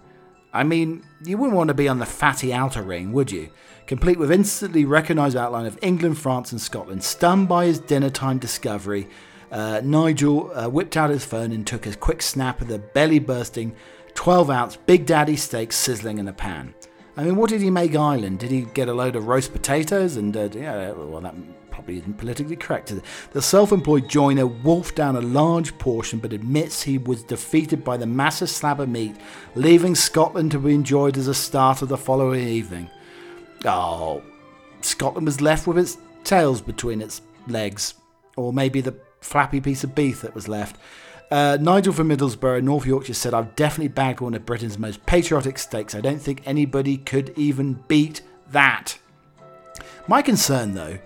I 0.52 0.64
mean, 0.64 1.04
you 1.24 1.38
wouldn't 1.38 1.56
want 1.56 1.68
to 1.68 1.74
be 1.74 1.88
on 1.88 1.98
the 1.98 2.06
fatty 2.06 2.52
outer 2.52 2.82
ring, 2.82 3.12
would 3.12 3.30
you? 3.30 3.48
Complete 3.86 4.18
with 4.18 4.30
instantly 4.30 4.84
recognised 4.84 5.36
outline 5.36 5.66
of 5.66 5.78
England, 5.80 6.18
France, 6.18 6.52
and 6.52 6.60
Scotland. 6.60 7.02
Stunned 7.02 7.48
by 7.48 7.66
his 7.66 7.78
dinner 7.78 8.10
time 8.10 8.38
discovery, 8.38 9.08
uh, 9.50 9.80
Nigel 9.82 10.50
uh, 10.54 10.68
whipped 10.68 10.96
out 10.96 11.10
his 11.10 11.24
phone 11.24 11.52
and 11.52 11.66
took 11.66 11.86
a 11.86 11.94
quick 11.94 12.22
snap 12.22 12.60
of 12.60 12.68
the 12.68 12.78
belly 12.78 13.18
bursting 13.18 13.74
12 14.14 14.50
ounce 14.50 14.76
Big 14.76 15.06
Daddy 15.06 15.36
steak 15.36 15.72
sizzling 15.72 16.18
in 16.18 16.28
a 16.28 16.32
pan. 16.32 16.74
I 17.16 17.24
mean, 17.24 17.36
what 17.36 17.50
did 17.50 17.60
he 17.60 17.70
make 17.70 17.94
Island? 17.94 18.38
Did 18.38 18.50
he 18.50 18.62
get 18.62 18.88
a 18.88 18.94
load 18.94 19.16
of 19.16 19.26
roast 19.26 19.52
potatoes? 19.52 20.16
And 20.16 20.34
uh, 20.36 20.48
yeah, 20.52 20.92
well, 20.92 21.20
that 21.20 21.34
probably 21.72 21.98
isn't 21.98 22.18
politically 22.18 22.54
correct. 22.54 22.92
The 23.32 23.42
self 23.42 23.72
employed 23.72 24.08
joiner 24.08 24.46
wolfed 24.46 24.94
down 24.94 25.16
a 25.16 25.20
large 25.20 25.76
portion 25.78 26.18
but 26.20 26.32
admits 26.32 26.82
he 26.82 26.98
was 26.98 27.24
defeated 27.24 27.82
by 27.82 27.96
the 27.96 28.06
massive 28.06 28.50
slab 28.50 28.78
of 28.78 28.88
meat, 28.88 29.16
leaving 29.54 29.94
Scotland 29.94 30.52
to 30.52 30.58
be 30.58 30.74
enjoyed 30.74 31.16
as 31.16 31.26
a 31.26 31.34
starter 31.34 31.86
the 31.86 31.96
following 31.96 32.46
evening. 32.46 32.88
Oh, 33.64 34.22
Scotland 34.82 35.26
was 35.26 35.40
left 35.40 35.66
with 35.66 35.78
its 35.78 35.98
tails 36.24 36.60
between 36.60 37.00
its 37.00 37.22
legs. 37.48 37.94
Or 38.36 38.52
maybe 38.52 38.80
the 38.80 38.96
flappy 39.20 39.60
piece 39.60 39.84
of 39.84 39.94
beef 39.94 40.22
that 40.22 40.34
was 40.34 40.48
left. 40.48 40.76
Uh, 41.30 41.56
Nigel 41.60 41.94
from 41.94 42.08
Middlesbrough, 42.08 42.62
North 42.62 42.84
Yorkshire 42.84 43.14
said, 43.14 43.32
I've 43.32 43.56
definitely 43.56 43.88
bagged 43.88 44.20
one 44.20 44.34
of 44.34 44.44
Britain's 44.44 44.78
most 44.78 45.04
patriotic 45.06 45.58
steaks. 45.58 45.94
I 45.94 46.00
don't 46.00 46.20
think 46.20 46.42
anybody 46.44 46.98
could 46.98 47.32
even 47.36 47.82
beat 47.88 48.20
that. 48.50 48.98
My 50.06 50.20
concern, 50.20 50.74
though, 50.74 50.98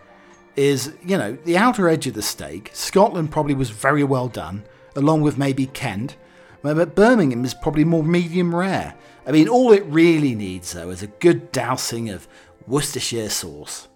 is, 0.57 0.95
you 1.05 1.17
know, 1.17 1.37
the 1.45 1.57
outer 1.57 1.89
edge 1.89 2.07
of 2.07 2.15
the 2.15 2.23
steak. 2.23 2.71
Scotland 2.73 3.31
probably 3.31 3.55
was 3.55 3.71
very 3.71 4.03
well 4.03 4.29
done, 4.29 4.65
along 4.95 5.23
with 5.23 5.39
maybe 5.39 5.67
Kent. 5.67 6.17
But 6.63 6.95
Birmingham 6.95 7.45
is 7.45 7.55
probably 7.55 7.85
more 7.85 8.03
medium 8.03 8.55
rare. 8.55 8.95
I 9.27 9.33
mean, 9.33 9.49
all 9.49 9.73
it 9.73 9.85
really 9.87 10.35
needs, 10.35 10.73
though, 10.73 10.91
is 10.91 11.03
a 11.03 11.09
good 11.09 11.53
dousing 11.53 12.11
of 12.11 12.27
Worcestershire 12.67 13.29
sauce. 13.29 13.89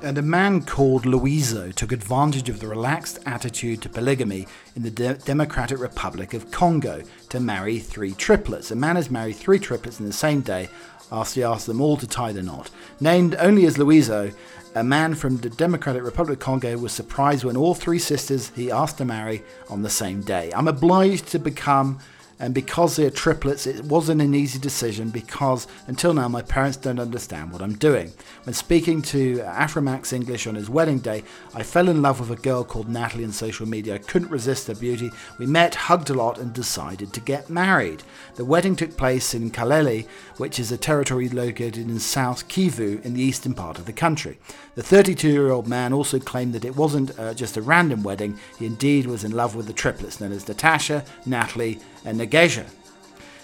And 0.00 0.16
a 0.16 0.22
man 0.22 0.62
called 0.62 1.04
Luiso 1.04 1.74
took 1.74 1.90
advantage 1.90 2.48
of 2.48 2.60
the 2.60 2.68
relaxed 2.68 3.18
attitude 3.26 3.82
to 3.82 3.88
polygamy 3.88 4.46
in 4.76 4.82
the 4.82 4.90
De- 4.90 5.14
Democratic 5.14 5.80
Republic 5.80 6.34
of 6.34 6.52
Congo 6.52 7.02
to 7.30 7.40
marry 7.40 7.80
three 7.80 8.12
triplets. 8.12 8.70
A 8.70 8.76
man 8.76 8.94
has 8.94 9.10
married 9.10 9.36
three 9.36 9.58
triplets 9.58 9.98
in 9.98 10.06
the 10.06 10.12
same 10.12 10.40
day 10.40 10.68
after 11.10 11.40
he 11.40 11.44
asked 11.44 11.66
them 11.66 11.80
all 11.80 11.96
to 11.96 12.06
tie 12.06 12.32
the 12.32 12.42
knot. 12.42 12.70
Named 13.00 13.34
only 13.40 13.66
as 13.66 13.76
Luiso, 13.76 14.32
a 14.74 14.84
man 14.84 15.14
from 15.14 15.38
the 15.38 15.50
Democratic 15.50 16.02
Republic 16.02 16.38
of 16.38 16.44
Congo 16.44 16.76
was 16.78 16.92
surprised 16.92 17.44
when 17.44 17.56
all 17.56 17.74
three 17.74 17.98
sisters 17.98 18.50
he 18.54 18.70
asked 18.70 18.98
to 18.98 19.04
marry 19.04 19.42
on 19.68 19.82
the 19.82 19.90
same 19.90 20.20
day. 20.22 20.52
I'm 20.54 20.68
obliged 20.68 21.28
to 21.28 21.38
become 21.38 21.98
and 22.40 22.54
because 22.54 22.96
they're 22.96 23.10
triplets, 23.10 23.66
it 23.66 23.84
wasn't 23.84 24.22
an 24.22 24.34
easy 24.34 24.58
decision 24.58 25.10
because 25.10 25.66
until 25.86 26.14
now 26.14 26.28
my 26.28 26.42
parents 26.42 26.76
don't 26.76 27.00
understand 27.00 27.52
what 27.52 27.62
I'm 27.62 27.74
doing. 27.74 28.12
When 28.44 28.54
speaking 28.54 29.02
to 29.02 29.38
Afrimax 29.38 30.12
English 30.12 30.46
on 30.46 30.54
his 30.54 30.70
wedding 30.70 30.98
day, 30.98 31.24
I 31.54 31.62
fell 31.62 31.88
in 31.88 32.00
love 32.00 32.20
with 32.20 32.30
a 32.30 32.42
girl 32.42 32.64
called 32.64 32.88
Natalie 32.88 33.24
on 33.24 33.32
social 33.32 33.66
media. 33.66 33.96
I 33.96 33.98
couldn't 33.98 34.30
resist 34.30 34.68
her 34.68 34.74
beauty. 34.74 35.10
We 35.38 35.46
met, 35.46 35.74
hugged 35.74 36.10
a 36.10 36.14
lot, 36.14 36.38
and 36.38 36.52
decided 36.52 37.12
to 37.12 37.20
get 37.20 37.50
married. 37.50 38.02
The 38.36 38.44
wedding 38.44 38.76
took 38.76 38.96
place 38.96 39.34
in 39.34 39.50
Kalehe, 39.50 40.06
which 40.36 40.60
is 40.60 40.70
a 40.70 40.78
territory 40.78 41.28
located 41.28 41.78
in 41.88 41.98
South 41.98 42.48
Kivu 42.48 43.04
in 43.04 43.14
the 43.14 43.22
eastern 43.22 43.54
part 43.54 43.78
of 43.78 43.86
the 43.86 43.92
country. 43.92 44.38
The 44.76 44.82
32 44.82 45.28
year 45.28 45.50
old 45.50 45.66
man 45.66 45.92
also 45.92 46.20
claimed 46.20 46.52
that 46.52 46.64
it 46.64 46.76
wasn't 46.76 47.18
uh, 47.18 47.34
just 47.34 47.56
a 47.56 47.62
random 47.62 48.04
wedding, 48.04 48.38
he 48.58 48.66
indeed 48.66 49.06
was 49.06 49.24
in 49.24 49.32
love 49.32 49.56
with 49.56 49.66
the 49.66 49.72
triplets 49.72 50.20
known 50.20 50.32
as 50.32 50.46
Natasha, 50.46 51.04
Natalie, 51.26 51.80
and 52.08 52.20
Nagesha. 52.20 52.66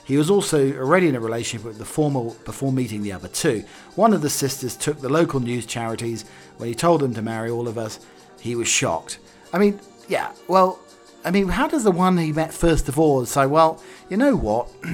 He 0.05 0.17
was 0.17 0.31
also 0.31 0.73
already 0.75 1.09
in 1.09 1.15
a 1.15 1.21
relationship 1.21 1.67
with 1.67 1.79
the 1.79 1.85
former 1.85 2.31
before 2.45 2.73
meeting 2.73 3.03
the 3.03 3.13
other 3.13 3.29
two. 3.29 3.65
One 3.95 4.13
of 4.13 4.23
the 4.23 4.31
sisters 4.31 4.77
took 4.77 5.01
the 5.01 5.09
local 5.09 5.41
news 5.41 5.65
charities 5.65 6.25
when 6.59 6.69
he 6.69 6.75
told 6.75 7.01
them 7.01 7.15
to 7.15 7.23
marry 7.23 7.51
all 7.51 7.69
of 7.69 7.79
us. 7.79 8.01
He 8.41 8.55
was 8.55 8.69
shocked. 8.69 9.19
I 9.53 9.59
mean, 9.59 9.81
yeah, 10.09 10.33
well, 10.49 10.79
I 11.25 11.31
mean, 11.31 11.49
how 11.49 11.69
does 11.69 11.85
the 11.85 11.91
one 11.91 12.19
he 12.19 12.33
met 12.33 12.53
first 12.53 12.89
of 12.89 12.99
all 12.99 13.25
say, 13.25 13.47
well, 13.47 13.83
you 14.11 14.19
know 14.19 14.37
what? 14.37 14.69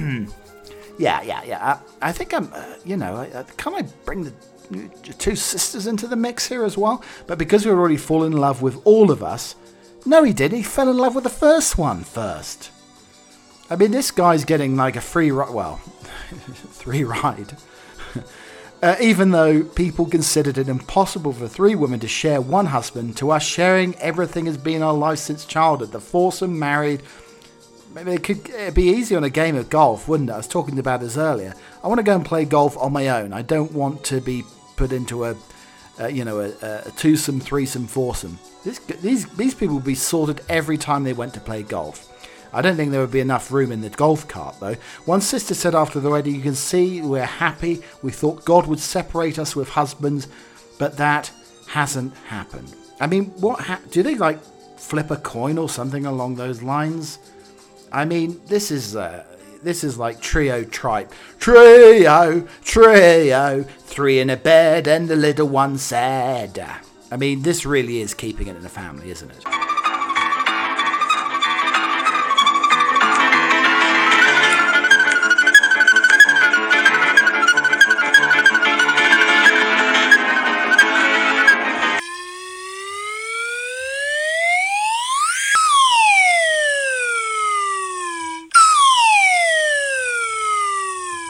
yeah, 0.97 1.21
yeah, 1.21 1.43
yeah. 1.43 1.79
I, 2.01 2.09
I 2.09 2.11
think 2.13 2.33
I'm, 2.33 2.51
uh, 2.53 2.75
you 2.85 2.95
know, 2.95 3.15
I, 3.15 3.39
I, 3.39 3.43
can 3.57 3.75
I 3.75 3.81
bring 4.05 4.23
the 4.23 4.33
two 5.17 5.35
sisters 5.35 5.87
into 5.87 6.07
the 6.07 6.15
mix 6.15 6.47
here 6.47 6.63
as 6.63 6.77
well? 6.77 7.03
But 7.27 7.37
because 7.37 7.65
we 7.65 7.71
were 7.71 7.79
already 7.79 7.97
fallen 7.97 8.31
in 8.31 8.39
love 8.39 8.61
with 8.61 8.81
all 8.85 9.11
of 9.11 9.21
us, 9.21 9.55
no, 10.05 10.23
he 10.23 10.31
did. 10.31 10.53
He 10.53 10.63
fell 10.63 10.89
in 10.89 10.97
love 10.97 11.15
with 11.15 11.25
the 11.25 11.29
first 11.29 11.77
one 11.77 12.03
first. 12.03 12.71
I 13.71 13.77
mean, 13.77 13.91
this 13.91 14.11
guy's 14.11 14.43
getting 14.43 14.75
like 14.75 14.97
a 14.97 15.01
free 15.01 15.31
ride. 15.31 15.53
Well, 15.53 15.77
three 16.73 17.05
ride. 17.05 17.55
uh, 18.83 18.97
even 18.99 19.31
though 19.31 19.63
people 19.63 20.05
considered 20.05 20.57
it 20.57 20.67
impossible 20.67 21.31
for 21.31 21.47
three 21.47 21.75
women 21.75 22.01
to 22.01 22.07
share 22.07 22.41
one 22.41 22.65
husband, 22.65 23.15
to 23.17 23.31
us, 23.31 23.43
sharing 23.43 23.95
everything 23.95 24.45
has 24.47 24.57
been 24.57 24.83
our 24.83 24.93
life 24.93 25.19
since 25.19 25.45
childhood. 25.45 25.93
The 25.93 26.01
foursome 26.01 26.59
married. 26.59 27.01
Maybe 27.95 28.11
it 28.11 28.23
could 28.25 28.73
be 28.73 28.89
easy 28.89 29.15
on 29.15 29.23
a 29.23 29.29
game 29.29 29.55
of 29.55 29.69
golf, 29.69 30.05
wouldn't 30.05 30.29
it? 30.29 30.33
I 30.33 30.37
was 30.37 30.49
talking 30.49 30.77
about 30.77 30.99
this 30.99 31.15
earlier. 31.15 31.53
I 31.81 31.87
want 31.87 31.99
to 31.99 32.03
go 32.03 32.15
and 32.15 32.25
play 32.25 32.43
golf 32.43 32.77
on 32.77 32.91
my 32.91 33.07
own. 33.07 33.31
I 33.31 33.41
don't 33.41 33.71
want 33.71 34.03
to 34.05 34.19
be 34.19 34.43
put 34.75 34.91
into 34.91 35.23
a, 35.23 35.37
uh, 35.97 36.07
you 36.07 36.25
know, 36.25 36.41
a, 36.41 36.51
a 36.85 36.91
twosome, 36.97 37.39
threesome, 37.39 37.87
foursome. 37.87 38.37
This, 38.65 38.79
these 38.79 39.27
these 39.27 39.55
people 39.55 39.75
would 39.75 39.85
be 39.85 39.95
sorted 39.95 40.41
every 40.49 40.77
time 40.77 41.05
they 41.05 41.13
went 41.13 41.33
to 41.35 41.39
play 41.39 41.63
golf. 41.63 42.10
I 42.53 42.61
don't 42.61 42.75
think 42.75 42.91
there 42.91 43.01
would 43.01 43.11
be 43.11 43.19
enough 43.19 43.51
room 43.51 43.71
in 43.71 43.81
the 43.81 43.89
golf 43.89 44.27
cart, 44.27 44.55
though. 44.59 44.75
One 45.05 45.21
sister 45.21 45.53
said 45.53 45.73
after 45.73 45.99
the 45.99 46.09
wedding, 46.09 46.35
You 46.35 46.41
can 46.41 46.55
see 46.55 47.01
we're 47.01 47.25
happy. 47.25 47.81
We 48.01 48.11
thought 48.11 48.45
God 48.45 48.67
would 48.67 48.79
separate 48.79 49.39
us 49.39 49.55
with 49.55 49.69
husbands, 49.69 50.27
but 50.77 50.97
that 50.97 51.31
hasn't 51.69 52.15
happened. 52.27 52.75
I 52.99 53.07
mean, 53.07 53.25
what 53.41 53.61
ha- 53.61 53.79
do 53.89 54.03
they 54.03 54.15
like 54.15 54.39
flip 54.77 55.11
a 55.11 55.17
coin 55.17 55.57
or 55.57 55.69
something 55.69 56.05
along 56.05 56.35
those 56.35 56.61
lines? 56.61 57.19
I 57.91 58.05
mean, 58.05 58.41
this 58.47 58.71
is 58.71 58.95
uh, 58.95 59.25
this 59.63 59.83
is 59.83 59.97
like 59.97 60.21
trio 60.21 60.63
tripe. 60.63 61.13
Trio, 61.39 62.47
trio, 62.63 63.63
three 63.63 64.19
in 64.19 64.29
a 64.29 64.37
bed 64.37 64.87
and 64.87 65.07
the 65.07 65.15
little 65.15 65.47
one 65.47 65.77
said. 65.77 66.65
I 67.11 67.17
mean, 67.17 67.41
this 67.41 67.65
really 67.65 68.01
is 68.01 68.13
keeping 68.13 68.47
it 68.47 68.55
in 68.55 68.63
the 68.63 68.69
family, 68.69 69.11
isn't 69.11 69.29
it? 69.31 69.60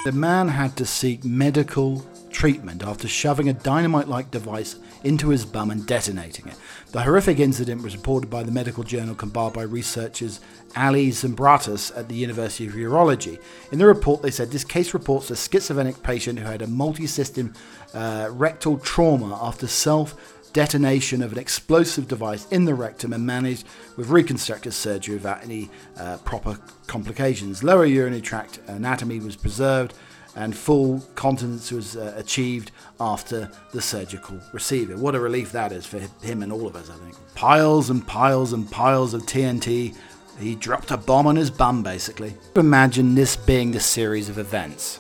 The 0.04 0.12
man 0.12 0.48
had 0.48 0.76
to 0.78 0.86
seek 0.86 1.24
medical 1.24 2.04
treatment 2.32 2.82
after 2.82 3.08
shoving 3.08 3.50
a 3.50 3.54
dynamite 3.54 4.08
like 4.08 4.32
device 4.32 4.78
into 5.04 5.30
his 5.30 5.46
bum 5.46 5.70
and 5.70 5.86
detonating 5.86 6.48
it. 6.48 6.56
The 6.92 7.04
horrific 7.04 7.38
incident 7.38 7.84
was 7.84 7.96
reported 7.96 8.28
by 8.28 8.42
the 8.42 8.52
medical 8.52 8.84
journal 8.84 9.14
compiled 9.14 9.54
by 9.54 9.62
researchers 9.62 10.40
Ali 10.76 11.10
Zimbratis 11.10 11.96
at 11.96 12.10
the 12.10 12.16
University 12.16 12.66
of 12.66 12.74
Urology. 12.74 13.40
In 13.72 13.78
the 13.78 13.86
report, 13.86 14.24
they 14.24 14.32
said 14.32 14.50
this 14.50 14.64
case 14.64 14.96
reports 14.96 15.30
a 15.30 15.36
schizophrenic 15.36 16.02
patient 16.02 16.40
who 16.40 16.46
had 16.46 16.64
a 16.64 16.68
multi 16.68 17.06
system 17.06 17.54
uh, 17.94 18.30
rectal 18.32 18.80
trauma 18.80 19.38
after 19.40 19.68
self 19.68 20.41
detonation 20.54 21.22
of 21.22 21.32
an 21.32 21.40
explosive 21.40 22.08
device 22.08 22.48
in 22.50 22.66
the 22.66 22.74
rectum 22.74 23.14
and 23.14 23.26
managed 23.26 23.66
with 23.98 24.10
reconstructive 24.10 24.74
surgery 24.74 25.16
without 25.16 25.44
any 25.44 25.70
uh, 25.98 26.18
proper 26.18 26.60
complications. 26.88 27.64
Lower 27.64 27.86
urinary 27.86 28.22
tract 28.22 28.60
anatomy 28.68 29.20
was 29.20 29.36
preserved 29.36 29.94
and 30.36 30.56
full 30.56 31.00
continence 31.16 31.72
was 31.72 31.98
uh, 31.98 32.14
achieved 32.16 32.72
after 33.00 33.52
the 33.74 33.82
surgical 33.82 34.38
procedure. 34.50 34.98
What 34.98 35.16
a 35.16 35.20
relief 35.20 35.52
that 35.52 35.72
is 35.72 35.86
for 35.86 36.00
him 36.22 36.42
and 36.42 36.52
all 36.52 36.68
of 36.68 36.76
us, 36.76 36.90
I 36.90 36.96
think. 36.96 37.16
Piles 37.36 37.90
and 37.90 38.06
piles 38.06 38.54
and 38.54 38.70
piles 38.70 39.14
of 39.14 39.24
TNT. 39.24 39.96
He 40.40 40.56
dropped 40.56 40.92
a 40.92 40.98
bomb 40.98 41.28
on 41.28 41.36
his 41.36 41.52
bum, 41.52 41.84
basically. 41.84 42.36
Imagine 42.56 43.16
this 43.16 43.36
being 43.36 43.72
the 43.72 43.80
series 43.80 44.30
of 44.30 44.38
events. 44.38 45.00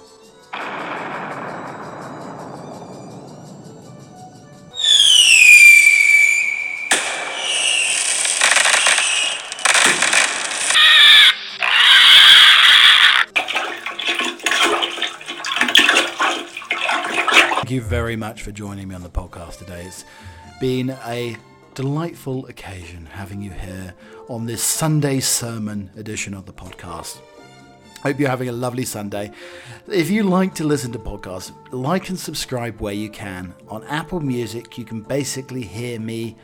You 17.72 17.82
very 17.82 18.18
much 18.18 18.44
for 18.44 18.52
joining 18.52 18.90
me 18.90 18.96
on 18.96 19.02
the 19.02 19.10
podcast 19.10 19.60
today. 19.60 19.84
It's 19.86 20.04
been 20.60 20.90
a 21.06 21.38
delightful 21.74 22.46
occasion 22.48 23.06
having 23.06 23.42
you 23.42 23.52
here 23.52 23.94
on 24.28 24.46
this 24.46 24.62
Sunday 24.62 25.22
sermon 25.22 25.90
edition 25.96 26.34
of 26.34 26.46
the 26.46 26.52
podcast. 26.52 27.20
Hope 28.04 28.20
you're 28.20 28.30
having 28.30 28.50
a 28.50 28.52
lovely 28.52 28.84
Sunday. 28.84 29.32
If 29.88 30.10
you 30.10 30.24
like 30.24 30.54
to 30.56 30.66
listen 30.66 30.92
to 30.92 31.00
podcasts, 31.00 31.54
like 31.72 32.10
and 32.10 32.20
subscribe 32.20 32.82
where 32.82 32.94
you 32.94 33.10
can. 33.10 33.54
On 33.70 33.86
Apple 33.86 34.20
Music, 34.20 34.78
you 34.78 34.84
can 34.84 35.02
basically 35.02 35.62
hear 35.62 35.98
me 35.98 36.36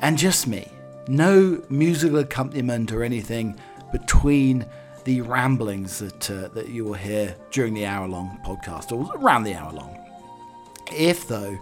and 0.00 0.16
just 0.16 0.46
me. 0.46 0.66
No 1.06 1.62
musical 1.68 2.20
accompaniment 2.20 2.92
or 2.92 3.02
anything 3.02 3.60
between 3.92 4.64
the 5.04 5.20
ramblings 5.20 5.98
that 5.98 6.30
uh, 6.30 6.48
that 6.54 6.68
you 6.68 6.84
will 6.84 6.94
hear 6.94 7.36
during 7.50 7.74
the 7.74 7.84
hour 7.84 8.08
long 8.08 8.38
podcast 8.46 8.90
or 8.90 9.14
around 9.16 9.42
the 9.42 9.54
hour 9.54 9.72
long. 9.72 10.01
If, 10.92 11.28
though, 11.28 11.58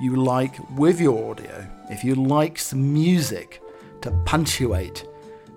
you 0.00 0.16
like 0.16 0.56
with 0.78 1.00
your 1.00 1.30
audio, 1.30 1.66
if 1.90 2.04
you 2.04 2.14
like 2.14 2.58
some 2.58 2.92
music 2.92 3.62
to 4.02 4.10
punctuate 4.24 5.06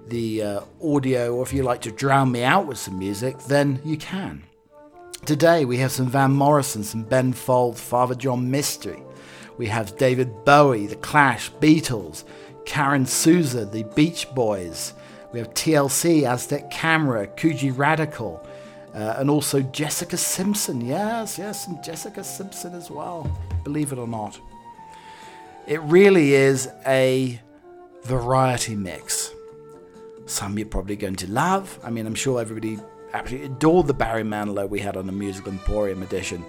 the 0.08 0.44
uh, 0.44 0.62
audio, 0.84 1.34
or 1.34 1.44
if 1.44 1.54
you 1.54 1.64
like 1.64 1.82
to 1.82 1.92
drown 1.92 2.32
me 2.32 2.44
out 2.44 2.68
with 2.68 2.78
some 2.78 3.00
music, 3.00 3.40
then 3.44 3.80
you 3.86 3.98
can. 3.98 4.44
Today 5.26 5.64
we 5.64 5.78
have 5.78 5.92
some 5.92 6.08
Van 6.08 6.34
Morrison, 6.34 6.84
some 6.84 7.04
Ben 7.04 7.32
Folds, 7.32 7.80
Father 7.80 8.16
John 8.16 8.52
Misty. 8.52 9.02
We 9.58 9.68
have 9.68 9.98
David 9.98 10.44
Bowie, 10.44 10.88
The 10.88 10.98
Clash, 10.98 11.52
Beatles, 11.54 12.26
Karen 12.66 13.06
Souza, 13.06 13.66
the 13.66 13.84
Beach 13.96 14.28
Boys. 14.34 14.94
We 15.32 15.40
have 15.40 15.54
TLC, 15.54 16.24
Aztec 16.24 16.70
Camera, 16.70 17.28
Coogee 17.28 17.76
Radical, 17.76 18.46
uh, 18.94 19.16
and 19.18 19.30
also 19.30 19.62
Jessica 19.62 20.18
Simpson. 20.18 20.82
Yes, 20.82 21.38
yes, 21.38 21.68
and 21.68 21.84
Jessica 21.84 22.24
Simpson 22.24 22.74
as 22.74 22.92
well, 22.92 23.30
believe 23.64 23.92
it 23.92 23.98
or 23.98 24.08
not. 24.08 24.40
It 25.66 25.82
really 25.82 26.34
is 26.34 26.70
a 26.86 27.40
variety 28.04 28.76
mix. 28.76 29.32
Some 30.26 30.58
you're 30.58 30.68
probably 30.68 30.96
going 30.96 31.16
to 31.18 31.32
love. 31.32 31.80
I 31.84 31.90
mean, 31.90 32.06
I'm 32.06 32.16
sure 32.16 32.40
everybody 32.40 32.80
absolutely 33.14 33.48
adored 33.48 33.88
the 33.88 33.94
Barry 33.94 34.24
Manilow 34.24 34.68
we 34.68 34.80
had 34.80 34.98
on 34.98 35.06
the 35.06 35.12
Musical 35.12 35.52
Emporium 35.52 36.04
edition. 36.04 36.44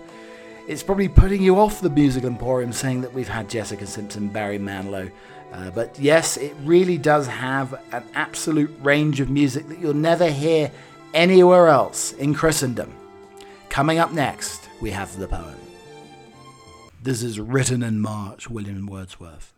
It's 0.67 0.83
probably 0.83 1.09
putting 1.09 1.43
you 1.43 1.59
off 1.59 1.81
the 1.81 1.91
Musical 1.91 2.29
Emporium 2.29 2.73
saying 2.73 3.03
that 3.03 3.13
we've 3.13 3.29
had 3.29 3.51
Jessica 3.51 3.87
Simpson, 3.87 4.29
Barry 4.29 4.59
Manilow. 4.59 5.11
Uh, 5.53 5.71
but 5.71 5.97
yes, 6.01 6.37
it 6.37 6.55
really 6.65 6.99
does 6.99 7.27
have 7.27 7.75
an 7.93 8.03
absolute 8.15 8.75
range 8.83 9.21
of 9.21 9.31
music 9.31 9.69
that 9.69 9.79
you'll 9.79 9.95
never 9.95 10.29
hear 10.29 10.73
anywhere 11.15 11.69
else 11.69 12.13
in 12.13 12.35
Christendom. 12.35 12.93
Coming 13.71 13.99
up 13.99 14.13
next, 14.13 14.69
we 14.81 14.91
have 14.91 15.17
the 15.17 15.29
poem. 15.29 15.55
This 17.03 17.23
is 17.23 17.41
written 17.41 17.83
in 17.83 18.01
March, 18.01 18.51
William 18.51 18.87
Wordsworth. 18.87 19.53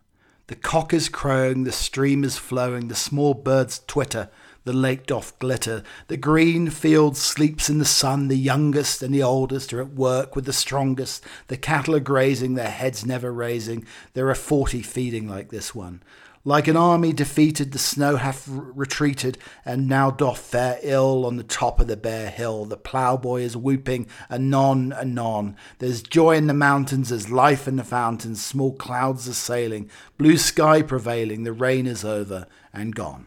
The 0.48 0.54
cock 0.54 0.94
is 0.94 1.09
crowing, 1.09 1.64
the 1.64 1.72
stream 1.72 2.22
is 2.22 2.36
flowing, 2.36 2.86
the 2.86 2.94
small 2.94 3.34
birds 3.34 3.80
twitter, 3.88 4.28
the 4.64 4.72
lake 4.72 5.07
doth 5.07 5.36
glitter, 5.38 5.82
the 6.09 6.16
green 6.16 6.70
field 6.70 7.16
sleeps 7.16 7.68
in 7.68 7.78
the 7.78 7.84
sun, 7.84 8.28
the 8.28 8.36
youngest 8.36 9.02
and 9.02 9.14
the 9.14 9.22
oldest 9.22 9.72
are 9.72 9.80
at 9.80 9.94
work 9.94 10.36
with 10.36 10.44
the 10.44 10.52
strongest, 10.52 11.24
the 11.48 11.57
cattle 11.57 11.96
are 11.96 12.00
grazing, 12.00 12.54
their 12.54 12.70
heads 12.70 13.04
never 13.04 13.32
raising, 13.32 13.84
there 14.14 14.28
are 14.28 14.34
forty 14.34 14.82
feeding 14.82 15.28
like 15.28 15.50
this 15.50 15.74
one. 15.74 16.02
Like 16.47 16.68
an 16.68 16.76
army 16.76 17.12
defeated, 17.12 17.72
the 17.72 17.78
snow 17.80 18.14
hath 18.14 18.44
retreated, 18.47 19.36
and 19.64 19.88
now 19.88 20.12
doth 20.12 20.38
fare 20.38 20.78
ill 20.80 21.26
on 21.26 21.38
the 21.38 21.42
top 21.42 21.80
of 21.80 21.88
the 21.88 21.97
bare 21.97 22.30
hill. 22.30 22.64
The 22.64 22.76
ploughboy 22.76 23.42
is 23.42 23.57
whooping, 23.57 24.07
anon, 24.30 24.92
anon. 24.92 25.57
There's 25.80 26.03
joy 26.03 26.36
in 26.36 26.47
the 26.47 26.55
mountains, 26.55 27.09
there's 27.09 27.32
life 27.32 27.66
in 27.66 27.74
the 27.74 27.82
fountains. 27.82 28.44
Small 28.44 28.72
clouds 28.72 29.28
are 29.28 29.34
sailing, 29.34 29.90
blue 30.18 30.36
sky 30.36 30.82
prevailing. 30.82 31.42
The 31.42 31.53
rain 31.53 31.84
is 31.84 32.05
over 32.05 32.47
and 32.72 32.94
gone. 32.94 33.26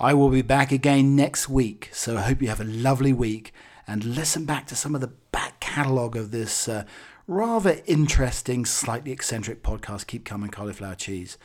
I 0.00 0.12
will 0.12 0.30
be 0.30 0.42
back 0.42 0.72
again 0.72 1.14
next 1.14 1.48
week, 1.48 1.88
so 1.92 2.16
I 2.16 2.22
hope 2.22 2.42
you 2.42 2.48
have 2.48 2.60
a 2.60 2.64
lovely 2.64 3.12
week 3.12 3.54
and 3.86 4.04
listen 4.04 4.44
back 4.44 4.66
to 4.66 4.74
some 4.74 4.96
of 4.96 5.00
the 5.00 5.12
back 5.30 5.60
catalogue 5.60 6.16
of 6.16 6.32
this 6.32 6.66
uh, 6.66 6.82
rather 7.28 7.80
interesting, 7.86 8.64
slightly 8.64 9.12
eccentric 9.12 9.62
podcast, 9.62 10.08
Keep 10.08 10.24
Coming 10.24 10.50
Cauliflower 10.50 10.96
Cheese. 10.96 11.38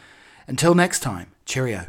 Until 0.47 0.75
next 0.75 0.99
time, 0.99 1.31
cheerio. 1.45 1.87